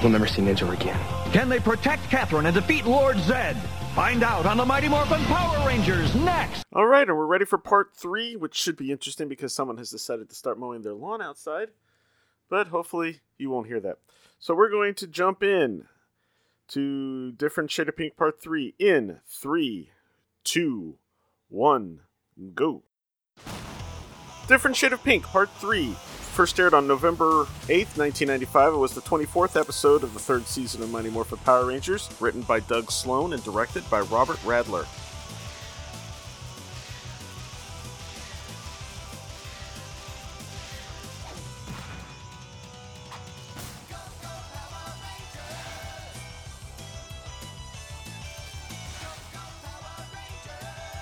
we'll 0.05 0.13
never 0.13 0.27
see 0.27 0.43
Ninjor 0.43 0.73
again. 0.73 1.01
Can 1.33 1.49
they 1.49 1.59
protect 1.59 2.09
Katherine 2.11 2.47
and 2.47 2.55
defeat 2.55 2.85
Lord 2.85 3.17
Zedd? 3.17 3.57
Find 3.95 4.23
out 4.23 4.45
on 4.45 4.57
the 4.57 4.65
Mighty 4.65 4.89
Morphin 4.89 5.23
Power 5.25 5.67
Rangers 5.67 6.15
next. 6.15 6.63
All 6.73 6.87
right, 6.87 7.09
and 7.09 7.17
we're 7.17 7.27
ready 7.27 7.45
for 7.45 7.59
part 7.59 7.97
three, 7.97 8.37
which 8.37 8.55
should 8.55 8.77
be 8.77 8.93
interesting 8.93 9.29
because 9.29 9.55
someone 9.55 9.79
has 9.79 9.91
decided 9.91 10.29
to 10.29 10.35
start 10.35 10.59
mowing 10.59 10.83
their 10.83 10.95
lawn 10.95 11.23
outside. 11.23 11.69
But 12.51 12.69
hopefully, 12.69 13.21
you 13.39 13.51
won't 13.51 13.67
hear 13.67 13.81
that. 13.81 13.99
So 14.39 14.55
we're 14.55 14.71
going 14.71 14.95
to 14.97 15.07
jump 15.07 15.43
in 15.43 15.87
to 16.69 17.33
Different 17.33 17.71
Shade 17.71 17.89
of 17.89 17.97
Pink 17.97 18.17
Part 18.17 18.41
3 18.41 18.75
in 18.79 19.21
three, 19.27 19.91
two, 20.45 20.99
one, 21.49 22.01
go. 22.55 22.83
Different 24.49 24.77
Shade 24.77 24.93
of 24.93 25.03
Pink 25.03 25.25
Part 25.25 25.51
3 25.53 25.95
first 26.35 26.59
aired 26.59 26.75
on 26.75 26.89
November 26.89 27.45
8th, 27.69 27.97
1995. 27.97 28.75
It 28.75 28.77
was 28.77 28.93
the 28.93 29.01
24th 29.03 29.59
episode 29.59 30.03
of 30.03 30.15
the 30.15 30.19
third 30.19 30.49
season 30.49 30.83
of 30.83 30.91
Mighty 30.91 31.09
Morphin 31.09 31.39
Power 31.39 31.67
Rangers, 31.67 32.11
written 32.19 32.43
by 32.43 32.59
Doug 32.59 32.91
Sloan 32.91 33.33
and 33.35 33.45
directed 33.45 33.89
by 33.89 34.01
Robert 34.01 34.39
Radler. 34.39 34.85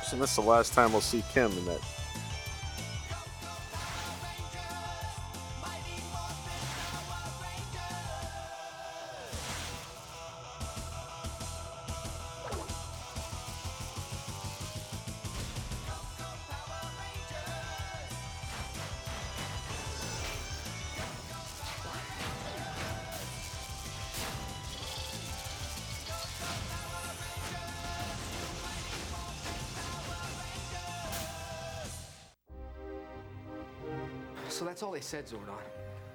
So 0.04 0.18
that's 0.18 0.36
the 0.36 0.42
last 0.42 0.74
time 0.74 0.92
we'll 0.92 1.00
see 1.00 1.24
Kim 1.32 1.50
in 1.52 1.64
that. 1.64 2.01
That's 35.22 35.32
all 35.34 35.38
they 35.40 35.46
Zordon. 35.46 35.58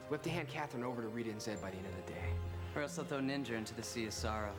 We 0.10 0.16
have 0.16 0.22
to 0.24 0.30
hand 0.30 0.48
Katherine 0.50 0.84
over 0.84 1.02
to 1.02 1.08
Rita 1.08 1.30
and 1.30 1.40
Zedd 1.40 1.62
by 1.62 1.70
the 1.70 1.78
end 1.78 1.86
of 1.86 2.06
the 2.06 2.12
day. 2.12 2.28
Or 2.76 2.82
else 2.82 2.98
they'll 2.98 3.06
throw 3.06 3.20
Ninjor 3.20 3.54
into 3.54 3.74
the 3.74 3.84
Sea 3.84 4.06
of 4.06 4.14
Sorrow. 4.14 4.52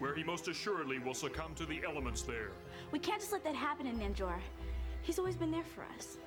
Where 0.00 0.14
he 0.14 0.22
most 0.22 0.48
assuredly 0.48 0.98
will 0.98 1.14
succumb 1.14 1.54
to 1.54 1.64
the 1.64 1.82
elements 1.86 2.22
there. 2.22 2.50
We 2.90 2.98
can't 2.98 3.20
just 3.20 3.32
let 3.32 3.42
that 3.44 3.54
happen 3.54 3.86
in 3.86 3.98
Ninjor. 3.98 4.38
He's 5.02 5.18
always 5.18 5.36
been 5.36 5.50
there 5.50 5.64
for 5.64 5.84
us. 5.96 6.18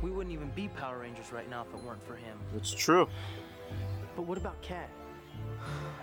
We 0.00 0.10
wouldn't 0.10 0.32
even 0.32 0.50
be 0.50 0.68
Power 0.68 1.00
Rangers 1.00 1.32
right 1.32 1.48
now 1.48 1.62
if 1.68 1.74
it 1.74 1.84
weren't 1.84 2.02
for 2.02 2.14
him. 2.14 2.38
It's 2.56 2.72
true. 2.72 3.08
But 4.14 4.22
what 4.22 4.38
about 4.38 4.60
Kat? 4.62 4.88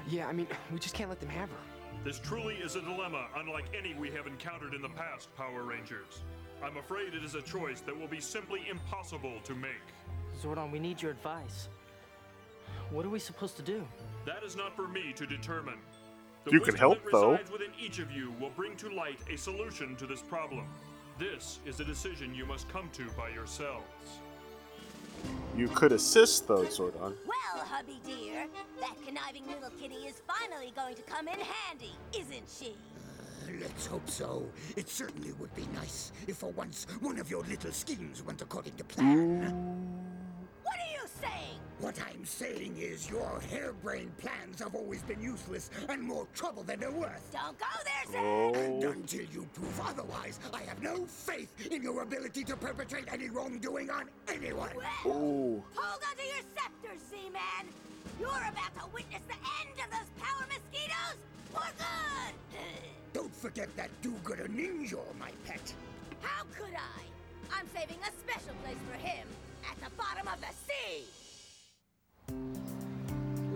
Yeah, 0.09 0.27
I 0.27 0.33
mean, 0.33 0.47
we 0.71 0.79
just 0.79 0.95
can't 0.95 1.09
let 1.09 1.19
them 1.19 1.29
have 1.29 1.49
her. 1.49 1.57
This 2.03 2.17
truly 2.17 2.55
is 2.55 2.75
a 2.75 2.81
dilemma 2.81 3.27
unlike 3.35 3.65
any 3.77 3.93
we 3.93 4.09
have 4.09 4.25
encountered 4.25 4.73
in 4.73 4.81
the 4.81 4.89
past, 4.89 5.29
Power 5.35 5.61
Rangers. 5.63 6.23
I'm 6.63 6.77
afraid 6.77 7.13
it 7.13 7.23
is 7.23 7.35
a 7.35 7.41
choice 7.41 7.81
that 7.81 7.97
will 7.97 8.07
be 8.07 8.19
simply 8.19 8.61
impossible 8.69 9.39
to 9.43 9.55
make. 9.55 9.71
Zordon, 10.41 10.71
we 10.71 10.79
need 10.79 11.01
your 11.01 11.11
advice. 11.11 11.69
What 12.91 13.05
are 13.05 13.09
we 13.09 13.19
supposed 13.19 13.55
to 13.57 13.61
do? 13.63 13.85
That 14.25 14.43
is 14.43 14.55
not 14.55 14.75
for 14.75 14.87
me 14.87 15.13
to 15.15 15.25
determine. 15.25 15.77
The 16.45 16.51
You 16.51 16.59
can 16.59 16.73
wisdom 16.73 16.79
help, 16.79 17.03
that 17.03 17.11
though. 17.11 17.31
resides 17.31 17.51
within 17.51 17.71
each 17.79 17.99
of 17.99 18.11
you 18.11 18.33
will 18.39 18.49
bring 18.51 18.75
to 18.77 18.89
light 18.89 19.19
a 19.31 19.37
solution 19.37 19.95
to 19.97 20.05
this 20.05 20.21
problem. 20.21 20.65
This 21.17 21.59
is 21.65 21.79
a 21.79 21.85
decision 21.85 22.33
you 22.33 22.45
must 22.45 22.69
come 22.69 22.89
to 22.93 23.05
by 23.17 23.29
yourselves. 23.29 23.83
You 25.55 25.67
could 25.67 25.91
assist, 25.91 26.47
though, 26.47 26.63
Zordon. 26.63 27.13
Well, 27.27 27.65
hubby 27.65 27.99
dear, 28.05 28.47
that 28.79 28.95
conniving 29.05 29.45
little 29.47 29.69
kitty 29.79 30.07
is 30.07 30.21
finally 30.25 30.71
going 30.75 30.95
to 30.95 31.01
come 31.01 31.27
in 31.27 31.37
handy, 31.39 31.91
isn't 32.17 32.47
she? 32.49 32.73
Let's 33.59 33.85
hope 33.87 34.09
so. 34.09 34.49
It 34.75 34.87
certainly 34.87 35.33
would 35.33 35.53
be 35.55 35.67
nice 35.73 36.11
if 36.27 36.37
for 36.37 36.51
once 36.51 36.87
one 37.01 37.19
of 37.19 37.29
your 37.29 37.43
little 37.43 37.71
schemes 37.71 38.23
went 38.23 38.41
according 38.41 38.73
to 38.75 38.83
plan. 38.83 39.41
Mm. 39.41 40.63
What 40.63 40.75
are 40.75 40.91
you 40.93 41.07
saying? 41.21 41.58
What 41.79 41.95
I'm 42.01 42.25
saying 42.25 42.75
is 42.77 43.09
your 43.09 43.39
harebrained 43.49 44.17
plans 44.17 44.59
have 44.59 44.75
always 44.75 45.01
been 45.03 45.21
useless 45.21 45.69
and 45.87 46.01
more 46.01 46.27
trouble 46.35 46.63
than 46.63 46.81
they're 46.81 46.91
worth. 46.91 47.31
Don't 47.31 47.57
go 47.57 47.65
there, 47.85 48.21
Zedd! 48.21 48.21
Oh. 48.21 48.59
And 48.59 48.83
until 48.83 49.25
you 49.31 49.47
prove 49.53 49.79
otherwise, 49.85 50.39
I 50.53 50.61
have 50.63 50.83
no 50.83 51.05
faith 51.05 51.49
in 51.71 51.81
your 51.81 52.01
ability 52.03 52.43
to 52.45 52.57
perpetrate 52.57 53.05
any 53.09 53.29
wrongdoing 53.29 53.89
on 53.89 54.09
anyone. 54.27 54.71
Oh. 55.05 55.63
Hold 55.73 56.01
onto 56.03 56.23
your 56.23 56.43
scepter, 56.53 56.99
Z-Man! 57.09 57.71
You're 58.19 58.29
about 58.29 58.75
to 58.75 58.93
witness 58.93 59.21
the 59.29 59.39
end 59.63 59.79
of 59.79 59.89
those 59.89 60.09
power 60.19 60.45
mosquitoes 60.47 61.15
for 61.53 61.63
good! 61.77 62.59
Don't 63.13 63.33
forget 63.33 63.73
that 63.77 63.89
do-gooder 64.01 64.49
ninja, 64.49 64.99
my 65.17 65.31
pet. 65.45 65.73
How 66.21 66.43
could 66.53 66.75
I? 66.75 67.57
I'm 67.57 67.67
saving 67.73 67.99
a 68.03 68.11
special 68.29 68.53
place 68.65 68.77
for 68.91 68.97
him 68.97 69.25
at 69.71 69.77
the 69.81 69.95
bottom 69.95 70.27
of 70.27 70.41
the 70.41 70.53
sea! 70.67 71.05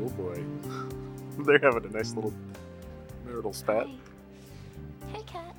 Oh 0.04 0.10
boy. 0.10 0.44
They're 1.46 1.60
having 1.60 1.86
a 1.86 1.96
nice 1.96 2.14
little 2.14 2.34
marital 3.26 3.54
spat. 3.54 3.88
Hey, 5.14 5.22
Kat. 5.26 5.56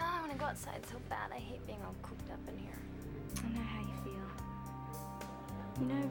Oh, 0.00 0.04
I 0.04 0.20
want 0.20 0.32
to 0.32 0.38
go 0.38 0.46
outside 0.46 0.84
so 0.90 0.96
bad. 1.08 1.30
I 1.32 1.38
hate 1.38 1.64
being 1.66 1.78
all 1.86 1.94
cooped 2.02 2.28
up 2.32 2.40
in 2.48 2.58
here. 2.58 2.76
I 3.38 3.56
know 3.56 3.64
how 3.64 3.80
you 3.80 3.94
feel. 4.02 5.80
You 5.80 5.94
know, 5.94 6.10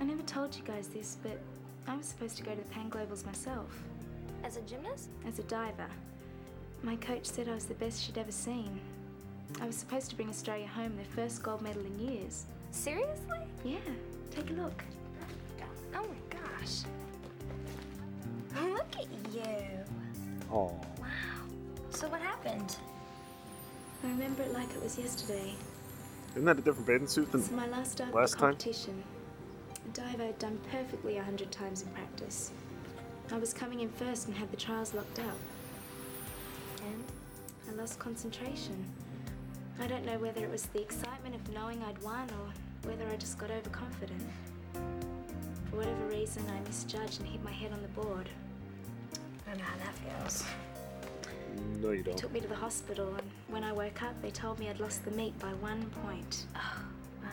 I 0.00 0.04
never 0.04 0.22
told 0.22 0.56
you 0.56 0.62
guys 0.62 0.88
this, 0.88 1.18
but 1.22 1.38
I 1.86 1.96
was 1.96 2.06
supposed 2.06 2.38
to 2.38 2.42
go 2.42 2.52
to 2.52 2.56
the 2.56 2.70
Pan 2.70 2.88
Globals 2.88 3.26
myself. 3.26 3.82
As 4.42 4.56
a 4.56 4.62
gymnast? 4.62 5.10
As 5.26 5.38
a 5.38 5.42
diver. 5.44 5.88
My 6.82 6.96
coach 6.96 7.26
said 7.26 7.48
I 7.48 7.54
was 7.54 7.66
the 7.66 7.74
best 7.74 8.02
she'd 8.02 8.16
ever 8.16 8.32
seen. 8.32 8.80
I 9.60 9.66
was 9.66 9.76
supposed 9.76 10.08
to 10.10 10.16
bring 10.16 10.30
Australia 10.30 10.66
home 10.66 10.96
their 10.96 11.04
first 11.04 11.42
gold 11.42 11.60
medal 11.60 11.84
in 11.84 11.98
years. 11.98 12.46
Seriously? 12.70 13.40
Yeah, 13.64 13.78
take 14.30 14.48
a 14.50 14.54
look. 14.54 14.82
Oh 15.94 16.02
my 16.02 16.38
gosh. 16.38 16.84
Look 18.62 18.96
at 18.96 19.06
you. 19.34 19.84
Oh. 20.50 20.72
Wow. 20.98 21.06
So 21.90 22.08
what 22.08 22.20
happened? 22.20 22.76
I 24.04 24.08
remember 24.08 24.42
it 24.42 24.52
like 24.52 24.70
it 24.70 24.82
was 24.82 24.98
yesterday. 24.98 25.54
Isn't 26.32 26.44
that 26.44 26.58
a 26.58 26.62
different 26.62 26.86
bathing 26.86 27.08
suit 27.08 27.30
than 27.32 27.40
It's 27.40 27.50
my 27.50 27.66
last 27.68 27.98
dive 27.98 28.14
last 28.14 28.34
of 28.34 28.40
the 28.40 28.46
time? 28.46 28.52
competition. 28.54 29.02
A 29.86 29.96
dive 29.96 30.20
I'd 30.20 30.38
done 30.38 30.58
perfectly 30.70 31.16
a 31.18 31.22
hundred 31.22 31.50
times 31.50 31.82
in 31.82 31.88
practice. 31.88 32.52
I 33.32 33.38
was 33.38 33.52
coming 33.52 33.80
in 33.80 33.90
first 33.90 34.26
and 34.28 34.36
had 34.36 34.50
the 34.50 34.56
trials 34.56 34.94
locked 34.94 35.18
up. 35.18 35.36
And 36.86 37.04
I 37.68 37.72
lost 37.80 37.98
concentration. 37.98 38.86
I 39.80 39.86
don't 39.86 40.04
know 40.06 40.18
whether 40.18 40.42
it 40.44 40.50
was 40.50 40.66
the 40.66 40.80
excitement 40.80 41.34
of 41.34 41.52
knowing 41.52 41.82
I'd 41.82 42.00
won 42.02 42.28
or 42.30 42.88
whether 42.88 43.06
I 43.10 43.16
just 43.16 43.38
got 43.38 43.50
overconfident. 43.50 44.22
For 45.70 45.76
whatever 45.76 46.06
reason, 46.06 46.44
I 46.48 46.60
misjudged 46.66 47.20
and 47.20 47.28
hit 47.28 47.42
my 47.44 47.52
head 47.52 47.72
on 47.72 47.82
the 47.82 47.88
board. 47.88 48.28
I 49.50 49.56
know 49.56 49.64
how 49.64 49.76
that 49.78 49.94
feels. 50.22 50.44
No, 51.80 51.90
you 51.90 52.02
don't. 52.02 52.16
took 52.16 52.32
me 52.32 52.40
to 52.40 52.48
the 52.48 52.54
hospital, 52.54 53.14
and 53.14 53.26
when 53.48 53.64
I 53.64 53.72
woke 53.72 54.02
up, 54.02 54.20
they 54.22 54.30
told 54.30 54.58
me 54.58 54.68
I'd 54.68 54.80
lost 54.80 55.04
the 55.04 55.10
meet 55.12 55.38
by 55.38 55.52
one 55.54 55.82
point. 56.04 56.46
Oh, 56.54 56.82
wow. 57.22 57.28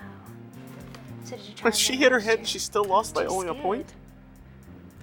So 1.23 1.35
did 1.35 1.45
you 1.45 1.53
try 1.55 1.69
But 1.69 1.75
she 1.77 1.95
hit 1.95 2.11
her 2.11 2.19
head 2.19 2.39
and 2.39 2.47
she 2.47 2.59
still 2.59 2.85
lost 2.85 3.13
by 3.15 3.23
Too 3.23 3.29
only 3.29 3.47
a 3.49 3.53
point? 3.53 3.93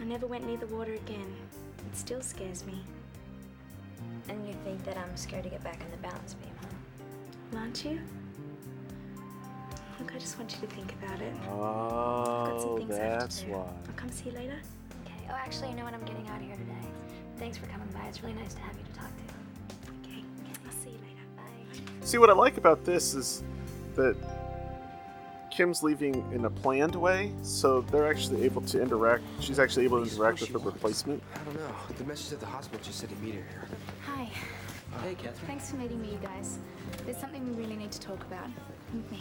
I 0.00 0.04
never 0.04 0.26
went 0.26 0.46
near 0.46 0.56
the 0.56 0.66
water 0.66 0.94
again. 0.94 1.34
It 1.90 1.96
still 1.96 2.20
scares 2.22 2.64
me. 2.64 2.82
And 4.28 4.46
you 4.46 4.54
think 4.64 4.84
that 4.84 4.96
I'm 4.96 5.16
scared 5.16 5.44
to 5.44 5.50
get 5.50 5.62
back 5.62 5.80
in 5.84 5.90
the 5.90 5.96
balance 5.98 6.34
beam, 6.34 6.52
huh? 6.60 7.58
Aren't 7.58 7.84
you? 7.84 8.00
Look, 9.98 10.14
I 10.14 10.18
just 10.18 10.38
want 10.38 10.52
you 10.52 10.66
to 10.66 10.74
think 10.74 10.92
about 11.02 11.20
it. 11.20 11.32
I've 11.42 11.46
got 11.48 12.60
some 12.60 12.70
Oh, 12.70 12.76
things 12.78 12.94
I 12.94 13.02
have 13.02 13.20
that's 13.20 13.40
to 13.40 13.46
do. 13.46 13.52
why. 13.52 13.58
I'll 13.58 13.94
come 13.96 14.10
see 14.10 14.30
you 14.30 14.36
later. 14.36 14.58
Okay. 15.04 15.26
Oh, 15.30 15.34
actually, 15.34 15.70
you 15.70 15.76
know 15.76 15.84
what? 15.84 15.94
I'm 15.94 16.04
getting 16.04 16.26
out 16.28 16.40
of 16.40 16.46
here 16.46 16.56
today. 16.56 16.81
Thanks 17.42 17.58
for 17.58 17.66
coming 17.66 17.88
by. 17.88 18.06
It's 18.06 18.22
really 18.22 18.36
nice 18.36 18.54
to 18.54 18.60
have 18.60 18.76
you 18.78 18.84
to 18.84 19.00
talk 19.00 19.08
to. 19.08 20.08
Okay. 20.08 20.22
I'll 20.64 20.70
see 20.70 20.90
you 20.90 20.98
later. 20.98 21.26
Bye. 21.36 22.06
See, 22.06 22.18
what 22.18 22.30
I 22.30 22.34
like 22.34 22.56
about 22.56 22.84
this 22.84 23.14
is 23.14 23.42
that 23.96 24.14
Kim's 25.50 25.82
leaving 25.82 26.24
in 26.32 26.44
a 26.44 26.50
planned 26.50 26.94
way, 26.94 27.32
so 27.42 27.80
they're 27.80 28.08
actually 28.08 28.44
able 28.44 28.62
to 28.62 28.80
interact. 28.80 29.24
She's 29.40 29.58
actually 29.58 29.86
able 29.86 30.04
to 30.04 30.08
interact 30.08 30.40
with 30.40 30.52
the 30.52 30.60
replacement. 30.60 31.20
I 31.34 31.38
don't 31.38 31.56
know. 31.56 31.74
The 31.98 32.04
message 32.04 32.32
at 32.32 32.38
the 32.38 32.46
hospital 32.46 32.78
just 32.80 33.00
said 33.00 33.08
to 33.08 33.16
meet 33.16 33.34
her 33.34 33.42
here. 33.42 33.68
Hi. 34.06 34.30
Hey, 35.02 35.16
Katherine. 35.16 35.34
Thanks 35.48 35.68
for 35.68 35.78
meeting 35.78 36.00
me, 36.00 36.12
you 36.12 36.18
guys. 36.22 36.60
There's 37.04 37.16
something 37.16 37.44
we 37.56 37.60
really 37.60 37.74
need 37.74 37.90
to 37.90 37.98
talk 37.98 38.22
about. 38.22 38.46
With 38.94 39.10
me. 39.10 39.18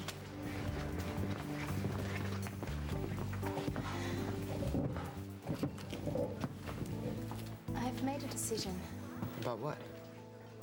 I've 8.02 8.08
made 8.08 8.24
a 8.24 8.32
decision. 8.32 8.76
About 9.42 9.60
what? 9.60 9.78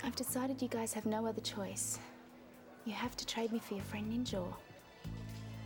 I've 0.03 0.17
decided 0.17 0.61
you 0.61 0.67
guys 0.67 0.93
have 0.93 1.07
no 1.07 1.25
other 1.25 1.41
choice. 1.41 2.01
You 2.85 2.93
have 2.95 3.17
to 3.17 3.25
trade 3.25 3.53
me 3.53 3.61
for 3.61 3.75
your 3.75 3.85
friend 3.85 4.13
Ninjor. 4.13 4.53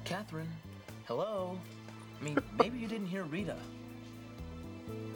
Katherine, 0.05 0.53
hello? 1.07 1.59
I 2.20 2.25
mean, 2.25 2.37
maybe 2.59 2.79
you 2.79 2.87
didn't 2.89 3.07
hear 3.07 3.23
Rita. 3.25 3.57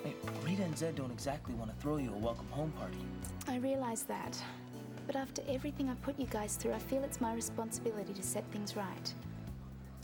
Hey, 0.02 0.14
Rita 0.46 0.62
and 0.62 0.74
Zedd 0.74 0.94
don't 0.94 1.10
exactly 1.10 1.52
want 1.52 1.70
to 1.70 1.76
throw 1.76 1.98
you 1.98 2.10
a 2.14 2.16
welcome 2.16 2.48
home 2.48 2.72
party. 2.78 2.96
I 3.46 3.56
realize 3.56 4.04
that. 4.04 4.42
But 5.06 5.16
after 5.16 5.42
everything 5.46 5.90
I 5.90 5.94
put 5.96 6.18
you 6.18 6.26
guys 6.30 6.56
through, 6.56 6.72
I 6.72 6.78
feel 6.78 7.04
it's 7.04 7.20
my 7.20 7.34
responsibility 7.34 8.14
to 8.14 8.22
set 8.22 8.50
things 8.50 8.76
right. 8.76 9.14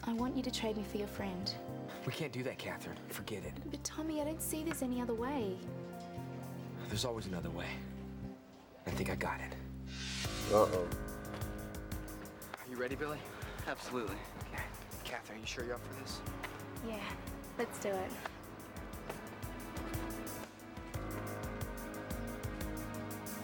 I 0.04 0.12
want 0.12 0.36
you 0.36 0.42
to 0.42 0.50
trade 0.50 0.76
me 0.76 0.84
for 0.84 0.98
your 0.98 1.08
friend. 1.08 1.50
We 2.04 2.12
can't 2.12 2.32
do 2.32 2.42
that, 2.42 2.58
Katherine. 2.58 2.98
Forget 3.08 3.42
it. 3.46 3.54
But 3.70 3.82
Tommy, 3.84 4.20
I 4.20 4.24
don't 4.24 4.42
see 4.42 4.62
there's 4.62 4.82
any 4.82 5.00
other 5.00 5.14
way. 5.14 5.56
There's 6.92 7.06
always 7.06 7.24
another 7.24 7.48
way. 7.48 7.68
I 8.86 8.90
think 8.90 9.08
I 9.08 9.14
got 9.14 9.40
it. 9.40 9.56
Uh 10.52 10.56
oh. 10.56 10.86
Are 12.52 12.70
you 12.70 12.76
ready, 12.76 12.96
Billy? 12.96 13.16
Absolutely. 13.66 14.16
Okay. 14.52 14.62
Katherine, 15.02 15.40
you 15.40 15.46
sure 15.46 15.64
you're 15.64 15.76
up 15.76 15.80
for 15.86 16.02
this? 16.02 16.20
Yeah, 16.86 16.96
let's 17.58 17.78
do 17.78 17.88
it. 17.88 18.10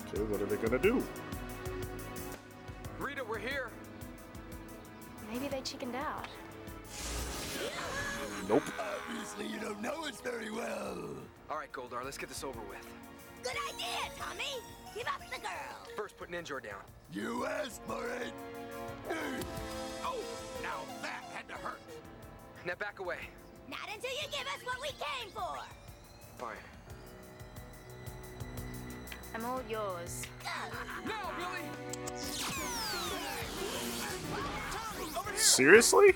Okay, 0.09 0.23
what 0.25 0.43
are 0.43 0.45
they 0.45 0.57
gonna 0.57 0.79
do? 0.79 1.03
Rita, 2.99 3.25
we're 3.25 3.39
here. 3.39 3.71
Maybe 5.33 5.49
they 5.49 5.63
chickened 5.63 5.97
out. 5.97 6.29
Nope. 8.47 8.63
Obviously, 9.09 9.47
you 9.47 9.59
don't 9.59 9.81
know 9.81 10.05
us 10.05 10.21
very 10.21 10.51
well. 10.51 10.99
All 11.51 11.57
right, 11.57 11.73
Goldar, 11.73 12.05
let's 12.05 12.19
get 12.19 12.29
this 12.29 12.45
over 12.45 12.61
with. 12.69 12.87
Good 13.43 13.57
idea, 13.75 14.11
Tommy! 14.19 14.63
Give 14.95 15.07
up 15.07 15.21
the 15.31 15.41
girl! 15.41 15.97
First, 15.97 16.17
put 16.17 16.31
Ninjor 16.31 16.63
down. 16.63 16.83
You 17.13 17.47
asked 17.47 17.83
for 17.87 18.07
it. 18.09 18.33
Oh, 20.05 20.17
now 20.63 20.81
that 21.03 21.25
had 21.33 21.49
to 21.49 21.55
hurt. 21.55 21.81
Now 22.67 22.75
back 22.75 22.99
away. 22.99 23.19
Not 23.69 23.89
until 23.93 24.11
you 24.11 24.29
give 24.31 24.47
us 24.47 24.63
what 24.65 24.81
we 24.81 24.89
came 24.89 25.31
for! 25.33 25.59
Fine. 26.39 26.57
I'm 29.35 29.45
all 29.45 29.63
yours. 29.69 30.27
No, 31.07 31.15
Billy! 31.37 31.65
Seriously? 35.37 36.15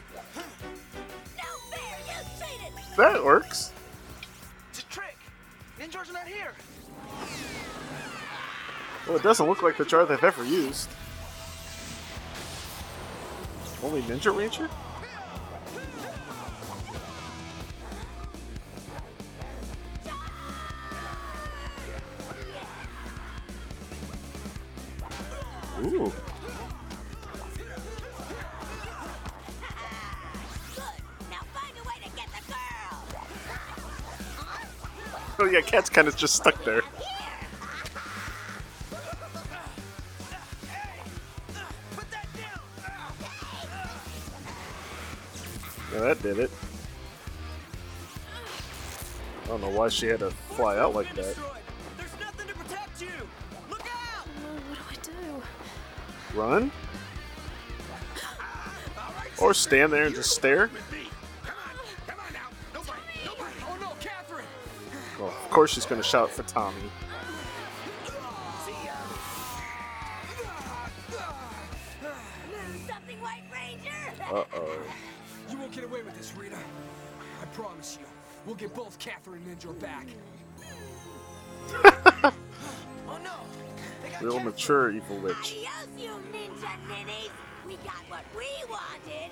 No 1.36 1.44
fair! 1.70 1.98
You! 2.08 2.96
That 2.96 3.24
works. 3.24 3.72
Well, 9.12 9.20
it 9.20 9.24
doesn't 9.24 9.46
look 9.46 9.62
like 9.62 9.76
the 9.76 9.84
jar 9.84 10.06
they've 10.06 10.24
ever 10.24 10.42
used. 10.42 10.88
Only 13.82 14.00
Ninja 14.00 14.34
Rancher? 14.34 14.70
Ooh. 25.84 26.10
Oh 35.38 35.44
yeah, 35.44 35.60
Kat's 35.60 35.90
kind 35.90 36.08
of 36.08 36.16
just 36.16 36.36
stuck 36.36 36.64
there. 36.64 36.80
That 46.02 46.20
did 46.20 46.40
it. 46.40 46.50
I 49.44 49.46
don't 49.46 49.60
know 49.60 49.68
why 49.68 49.88
she 49.88 50.06
had 50.06 50.18
to 50.18 50.32
fly 50.32 50.76
out 50.76 50.96
like 50.96 51.14
that. 51.14 51.36
There's 51.96 52.20
nothing 52.20 52.48
to 52.48 52.54
protect 52.54 53.00
you. 53.00 53.06
Look 53.70 53.82
out! 53.82 54.26
what 54.68 54.78
do 54.78 54.82
I 54.90 54.94
do? 56.34 56.36
Run? 56.36 56.72
Or 59.40 59.54
stand 59.54 59.92
there 59.92 60.06
and 60.06 60.14
just 60.16 60.32
stare? 60.32 60.70
Oh 62.74 63.76
no, 63.80 63.92
Katherine! 64.00 64.44
Well, 65.20 65.28
of 65.28 65.50
course 65.50 65.72
she's 65.72 65.86
gonna 65.86 66.02
shout 66.02 66.30
for 66.30 66.42
Tommy. 66.42 66.90
We'll 78.46 78.56
get 78.56 78.74
both 78.74 78.98
Katherine 78.98 79.42
and 79.46 79.58
Ninjor 79.58 79.78
back. 79.80 80.06
Oh, 83.14 84.26
Real 84.26 84.40
mature 84.40 84.90
evil 84.90 85.18
witch. 85.18 85.34
Adios, 85.36 85.88
you 85.98 86.10
ninja 86.32 86.70
ninnies! 86.88 87.30
We 87.66 87.74
got 87.76 88.02
what 88.08 88.24
we 88.36 88.46
wanted! 88.70 89.30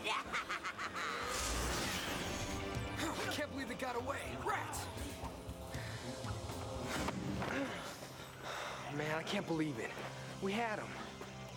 I 2.98 3.32
can't 3.32 3.50
believe 3.52 3.68
they 3.68 3.74
got 3.74 3.96
away. 3.96 4.18
Rats! 4.44 4.80
Man, 8.96 9.16
I 9.16 9.22
can't 9.22 9.46
believe 9.46 9.78
it. 9.78 9.90
We 10.42 10.52
had 10.52 10.78
them. 10.78 10.88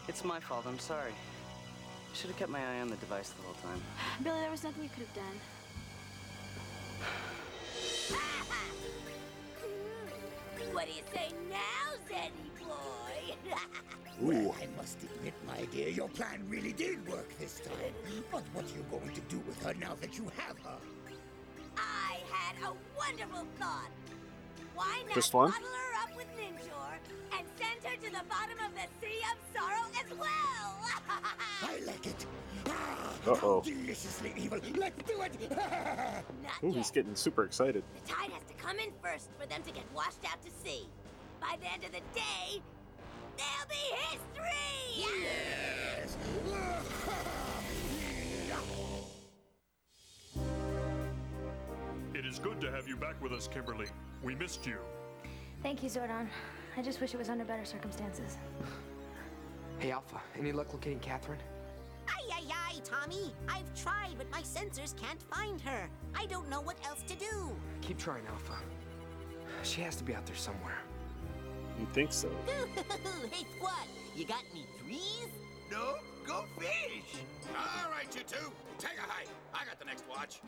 It's 0.07 0.23
my 0.23 0.39
fault. 0.39 0.65
I'm 0.67 0.79
sorry. 0.79 1.11
I 1.11 2.15
should 2.15 2.29
have 2.29 2.37
kept 2.37 2.51
my 2.51 2.59
eye 2.59 2.81
on 2.81 2.87
the 2.87 2.95
device 2.97 3.29
the 3.29 3.41
whole 3.43 3.55
time. 3.55 3.81
Billy, 4.23 4.39
there 4.39 4.51
was 4.51 4.63
nothing 4.63 4.83
you 4.83 4.89
could 4.89 5.07
have 5.07 5.13
done. 5.15 5.39
What 10.73 10.87
do 10.87 10.93
you 10.93 11.03
say 11.13 11.29
now, 11.49 11.93
Zeddy 12.09 12.49
boy? 12.67 13.35
Well, 14.21 14.55
I 14.61 14.67
must 14.77 14.99
admit, 15.01 15.33
my 15.47 15.65
dear, 15.71 15.89
your 15.89 16.07
plan 16.07 16.45
really 16.47 16.71
did 16.71 17.05
work 17.09 17.27
this 17.39 17.59
time. 17.59 17.93
But 18.31 18.43
what 18.53 18.63
are 18.65 18.75
you 18.77 18.85
going 18.91 19.11
to 19.13 19.21
do 19.21 19.39
with 19.47 19.61
her 19.63 19.73
now 19.73 19.95
that 20.01 20.17
you 20.19 20.31
have 20.37 20.57
her? 20.59 20.77
I 21.77 22.19
had 22.31 22.55
a 22.63 22.73
wonderful 22.95 23.45
thought. 23.59 23.89
Why 24.75 25.01
not 25.07 25.15
Just 25.15 25.33
one? 25.33 25.49
bottle 25.49 25.67
her 25.67 25.82
up 26.13 26.17
with 26.17 26.27
Ninjor 26.37 27.37
and 27.37 27.47
send 27.57 27.83
her 27.83 27.95
to 27.95 28.11
the 28.11 28.23
bottom 28.29 28.57
of 28.65 28.73
the 28.73 28.87
Sea 29.01 29.19
of 29.31 29.37
Sorrow 29.55 29.87
as 29.99 30.17
well? 30.17 30.77
I 31.63 31.79
like 31.85 32.05
it. 32.05 32.25
Uh 32.65 33.35
oh. 33.41 33.61
Deliciously 33.63 34.33
evil. 34.37 34.59
Let's 34.75 35.03
do 35.09 35.21
it. 35.21 35.51
Ooh, 36.63 36.71
he's 36.71 36.91
getting 36.91 37.15
super 37.15 37.43
excited. 37.43 37.83
The 38.03 38.13
tide 38.13 38.31
has 38.31 38.43
to 38.43 38.53
come 38.53 38.79
in 38.79 38.89
first 39.01 39.29
for 39.39 39.47
them 39.47 39.61
to 39.63 39.71
get 39.71 39.83
washed 39.95 40.23
out 40.29 40.41
to 40.43 40.51
sea. 40.63 40.87
By 41.41 41.55
the 41.61 41.71
end 41.71 41.83
of 41.83 41.91
the 41.91 42.01
day, 42.13 42.61
they'll 43.37 43.67
be 43.69 43.75
history! 44.09 45.07
Yes. 46.01 46.17
It 52.15 52.27
is 52.27 52.37
good 52.37 52.61
to 52.61 52.71
have 52.71 52.87
you 52.87 52.95
back 52.95 53.21
with 53.21 53.33
us, 53.33 53.47
Kimberly. 53.47 53.87
We 54.21 54.35
missed 54.35 54.67
you. 54.67 54.77
Thank 55.63 55.81
you, 55.81 55.89
Zordon. 55.89 56.27
I 56.75 56.81
just 56.81 56.99
wish 56.99 57.13
it 57.13 57.17
was 57.17 57.29
under 57.29 57.45
better 57.45 57.63
circumstances. 57.63 58.37
Hey, 59.79 59.91
Alpha, 59.91 60.21
any 60.37 60.51
luck 60.51 60.73
locating 60.73 60.99
Katherine? 60.99 61.39
Ay, 62.09 62.29
ay, 62.33 62.43
ay, 62.51 62.81
Tommy. 62.83 63.33
I've 63.47 63.73
tried, 63.73 64.15
but 64.17 64.29
my 64.29 64.41
sensors 64.41 64.93
can't 64.97 65.21
find 65.23 65.61
her. 65.61 65.87
I 66.13 66.25
don't 66.25 66.49
know 66.49 66.59
what 66.59 66.75
else 66.85 67.01
to 67.03 67.15
do. 67.15 67.55
Keep 67.81 67.97
trying, 67.97 68.27
Alpha. 68.27 68.55
She 69.63 69.79
has 69.81 69.95
to 69.95 70.03
be 70.03 70.13
out 70.13 70.25
there 70.25 70.35
somewhere. 70.35 70.77
You 71.79 71.87
think 71.93 72.11
so? 72.11 72.29
hey, 73.31 73.45
Squatt, 73.57 73.87
you 74.15 74.25
got 74.25 74.43
any 74.51 74.65
threes? 74.79 75.29
No, 75.71 75.95
go 76.25 76.45
fish. 76.57 77.21
All 77.55 77.91
right, 77.91 78.07
you 78.15 78.21
two, 78.23 78.51
take 78.79 78.97
a 78.97 79.01
hike. 79.01 79.27
I 79.53 79.65
got 79.65 79.79
the 79.79 79.85
next 79.85 80.03
watch. 80.09 80.41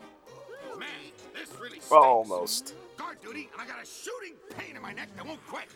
Man, 0.78 0.88
this 1.34 1.50
really 1.60 1.80
stinks. 1.80 1.92
Almost. 1.92 2.74
Guard 2.96 3.20
duty, 3.22 3.48
and 3.52 3.60
I 3.60 3.66
got 3.66 3.82
a 3.82 3.86
shooting 3.86 4.34
pain 4.56 4.76
in 4.76 4.82
my 4.82 4.92
neck 4.92 5.08
that 5.16 5.26
won't 5.26 5.44
quit. 5.46 5.66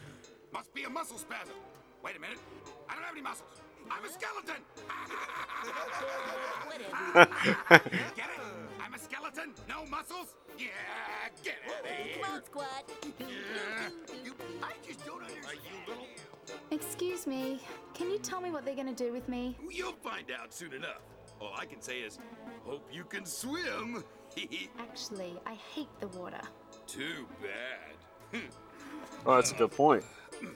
Must 0.53 0.73
be 0.75 0.85
a 0.85 0.91
muscle 0.91 1.19
spasm. 1.19 1.55
Wait 2.03 2.17
a 2.17 2.21
minute. 2.21 2.39
I 2.89 2.95
don't 2.95 3.05
have 3.05 3.13
any 3.13 3.23
muscles. 3.23 3.61
I'm 3.91 4.05
a 4.05 4.09
skeleton. 4.09 4.63
get 8.17 8.27
it? 8.31 8.41
I'm 8.81 8.95
a 8.95 8.99
skeleton. 8.99 9.55
No 9.69 9.85
muscles. 9.87 10.35
Yeah, 10.59 10.67
get 11.43 11.57
out 11.67 11.85
of 11.85 11.91
here. 11.91 12.23
Come 12.23 12.35
on, 12.35 12.41
Squatt. 12.43 12.85
Yeah. 13.19 13.89
You, 14.25 14.35
I 14.63 14.73
just 14.87 15.05
don't 15.07 15.23
understand. 15.23 15.59
you 15.65 15.93
little? 15.93 16.07
Excuse 16.71 17.27
me, 17.27 17.61
can 17.95 18.11
you 18.11 18.19
tell 18.19 18.41
me 18.41 18.51
what 18.51 18.65
they're 18.65 18.77
gonna 18.77 18.93
do 18.93 19.13
with 19.13 19.29
me? 19.29 19.57
You'll 19.71 19.93
find 19.93 20.31
out 20.31 20.53
soon 20.53 20.73
enough. 20.73 21.03
All 21.41 21.53
I 21.57 21.65
can 21.65 21.81
say 21.81 22.01
is, 22.01 22.19
hope 22.65 22.87
you 22.93 23.05
can 23.05 23.25
swim. 23.25 24.05
Actually, 24.79 25.35
I 25.47 25.55
hate 25.75 25.89
the 26.01 26.09
water. 26.09 26.41
Too 26.87 27.27
bad. 27.41 28.41
Oh, 29.27 29.35
that's 29.35 29.53
a 29.53 29.55
good 29.55 29.71
point. 29.71 30.03
Man, 30.41 30.49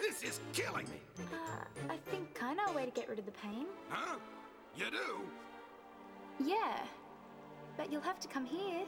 this 0.00 0.22
is 0.22 0.40
killing 0.54 0.86
me. 0.86 1.00
Uh, 1.32 1.64
I 1.90 1.96
think 2.10 2.38
I 2.42 2.54
know 2.54 2.64
a 2.68 2.72
way 2.72 2.86
to 2.86 2.90
get 2.90 3.08
rid 3.08 3.18
of 3.18 3.26
the 3.26 3.32
pain. 3.32 3.66
Huh? 3.90 4.16
You 4.76 4.86
do? 4.90 5.20
Yeah. 6.42 6.78
But 7.76 7.92
you'll 7.92 8.00
have 8.00 8.20
to 8.20 8.28
come 8.28 8.46
here. 8.46 8.82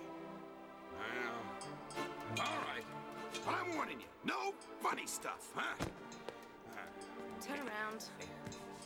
Well, 0.95 1.56
all 2.41 2.59
right. 2.69 2.85
I'm 3.49 3.75
warning 3.77 4.01
you, 4.01 4.07
no 4.25 4.53
funny 4.81 5.07
stuff, 5.07 5.53
huh? 5.55 5.85
Turn 7.41 7.59
around. 7.59 8.05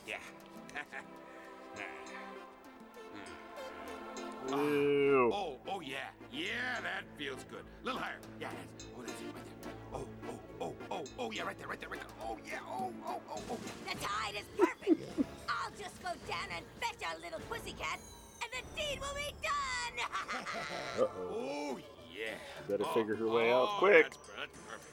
Yeah. 0.06 0.16
Ew. 4.48 5.30
Oh, 5.32 5.56
oh 5.68 5.80
yeah, 5.80 6.10
yeah, 6.32 6.80
that 6.82 7.04
feels 7.16 7.44
good. 7.44 7.64
A 7.82 7.84
little 7.86 8.00
higher. 8.00 8.18
Yeah, 8.40 8.48
that's. 8.50 8.86
Oh, 8.96 9.02
that's 9.02 9.20
it 9.20 9.26
right 9.34 9.44
there. 9.62 9.72
Oh, 9.94 10.06
oh, 10.28 10.38
oh, 10.60 10.74
oh, 10.90 11.04
oh, 11.18 11.30
yeah, 11.30 11.42
right 11.42 11.56
there, 11.58 11.68
right 11.68 11.80
there, 11.80 11.88
right 11.88 12.00
there. 12.00 12.28
Oh 12.28 12.36
yeah, 12.44 12.58
oh, 12.68 12.92
oh, 13.06 13.20
oh, 13.30 13.40
oh. 13.50 13.58
The 13.88 13.94
tide 14.04 14.34
is 14.34 14.46
perfect. 14.58 15.02
I'll 15.48 15.70
just 15.78 16.02
go 16.02 16.08
down 16.28 16.48
and 16.56 16.64
fetch 16.80 17.02
our 17.08 17.16
little 17.20 17.40
pussycat, 17.48 18.00
and 18.42 18.50
the 18.50 18.62
deed 18.80 18.98
will 19.00 19.14
be 19.14 19.32
done. 19.42 20.04
Uh 20.04 20.36
oh. 21.00 21.10
Oh 21.32 21.78
yeah. 22.20 22.34
Better 22.68 22.84
Oh, 22.86 22.94
figure 22.94 23.14
her 23.16 23.28
way 23.28 23.50
out 23.52 23.68
oh, 23.72 23.76
quick. 23.78 24.04
That's, 24.10 24.18
that's 24.36 24.58
perfect. 24.68 24.92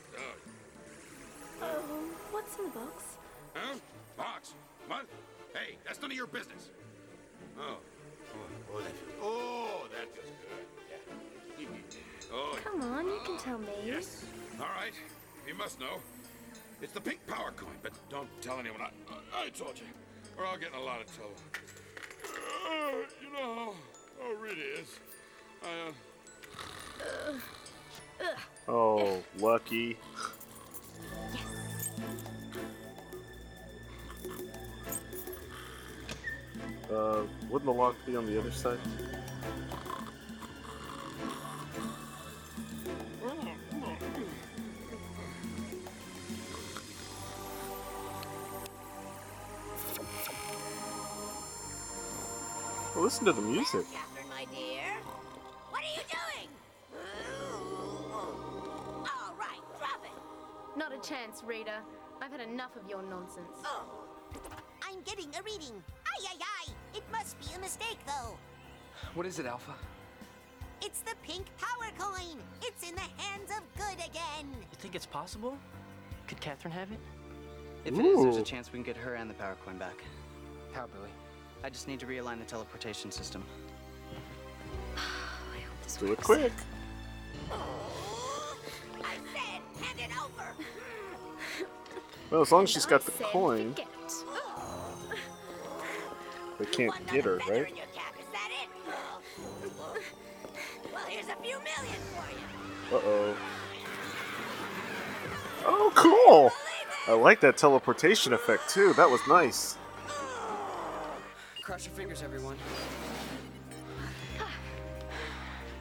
Oh. 1.61 1.63
Oh, 1.63 2.03
what's 2.32 2.57
in 2.57 2.65
the 2.65 2.69
box? 2.71 3.03
Huh? 3.53 3.75
Box? 4.15 4.53
What? 4.88 5.05
Hey, 5.53 5.78
that's 5.86 6.01
none 6.01 6.11
of 6.11 6.17
your 6.17 6.28
business. 6.28 6.69
Oh. 7.59 7.78
Oh, 8.34 8.38
oh, 8.75 8.80
that 8.80 8.91
feels, 8.93 9.17
oh, 9.23 9.88
that 9.91 10.13
feels 10.13 10.32
good. 11.57 11.59
Yeah. 11.59 12.34
oh, 12.34 12.57
Come 12.63 12.82
on, 12.84 13.05
you 13.07 13.19
can 13.25 13.38
tell 13.38 13.57
me. 13.57 13.67
yes. 13.86 14.25
All 14.59 14.67
right. 14.80 14.93
You 15.47 15.55
must 15.55 15.80
know. 15.80 15.97
It's 16.82 16.91
the 16.93 17.01
pink 17.01 17.25
power 17.25 17.51
coin, 17.55 17.71
but 17.82 17.93
don't 18.09 18.30
tell 18.41 18.59
anyone 18.59 18.82
I, 18.82 18.91
I 19.45 19.49
told 19.49 19.80
you, 19.80 19.86
or 20.38 20.45
I'll 20.45 20.57
get 20.59 20.69
in 20.73 20.80
a 20.80 20.84
lot 20.84 21.01
of 21.01 21.07
trouble. 21.15 21.34
Uh, 22.23 22.91
you 23.21 23.32
know 23.34 23.55
how, 23.55 23.73
how 24.21 24.34
Rita 24.39 24.61
is. 24.80 24.99
I, 25.63 25.89
uh, 25.89 25.91
Oh, 28.67 29.23
lucky. 29.39 29.97
Uh, 36.91 37.21
wouldn't 37.49 37.65
the 37.65 37.71
lock 37.71 37.95
be 38.05 38.15
on 38.15 38.25
the 38.25 38.39
other 38.39 38.51
side? 38.51 38.79
Listen 52.95 53.25
to 53.25 53.33
the 53.33 53.41
music. 53.41 53.85
A 60.97 60.99
chance, 60.99 61.43
Rita. 61.45 61.79
I've 62.21 62.31
had 62.31 62.41
enough 62.41 62.75
of 62.75 62.89
your 62.89 63.03
nonsense. 63.03 63.59
Oh, 63.63 63.83
I'm 64.81 65.01
getting 65.01 65.27
a 65.35 65.43
reading. 65.43 65.83
Ay, 66.07 66.25
ay, 66.31 66.37
ay. 66.41 66.71
It 66.95 67.03
must 67.11 67.39
be 67.39 67.45
a 67.55 67.59
mistake, 67.59 67.99
though. 68.07 68.35
What 69.13 69.27
is 69.27 69.37
it, 69.37 69.45
Alpha? 69.45 69.75
It's 70.81 71.01
the 71.01 71.13
pink 71.21 71.45
power 71.57 71.91
coin. 71.99 72.39
It's 72.63 72.87
in 72.87 72.95
the 72.95 73.01
hands 73.21 73.51
of 73.51 73.61
good 73.77 74.05
again. 74.05 74.47
You 74.53 74.77
think 74.79 74.95
it's 74.95 75.05
possible? 75.05 75.55
Could 76.27 76.41
Katherine 76.41 76.73
have 76.73 76.91
it? 76.91 76.99
If 77.85 77.93
it 77.97 78.03
is, 78.03 78.23
there's 78.23 78.37
a 78.37 78.43
chance 78.43 78.71
we 78.71 78.77
can 78.77 78.83
get 78.83 78.97
her 78.97 79.13
and 79.15 79.29
the 79.29 79.35
power 79.35 79.55
coin 79.65 79.77
back. 79.77 80.03
How, 80.73 80.87
Billy? 80.87 81.11
I 81.63 81.69
just 81.69 81.87
need 81.87 81.99
to 81.99 82.07
realign 82.07 82.39
the 82.39 82.45
teleportation 82.45 83.11
system. 83.11 83.43
I 84.97 85.59
hope 85.59 85.83
this 85.83 85.97
Do 85.97 86.11
it 86.11 86.23
quick. 86.23 86.53
Oh. 87.51 87.96
I 89.80 89.86
said, 89.86 89.99
hand 89.99 90.11
it 90.11 90.17
over. 90.23 90.53
Well, 92.32 92.41
as 92.41 92.51
long 92.51 92.63
as 92.63 92.69
she's 92.69 92.86
got 92.86 93.05
the 93.05 93.11
coin, 93.11 93.73
forget. 93.73 93.88
they 96.59 96.65
can't 96.65 97.07
get 97.07 97.25
her, 97.25 97.38
right? 97.47 97.69
In 97.69 97.75
your 97.78 97.86
cap, 97.95 98.13
is 98.19 98.25
that 98.34 98.49
it? 98.51 98.69
Well, 100.93 101.05
here's 101.07 101.28
a 101.28 101.36
few 101.36 101.57
million 101.59 102.01
for 102.13 102.28
you. 102.32 102.97
Uh 102.97 103.01
oh. 103.03 103.36
Oh, 105.65 105.91
cool! 105.95 106.51
I 107.07 107.17
like 107.17 107.39
that 107.41 107.57
teleportation 107.57 108.34
effect 108.34 108.69
too. 108.69 108.93
That 108.93 109.09
was 109.09 109.21
nice. 109.28 109.78
Cross 111.61 111.86
your 111.86 111.95
fingers, 111.95 112.23
everyone. 112.23 112.57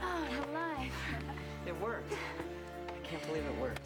Oh, 0.03 0.27
alive. 0.51 0.93
It 1.67 1.81
worked. 1.81 2.13
I 2.89 3.07
can't 3.07 3.25
believe 3.27 3.45
it 3.45 3.61
worked. 3.61 3.86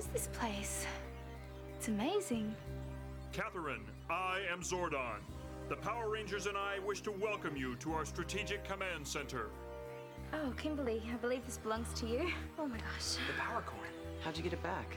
Is 0.00 0.06
this 0.06 0.28
place? 0.32 0.86
It's 1.76 1.88
amazing. 1.88 2.54
Katherine, 3.32 3.84
I 4.08 4.38
am 4.50 4.62
Zordon. 4.62 5.18
The 5.68 5.76
Power 5.76 6.08
Rangers 6.08 6.46
and 6.46 6.56
I 6.56 6.78
wish 6.78 7.02
to 7.02 7.12
welcome 7.12 7.54
you 7.54 7.76
to 7.76 7.92
our 7.92 8.06
strategic 8.06 8.64
command 8.64 9.06
center. 9.06 9.50
Oh, 10.32 10.54
Kimberly, 10.56 11.02
I 11.12 11.16
believe 11.16 11.44
this 11.44 11.58
belongs 11.58 11.92
to 12.00 12.06
you. 12.06 12.30
Oh 12.58 12.66
my 12.66 12.78
gosh. 12.78 13.16
The 13.26 13.38
power 13.38 13.60
coin. 13.60 13.90
How'd 14.22 14.38
you 14.38 14.42
get 14.42 14.54
it 14.54 14.62
back? 14.62 14.96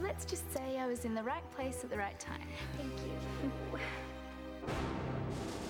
Let's 0.00 0.24
just 0.24 0.50
say 0.50 0.78
I 0.78 0.86
was 0.86 1.04
in 1.04 1.14
the 1.14 1.22
right 1.22 1.44
place 1.50 1.84
at 1.84 1.90
the 1.90 1.98
right 1.98 2.18
time. 2.18 2.40
Thank 2.78 2.90
you. 3.00 3.80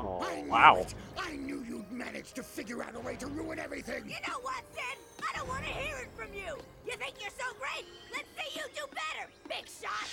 Oh, 0.00 0.22
I 0.22 0.42
knew 0.42 0.50
wow. 0.50 0.76
it. 0.76 0.94
I 1.18 1.32
knew 1.32 1.64
you'd 1.68 1.90
manage 1.90 2.32
to 2.34 2.42
figure 2.42 2.82
out 2.82 2.94
a 2.94 3.00
way 3.00 3.16
to 3.16 3.26
ruin 3.26 3.58
everything. 3.58 4.04
You 4.06 4.16
know 4.26 4.38
what, 4.42 4.62
Sid? 4.72 4.98
I 5.28 5.36
don't 5.36 5.48
want 5.48 5.64
to 5.64 5.70
hear 5.70 5.96
it 5.96 6.08
from 6.16 6.32
you. 6.32 6.56
You 6.86 6.96
think 6.96 7.14
you're 7.20 7.30
so 7.30 7.46
great? 7.58 7.84
Let's 8.12 8.28
see 8.36 8.60
you 8.60 8.64
do 8.74 8.82
better, 8.92 9.28
big 9.48 9.66
shot. 9.68 10.08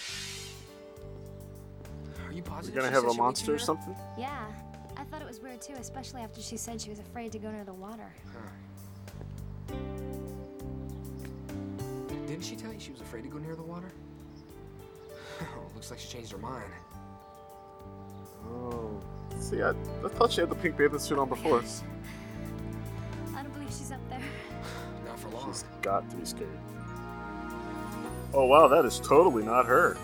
Are 2.28 2.34
you 2.34 2.42
positive? 2.42 2.76
We're 2.76 2.82
gonna 2.82 2.94
have 2.94 3.06
a 3.06 3.14
monster 3.14 3.54
or 3.54 3.60
something? 3.60 3.96
Yeah, 4.18 4.46
I 4.98 5.04
thought 5.04 5.22
it 5.22 5.28
was 5.28 5.40
weird 5.40 5.62
too, 5.62 5.76
especially 5.80 6.22
after 6.22 6.42
she 6.42 6.58
said 6.58 6.82
she 6.82 6.90
was 6.90 7.00
afraid 7.00 7.32
to 7.34 7.40
go 7.40 7.52
near 7.52 7.64
the 7.64 7.74
water. 7.74 8.12
Didn't 12.28 12.44
she 12.44 12.56
tell 12.56 12.74
you 12.74 12.80
she 12.80 12.92
was 12.92 13.02
afraid 13.02 13.22
to 13.24 13.30
go 13.30 13.38
near 13.38 13.56
the 13.56 13.64
water? 13.64 13.92
Oh, 15.42 15.70
looks 15.76 15.92
like 15.92 16.00
she 16.00 16.08
changed 16.08 16.32
her 16.32 16.38
mind. 16.38 16.64
Oh. 18.48 19.00
See, 19.39 19.62
I, 19.62 19.70
I 19.70 20.08
thought 20.10 20.32
she 20.32 20.41
had 20.41 20.50
the 20.50 20.56
pink 20.56 20.78
bathing 20.78 21.00
suit 21.00 21.20
on 21.20 21.30
before. 21.30 21.60
I 23.36 23.43
don't 23.43 23.54
believe 23.54 23.70
she's 23.70 23.91
up 23.91 24.00
there. 24.10 24.22
Not 25.06 25.20
for 25.20 25.30
long. 25.30 25.52
She's 25.52 25.66
got 25.82 26.10
to 26.10 26.16
be 26.16 26.26
scared. 26.26 26.50
Oh 28.34 28.46
wow, 28.46 28.68
that 28.68 28.84
is 28.86 29.00
totally 29.00 29.43
not 29.43 29.66
her. 29.66 29.98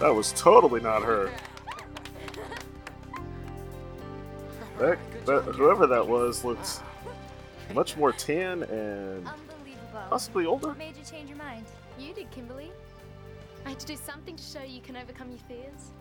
That 0.00 0.14
was 0.14 0.32
totally 0.32 0.80
not 0.80 1.02
her. 1.02 1.30
That, 4.78 4.98
that 5.26 5.42
whoever 5.42 5.86
that 5.86 6.06
was 6.06 6.42
looked 6.42 6.80
much 7.74 7.96
more 7.96 8.12
tan 8.12 8.62
and 8.62 9.28
possibly 10.08 10.46
older. 10.46 10.68
What 10.68 10.78
made 10.78 10.96
you 10.96 11.04
change 11.04 11.28
your 11.28 11.36
mind? 11.36 11.66
You 11.98 12.14
did, 12.14 12.30
Kimberly. 12.30 12.70
I 13.64 13.70
had 13.70 13.80
to 13.80 13.86
do 13.86 13.96
something 13.96 14.36
to 14.36 14.42
show 14.42 14.62
you 14.62 14.80
can 14.80 14.96
overcome 14.96 15.30
your 15.30 15.38
fears. 15.48 15.92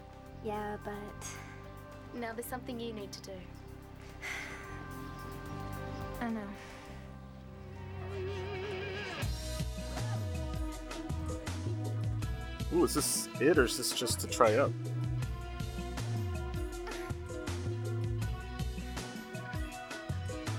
Yeah, 0.43 0.77
but 0.83 2.19
now 2.19 2.33
there's 2.33 2.47
something 2.47 2.79
you 2.79 2.93
need 2.93 3.11
to 3.11 3.21
do. 3.21 3.31
I 6.21 6.29
know. 6.29 6.41
Ooh, 12.73 12.83
is 12.83 12.93
this 12.93 13.27
it 13.39 13.57
or 13.57 13.63
is 13.63 13.77
this 13.77 13.93
just 13.93 14.19
to 14.19 14.27
try 14.27 14.57
out? 14.57 14.71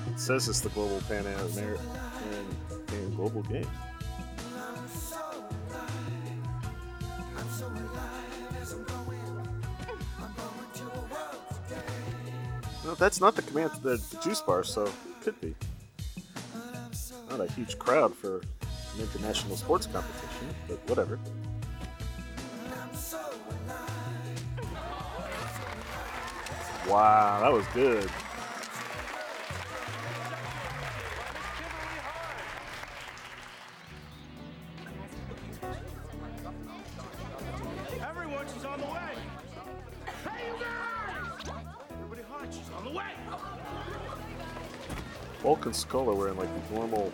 It 0.09 0.19
says 0.19 0.49
it's 0.49 0.61
the 0.61 0.71
global 0.71 1.01
Pan 1.09 1.27
Am 1.27 1.53
Pan, 1.53 1.79
Pan 2.87 3.15
Global 3.15 3.43
Game. 3.43 3.67
That's 13.01 13.19
not 13.19 13.35
the 13.35 13.43
command 13.43 13.71
the, 13.83 13.97
juice 14.23 14.43
bar, 14.43 14.63
so 14.63 14.85
it 14.85 14.93
could 15.23 15.41
be. 15.41 15.55
Not 17.31 17.41
a 17.41 17.51
huge 17.53 17.79
crowd 17.79 18.15
for 18.15 18.37
an 18.37 19.01
international 19.01 19.57
sports 19.57 19.87
competition, 19.87 20.55
but 20.69 20.79
whatever. 20.87 21.19
Wow, 26.87 27.41
that 27.41 27.53
was 27.53 27.67
good. 27.69 28.11
And 45.71 45.77
Skull 45.77 46.11
are 46.11 46.15
wearing 46.15 46.37
like 46.37 46.49
the 46.69 46.75
normal. 46.75 47.13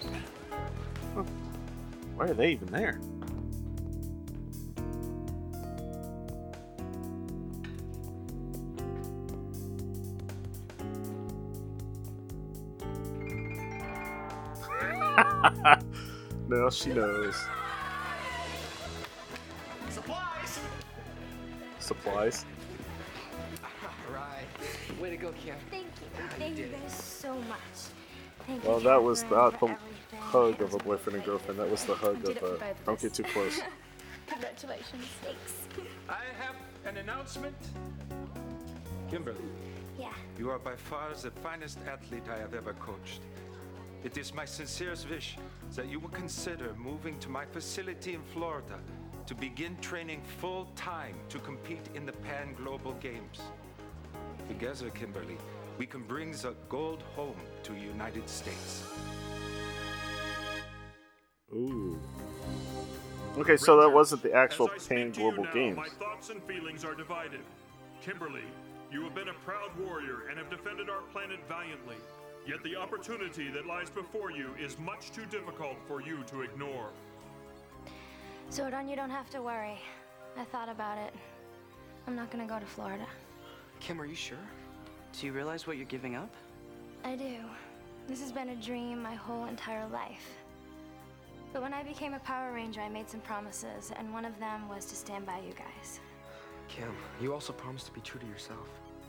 Why 2.16 2.24
are 2.24 2.32
they 2.32 2.52
even 2.52 2.68
there? 2.68 2.98
now 16.48 16.70
she 16.70 16.94
knows. 16.94 17.36
Supplies! 19.90 20.60
Supplies. 21.78 22.46
Right. 24.10 24.46
Way 24.98 25.10
to 25.10 25.18
go, 25.18 25.32
Kim. 25.32 25.56
Thank 25.70 25.84
you. 25.84 25.90
Thank 26.38 26.56
you 26.56 26.68
guys 26.68 26.94
so 26.94 27.34
much. 27.34 28.05
Thank 28.46 28.62
you. 28.62 28.70
Well, 28.70 28.80
that 28.80 29.02
was 29.02 29.24
not 29.24 29.58
the 29.60 29.76
hug 30.18 30.60
of 30.60 30.74
a 30.74 30.78
boyfriend 30.78 31.16
and 31.16 31.24
girlfriend. 31.24 31.58
That 31.60 31.70
was 31.70 31.84
the 31.84 31.94
hug 31.94 32.16
of 32.24 32.30
it 32.30 32.38
for 32.38 32.46
uh, 32.46 32.58
both 32.58 32.84
don't 32.84 33.00
get 33.00 33.14
too 33.14 33.24
close. 33.24 33.60
Congratulations. 34.26 35.06
Thanks. 35.22 35.54
I 36.08 36.20
have 36.38 36.56
an 36.84 36.98
announcement. 36.98 37.56
Kimberly, 39.10 39.38
Yeah. 39.98 40.12
you 40.38 40.50
are 40.50 40.58
by 40.58 40.74
far 40.76 41.14
the 41.14 41.30
finest 41.30 41.78
athlete 41.86 42.24
I 42.28 42.38
have 42.38 42.54
ever 42.54 42.72
coached. 42.74 43.20
It 44.04 44.16
is 44.18 44.34
my 44.34 44.44
sincerest 44.44 45.08
wish 45.08 45.36
that 45.74 45.86
you 45.88 45.98
will 46.00 46.10
consider 46.10 46.74
moving 46.74 47.18
to 47.20 47.28
my 47.28 47.44
facility 47.44 48.14
in 48.14 48.22
Florida 48.22 48.78
to 49.26 49.34
begin 49.34 49.76
training 49.80 50.22
full 50.40 50.66
time 50.76 51.16
to 51.28 51.38
compete 51.38 51.88
in 51.94 52.06
the 52.06 52.12
Pan 52.12 52.54
Global 52.54 52.92
Games. 52.94 53.40
Together, 54.48 54.90
Kimberly, 54.90 55.36
we 55.78 55.86
can 55.86 56.02
bring 56.02 56.32
the 56.32 56.54
gold 56.68 57.02
home 57.14 57.36
to 57.62 57.72
the 57.72 57.80
United 57.80 58.28
States. 58.28 58.84
Ooh. 61.52 61.98
Okay, 63.38 63.56
so 63.56 63.80
that 63.80 63.92
wasn't 63.92 64.22
the 64.22 64.32
actual 64.32 64.70
As 64.70 64.86
I 64.86 64.94
Pan 64.94 65.12
speak 65.12 65.14
to 65.14 65.20
you 65.20 65.26
Global 65.26 65.44
now, 65.44 65.52
Games. 65.52 65.76
My 65.76 65.88
thoughts 65.88 66.30
and 66.30 66.42
feelings 66.44 66.84
are 66.84 66.94
divided. 66.94 67.40
Kimberly, 68.00 68.44
you 68.90 69.02
have 69.02 69.14
been 69.14 69.28
a 69.28 69.34
proud 69.44 69.70
warrior 69.78 70.28
and 70.28 70.38
have 70.38 70.48
defended 70.48 70.88
our 70.88 71.02
planet 71.12 71.38
valiantly. 71.48 71.96
Yet 72.46 72.62
the 72.62 72.76
opportunity 72.76 73.50
that 73.50 73.66
lies 73.66 73.90
before 73.90 74.30
you 74.30 74.50
is 74.58 74.78
much 74.78 75.10
too 75.10 75.26
difficult 75.26 75.76
for 75.88 76.00
you 76.00 76.22
to 76.28 76.42
ignore. 76.42 76.90
Zordon, 78.50 78.88
you 78.88 78.94
don't 78.96 79.10
have 79.10 79.28
to 79.30 79.42
worry. 79.42 79.78
I 80.38 80.44
thought 80.44 80.68
about 80.68 80.98
it. 80.98 81.12
I'm 82.06 82.14
not 82.14 82.30
gonna 82.30 82.46
go 82.46 82.58
to 82.58 82.66
Florida. 82.66 83.06
Kim, 83.80 84.00
are 84.00 84.06
you 84.06 84.14
sure? 84.14 84.38
Do 85.18 85.26
you 85.26 85.32
realize 85.32 85.66
what 85.66 85.76
you're 85.76 85.86
giving 85.86 86.16
up? 86.16 86.30
I 87.04 87.16
do. 87.16 87.36
This 88.08 88.20
has 88.20 88.32
been 88.32 88.50
a 88.50 88.56
dream 88.56 89.02
my 89.02 89.14
whole 89.14 89.46
entire 89.46 89.86
life. 89.88 90.26
But 91.52 91.62
when 91.62 91.72
I 91.72 91.82
became 91.82 92.14
a 92.14 92.18
Power 92.20 92.52
Ranger, 92.52 92.80
I 92.80 92.88
made 92.88 93.08
some 93.08 93.20
promises, 93.20 93.92
and 93.96 94.12
one 94.12 94.24
of 94.24 94.38
them 94.38 94.68
was 94.68 94.84
to 94.86 94.94
stand 94.94 95.24
by 95.24 95.38
you 95.38 95.52
guys. 95.54 96.00
Kim, 96.68 96.94
you 97.20 97.32
also 97.32 97.52
promised 97.52 97.86
to 97.86 97.92
be 97.92 98.00
true 98.00 98.20
to 98.20 98.26
yourself. 98.26 98.68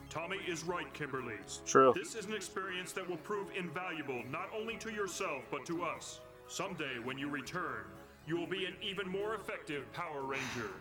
Tommy 0.10 0.38
is 0.48 0.64
right, 0.64 0.92
Kimberly. 0.94 1.36
True. 1.66 1.94
This 1.96 2.16
is 2.16 2.26
an 2.26 2.34
experience 2.34 2.94
that 2.94 3.08
will 3.08 3.18
prove 3.18 3.48
invaluable 3.58 4.24
not 4.32 4.50
only 4.58 4.78
to 4.78 4.92
yourself, 4.92 5.44
but 5.52 5.66
to 5.66 5.84
us. 5.84 6.22
Someday, 6.48 7.00
when 7.04 7.18
you 7.18 7.30
return, 7.30 7.84
you 8.26 8.38
will 8.38 8.48
be 8.48 8.66
an 8.66 8.76
even 8.82 9.10
more 9.10 9.36
effective 9.36 9.92
Power 9.92 10.22
Ranger. 10.22 10.72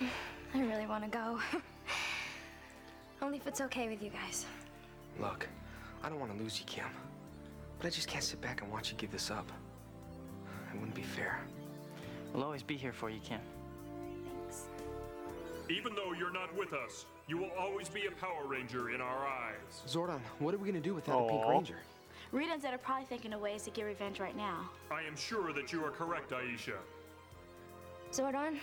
I 0.54 0.60
really 0.60 0.86
want 0.86 1.04
to 1.04 1.10
go. 1.10 1.40
Only 3.22 3.38
if 3.38 3.46
it's 3.46 3.60
okay 3.60 3.88
with 3.88 4.02
you 4.02 4.10
guys. 4.10 4.46
Look, 5.20 5.48
I 6.02 6.08
don't 6.08 6.18
want 6.18 6.36
to 6.36 6.42
lose 6.42 6.58
you, 6.58 6.66
Kim. 6.66 6.86
But 7.78 7.86
I 7.86 7.90
just 7.90 8.08
can't 8.08 8.24
sit 8.24 8.40
back 8.40 8.62
and 8.62 8.70
watch 8.70 8.90
you 8.90 8.96
give 8.96 9.12
this 9.12 9.30
up. 9.30 9.50
It 10.72 10.78
wouldn't 10.78 10.94
be 10.94 11.02
fair. 11.02 11.38
We'll 12.34 12.42
always 12.42 12.64
be 12.64 12.76
here 12.76 12.92
for 12.92 13.10
you, 13.10 13.20
Kim. 13.20 13.40
Thanks. 14.24 14.64
Even 15.68 15.94
though 15.94 16.12
you're 16.12 16.32
not 16.32 16.54
with 16.56 16.72
us, 16.72 17.06
you 17.28 17.38
will 17.38 17.50
always 17.58 17.88
be 17.88 18.06
a 18.06 18.10
Power 18.10 18.44
Ranger 18.46 18.90
in 18.90 19.00
our 19.00 19.26
eyes. 19.26 19.82
Zordon, 19.86 20.20
what 20.40 20.52
are 20.52 20.58
we 20.58 20.66
gonna 20.66 20.80
do 20.80 20.94
without 20.94 21.24
a 21.24 21.28
Pink 21.28 21.46
Ranger? 21.46 21.76
Rita 22.32 22.52
and 22.52 22.62
Zedd 22.62 22.74
are 22.74 22.78
probably 22.78 23.04
thinking 23.04 23.32
of 23.34 23.40
ways 23.40 23.62
to 23.64 23.70
get 23.70 23.84
revenge 23.84 24.18
right 24.18 24.36
now. 24.36 24.68
I 24.90 25.02
am 25.02 25.14
sure 25.14 25.52
that 25.52 25.72
you 25.72 25.84
are 25.84 25.90
correct, 25.90 26.32
Aisha. 26.32 26.74
Zordon, 28.10 28.56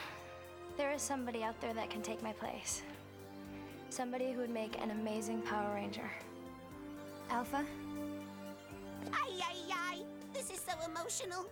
there 0.75 0.91
is 0.91 1.01
somebody 1.01 1.43
out 1.43 1.59
there 1.61 1.73
that 1.73 1.89
can 1.89 2.01
take 2.01 2.21
my 2.21 2.33
place. 2.33 2.81
Somebody 3.89 4.31
who 4.31 4.39
would 4.39 4.51
make 4.51 4.79
an 4.81 4.91
amazing 4.91 5.41
Power 5.41 5.73
Ranger. 5.73 6.09
Alpha? 7.31 7.65
Ay, 9.11 9.31
ay, 9.41 9.55
ay. 9.71 9.97
This 10.31 10.51
is 10.51 10.59
so 10.59 10.73
emotional. 10.89 11.47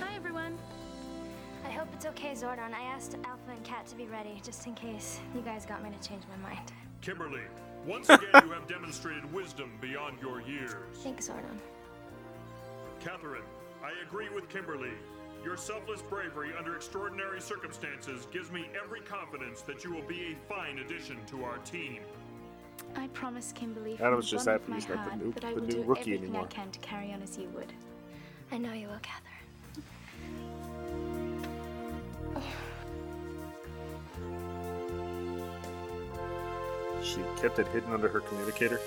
Hi, 0.00 0.16
everyone. 0.16 0.58
I 1.64 1.70
hope 1.70 1.86
it's 1.92 2.04
okay, 2.06 2.32
Zordon. 2.32 2.74
I 2.74 2.82
asked 2.82 3.16
Alpha 3.24 3.52
and 3.52 3.64
Kat 3.64 3.86
to 3.86 3.94
be 3.94 4.06
ready, 4.06 4.40
just 4.44 4.66
in 4.66 4.74
case 4.74 5.20
you 5.34 5.40
guys 5.40 5.64
got 5.66 5.84
me 5.84 5.90
to 5.90 6.08
change 6.08 6.24
my 6.28 6.48
mind. 6.48 6.72
Kimberly, 7.00 7.42
once 7.86 8.08
again 8.08 8.28
you 8.44 8.50
have 8.50 8.66
demonstrated 8.66 9.32
wisdom 9.32 9.70
beyond 9.80 10.18
your 10.20 10.42
years. 10.42 10.74
Thanks, 11.04 11.28
Zordon. 11.28 11.58
Katherine, 13.00 13.42
I 13.84 13.92
agree 14.04 14.28
with 14.34 14.48
Kimberly. 14.48 14.92
Your 15.44 15.56
selfless 15.56 16.02
bravery 16.02 16.50
under 16.56 16.76
extraordinary 16.76 17.40
circumstances 17.40 18.26
gives 18.30 18.50
me 18.52 18.68
every 18.82 19.00
confidence 19.00 19.62
that 19.62 19.82
you 19.84 19.92
will 19.92 20.06
be 20.06 20.32
a 20.36 20.52
fine 20.52 20.78
addition 20.78 21.16
to 21.26 21.44
our 21.44 21.58
team. 21.58 22.00
I 22.96 23.08
promise, 23.08 23.52
Kimberly, 23.52 23.94
Adam 23.94 24.04
from 24.10 24.16
was 24.16 24.26
the 24.30 24.36
just 24.36 24.46
bottom 24.46 24.60
happy 24.60 24.64
of 24.64 24.68
my 24.68 24.74
he's 24.76 24.88
not 24.88 24.94
the 25.04 25.10
heart, 25.10 25.22
new- 25.24 25.32
that 25.32 25.44
I 25.44 25.54
the 25.54 25.60
will 25.60 25.66
new 25.66 25.72
do 25.74 25.82
rookie 25.82 26.00
everything 26.00 26.24
anymore. 26.24 26.44
I 26.44 26.46
can 26.54 26.70
to 26.70 26.78
carry 26.78 27.12
on 27.12 27.22
as 27.22 27.36
you 27.36 27.48
would. 27.50 27.72
I 28.52 28.58
know 28.58 28.72
you 28.72 28.88
will, 28.88 29.00
Katherine. 29.02 29.32
She 37.02 37.20
kept 37.40 37.58
it 37.58 37.66
hidden 37.68 37.92
under 37.92 38.08
her 38.08 38.20
communicator. 38.20 38.78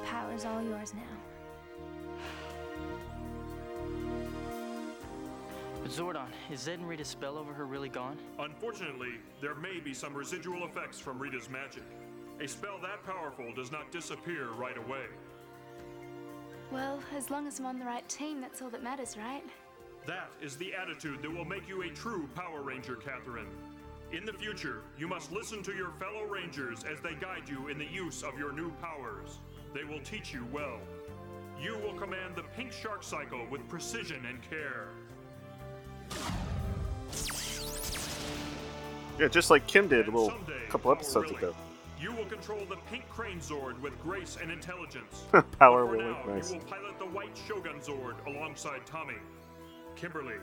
The 0.00 0.06
power's 0.06 0.44
all 0.44 0.60
yours 0.60 0.92
now. 0.94 1.02
But 5.86 5.94
Zordon, 5.94 6.26
is 6.50 6.66
Zedd 6.66 6.74
and 6.74 6.88
Rita's 6.88 7.06
spell 7.06 7.38
over 7.38 7.52
her 7.52 7.64
really 7.64 7.88
gone? 7.88 8.18
Unfortunately, 8.40 9.20
there 9.40 9.54
may 9.54 9.78
be 9.78 9.94
some 9.94 10.14
residual 10.14 10.64
effects 10.64 10.98
from 10.98 11.16
Rita's 11.16 11.48
magic. 11.48 11.84
A 12.40 12.48
spell 12.48 12.80
that 12.82 13.06
powerful 13.06 13.54
does 13.54 13.70
not 13.70 13.92
disappear 13.92 14.48
right 14.58 14.76
away. 14.76 15.04
Well, 16.72 16.98
as 17.16 17.30
long 17.30 17.46
as 17.46 17.60
I'm 17.60 17.66
on 17.66 17.78
the 17.78 17.84
right 17.84 18.06
team, 18.08 18.40
that's 18.40 18.60
all 18.60 18.70
that 18.70 18.82
matters, 18.82 19.16
right? 19.16 19.44
That 20.08 20.32
is 20.42 20.56
the 20.56 20.74
attitude 20.74 21.22
that 21.22 21.32
will 21.32 21.44
make 21.44 21.68
you 21.68 21.82
a 21.82 21.88
true 21.90 22.28
Power 22.34 22.62
Ranger, 22.62 22.96
Katherine. 22.96 23.46
In 24.10 24.24
the 24.24 24.32
future, 24.32 24.82
you 24.98 25.06
must 25.06 25.30
listen 25.30 25.62
to 25.62 25.72
your 25.72 25.92
fellow 26.00 26.24
Rangers 26.24 26.82
as 26.82 27.00
they 27.00 27.14
guide 27.14 27.48
you 27.48 27.68
in 27.68 27.78
the 27.78 27.86
use 27.86 28.24
of 28.24 28.36
your 28.36 28.52
new 28.52 28.72
powers. 28.82 29.38
They 29.72 29.84
will 29.84 30.00
teach 30.00 30.34
you 30.34 30.48
well. 30.52 30.80
You 31.62 31.78
will 31.78 31.94
command 31.94 32.34
the 32.34 32.42
Pink 32.56 32.72
Shark 32.72 33.04
Cycle 33.04 33.46
with 33.52 33.68
precision 33.68 34.26
and 34.26 34.42
care. 34.50 34.88
Yeah, 39.18 39.28
just 39.28 39.50
like 39.50 39.66
Kim 39.66 39.88
did 39.88 40.08
a 40.08 40.10
little 40.10 40.28
someday, 40.30 40.66
couple 40.68 40.92
episodes 40.92 41.30
really? 41.32 41.44
ago. 41.44 41.56
You 41.98 42.12
will 42.12 42.26
control 42.26 42.60
the 42.68 42.76
Pink 42.90 43.08
Crane 43.08 43.40
Zord 43.40 43.80
with 43.80 43.98
grace 44.02 44.36
and 44.40 44.50
intelligence. 44.50 45.24
Power 45.58 45.86
But 45.86 45.96
for 45.96 46.02
now, 46.02 46.22
nice. 46.34 46.52
you 46.52 46.58
will 46.58 46.64
pilot 46.66 46.98
the 46.98 47.06
White 47.06 47.34
Shogun 47.48 47.80
Zord 47.80 48.14
alongside 48.26 48.84
Tommy. 48.84 49.14
Kimberly, 49.94 50.34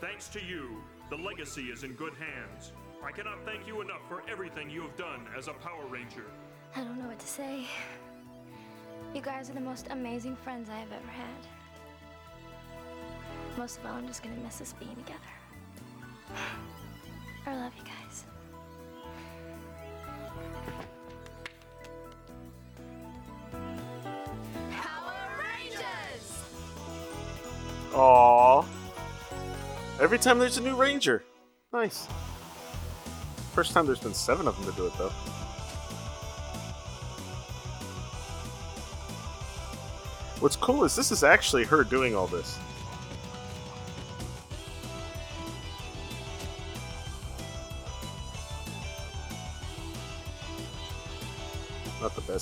thanks 0.00 0.28
to 0.28 0.40
you, 0.40 0.80
the 1.10 1.16
legacy 1.16 1.62
is 1.64 1.82
in 1.82 1.94
good 1.94 2.12
hands. 2.14 2.72
I 3.04 3.10
cannot 3.10 3.44
thank 3.44 3.66
you 3.66 3.80
enough 3.80 4.02
for 4.08 4.22
everything 4.30 4.70
you 4.70 4.82
have 4.82 4.96
done 4.96 5.26
as 5.36 5.48
a 5.48 5.52
Power 5.54 5.86
Ranger. 5.88 6.26
I 6.76 6.84
don't 6.84 6.98
know 7.00 7.08
what 7.08 7.18
to 7.18 7.26
say. 7.26 7.64
You 9.12 9.20
guys 9.20 9.50
are 9.50 9.54
the 9.54 9.60
most 9.60 9.88
amazing 9.90 10.36
friends 10.36 10.70
I 10.70 10.76
have 10.78 10.92
ever 10.92 11.10
had. 11.10 11.46
Most 13.56 13.78
of 13.78 13.86
all, 13.86 13.92
I'm 13.92 14.06
just 14.06 14.22
gonna 14.22 14.36
miss 14.36 14.60
us 14.60 14.74
being 14.78 14.96
together. 14.96 15.18
I 17.46 17.54
love 17.56 17.72
you 17.76 17.84
guys. 17.84 18.24
Power 24.70 25.12
Rangers! 25.38 26.42
Aww. 27.92 28.64
Every 30.00 30.18
time 30.18 30.38
there's 30.38 30.56
a 30.58 30.62
new 30.62 30.76
Ranger. 30.76 31.22
Nice. 31.72 32.08
First 33.52 33.72
time 33.72 33.84
there's 33.84 34.00
been 34.00 34.14
seven 34.14 34.48
of 34.48 34.56
them 34.56 34.72
to 34.72 34.76
do 34.78 34.86
it, 34.86 34.92
though. 34.96 35.12
What's 40.40 40.56
cool 40.56 40.84
is 40.84 40.96
this 40.96 41.12
is 41.12 41.22
actually 41.22 41.64
her 41.64 41.84
doing 41.84 42.14
all 42.16 42.26
this. 42.26 42.58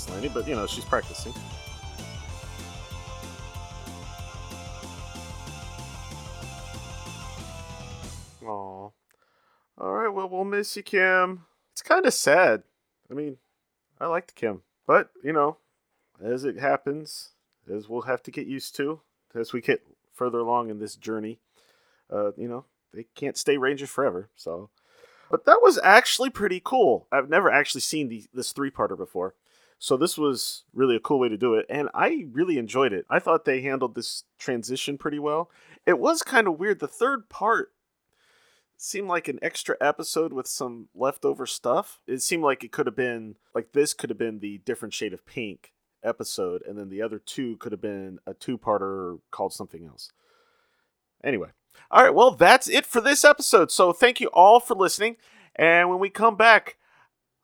The 0.06 0.30
but 0.32 0.46
you 0.48 0.54
know, 0.54 0.66
she's 0.66 0.84
practicing. 0.84 1.32
Aw. 8.44 8.90
All 9.78 9.92
right, 9.92 10.08
well, 10.08 10.28
we'll 10.28 10.44
miss 10.44 10.76
you, 10.76 10.82
Kim. 10.82 11.44
It's 11.72 11.82
kind 11.82 12.06
of 12.06 12.14
sad. 12.14 12.62
I 13.10 13.14
mean, 13.14 13.36
I 14.00 14.06
liked 14.06 14.34
Kim, 14.34 14.62
but 14.86 15.10
you 15.22 15.32
know, 15.32 15.58
as 16.22 16.44
it 16.44 16.58
happens, 16.58 17.30
as 17.72 17.88
we'll 17.88 18.02
have 18.02 18.22
to 18.24 18.30
get 18.30 18.46
used 18.46 18.74
to 18.76 19.00
as 19.34 19.52
we 19.52 19.60
get 19.60 19.86
further 20.12 20.38
along 20.38 20.70
in 20.70 20.78
this 20.78 20.96
journey, 20.96 21.38
uh, 22.10 22.32
you 22.36 22.48
know, 22.48 22.64
they 22.92 23.06
can't 23.14 23.36
stay 23.36 23.56
Rangers 23.56 23.90
forever. 23.90 24.30
So, 24.34 24.70
but 25.30 25.44
that 25.44 25.60
was 25.62 25.78
actually 25.82 26.30
pretty 26.30 26.60
cool. 26.64 27.06
I've 27.12 27.28
never 27.28 27.50
actually 27.50 27.82
seen 27.82 28.08
the, 28.08 28.24
this 28.32 28.52
three-parter 28.52 28.96
before. 28.96 29.34
So 29.78 29.96
this 29.96 30.18
was 30.18 30.64
really 30.74 30.96
a 30.96 31.00
cool 31.00 31.20
way 31.20 31.28
to 31.28 31.36
do 31.36 31.54
it, 31.54 31.64
and 31.70 31.88
I 31.94 32.26
really 32.32 32.58
enjoyed 32.58 32.92
it. 32.92 33.06
I 33.08 33.20
thought 33.20 33.44
they 33.44 33.60
handled 33.60 33.94
this 33.94 34.24
transition 34.38 34.98
pretty 34.98 35.20
well. 35.20 35.50
It 35.86 35.98
was 36.00 36.22
kind 36.22 36.48
of 36.48 36.58
weird. 36.58 36.80
The 36.80 36.88
third 36.88 37.28
part 37.28 37.72
seemed 38.76 39.08
like 39.08 39.28
an 39.28 39.38
extra 39.40 39.76
episode 39.80 40.32
with 40.32 40.46
some 40.46 40.88
leftover 40.94 41.46
stuff. 41.46 42.00
It 42.06 42.22
seemed 42.22 42.42
like 42.42 42.64
it 42.64 42.72
could 42.72 42.86
have 42.86 42.96
been 42.96 43.36
like 43.54 43.72
this 43.72 43.94
could 43.94 44.10
have 44.10 44.18
been 44.18 44.40
the 44.40 44.58
different 44.58 44.94
shade 44.94 45.12
of 45.12 45.24
pink 45.26 45.72
episode, 46.02 46.62
and 46.66 46.78
then 46.78 46.88
the 46.88 47.02
other 47.02 47.18
two 47.18 47.56
could 47.56 47.72
have 47.72 47.80
been 47.80 48.18
a 48.26 48.34
two-parter 48.34 49.20
called 49.30 49.52
something 49.52 49.84
else. 49.84 50.10
Anyway, 51.22 51.48
all 51.90 52.02
right. 52.02 52.14
Well, 52.14 52.32
that's 52.32 52.68
it 52.68 52.86
for 52.86 53.00
this 53.00 53.24
episode. 53.24 53.70
So 53.70 53.92
thank 53.92 54.20
you 54.20 54.28
all 54.28 54.60
for 54.60 54.74
listening. 54.74 55.16
And 55.56 55.88
when 55.88 55.98
we 55.98 56.10
come 56.10 56.36
back, 56.36 56.76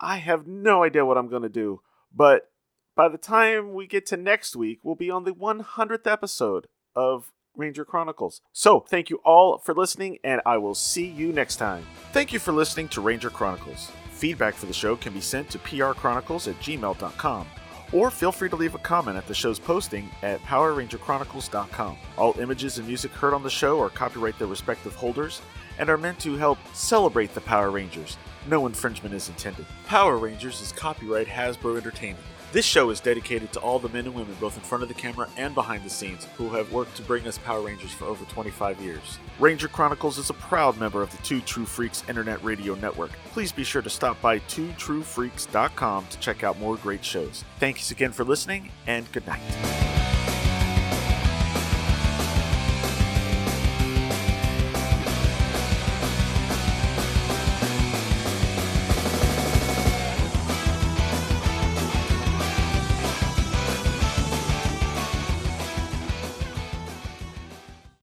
I 0.01 0.19
have 0.19 0.47
no 0.47 0.85
idea 0.85 1.05
what 1.05 1.19
I'm 1.19 1.29
going 1.29 1.43
to 1.43 1.49
do, 1.49 1.81
but 2.15 2.51
by 2.97 3.09
the 3.09 3.19
time 3.19 3.75
we 3.75 3.87
get 3.87 4.07
to 4.07 4.17
next 4.17 4.55
week, 4.55 4.81
we'll 4.83 4.95
be 4.95 5.11
on 5.11 5.25
the 5.25 5.35
100th 5.35 6.07
episode 6.07 6.69
of 6.95 7.33
Ranger 7.57 7.85
Chronicles. 7.85 8.41
So, 8.53 8.81
thank 8.81 9.11
you 9.11 9.21
all 9.25 9.59
for 9.59 9.75
listening, 9.75 10.19
and 10.25 10.41
I 10.45 10.59
will 10.59 10.75
see 10.75 11.07
you 11.07 11.33
next 11.33 11.57
time. 11.57 11.85
Thank 12.13 12.33
you 12.33 12.39
for 12.39 12.53
listening 12.53 12.89
to 12.89 13.01
Ranger 13.01 13.31
Chronicles. 13.31 13.91
Feedback 14.13 14.55
for 14.55 14.67
the 14.67 14.73
show 14.73 14.97
can 14.97 15.13
be 15.13 15.21
sent 15.21 15.51
to 15.51 15.59
prchronicles 15.59 16.49
at 16.49 16.59
gmail.com, 16.61 17.47
or 17.93 18.11
feel 18.11 18.33
free 18.33 18.49
to 18.49 18.57
leave 18.57 18.75
a 18.75 18.79
comment 18.79 19.17
at 19.17 19.27
the 19.27 19.35
show's 19.35 19.59
posting 19.59 20.09
at 20.23 20.41
powerrangerchronicles.com. 20.43 21.97
All 22.17 22.39
images 22.41 22.79
and 22.79 22.87
music 22.87 23.13
heard 23.13 23.35
on 23.35 23.43
the 23.43 23.51
show 23.51 23.81
are 23.81 23.91
copyright 23.91 24.39
their 24.39 24.49
respective 24.49 24.95
holders 24.95 25.43
and 25.79 25.89
are 25.89 25.99
meant 25.99 26.19
to 26.21 26.37
help 26.37 26.59
celebrate 26.73 27.35
the 27.35 27.41
Power 27.41 27.71
Rangers 27.71 28.17
No 28.47 28.67
infringement 28.67 29.15
is 29.15 29.29
intended. 29.29 29.65
Power 29.87 30.19
Rangers 30.19 30.61
is 30.61 30.73
copyright 30.73 31.27
Hasbro 31.27 31.79
Entertainment. 31.79 32.25
This 32.53 32.65
show 32.65 32.91
is 32.91 33.01
dedicated 33.01 33.53
to 33.55 33.59
all 33.61 33.81
the 33.81 33.89
men 33.89 34.05
and 34.07 34.15
women, 34.15 34.37
both 34.39 34.57
in 34.57 34.63
front 34.63 34.83
of 34.83 34.89
the 34.89 34.95
camera 34.95 35.29
and 35.37 35.57
behind 35.57 35.83
the 35.83 35.91
scenes, 35.91 36.29
who 36.37 36.51
have 36.51 36.71
worked 36.73 36.95
to 36.97 37.03
bring 37.03 37.27
us 37.27 37.37
Power 37.39 37.63
Rangers 37.63 37.93
for 37.93 38.05
over 38.05 38.25
25 38.27 38.81
years. 38.81 39.19
Ranger 39.41 39.67
Chronicles 39.67 40.19
is 40.19 40.31
a 40.31 40.35
proud 40.35 40.79
member 40.79 41.03
of 41.03 41.11
the 41.11 41.17
Two 41.25 41.41
True 41.41 41.65
Freaks 41.65 42.05
Internet 42.09 42.45
Radio 42.45 42.77
Network. 42.77 43.11
Please 43.33 43.51
be 43.51 43.65
sure 43.65 43.83
to 43.83 43.91
stop 43.91 44.21
by 44.21 44.39
twotruefreaks.com 44.39 46.07
to 46.07 46.19
check 46.21 46.45
out 46.45 46.61
more 46.61 46.77
great 46.77 47.05
shows. 47.05 47.43
Thanks 47.59 47.91
again 47.91 48.13
for 48.13 48.23
listening, 48.25 48.71
and 48.87 49.11
good 49.11 49.27
night. 49.27 49.41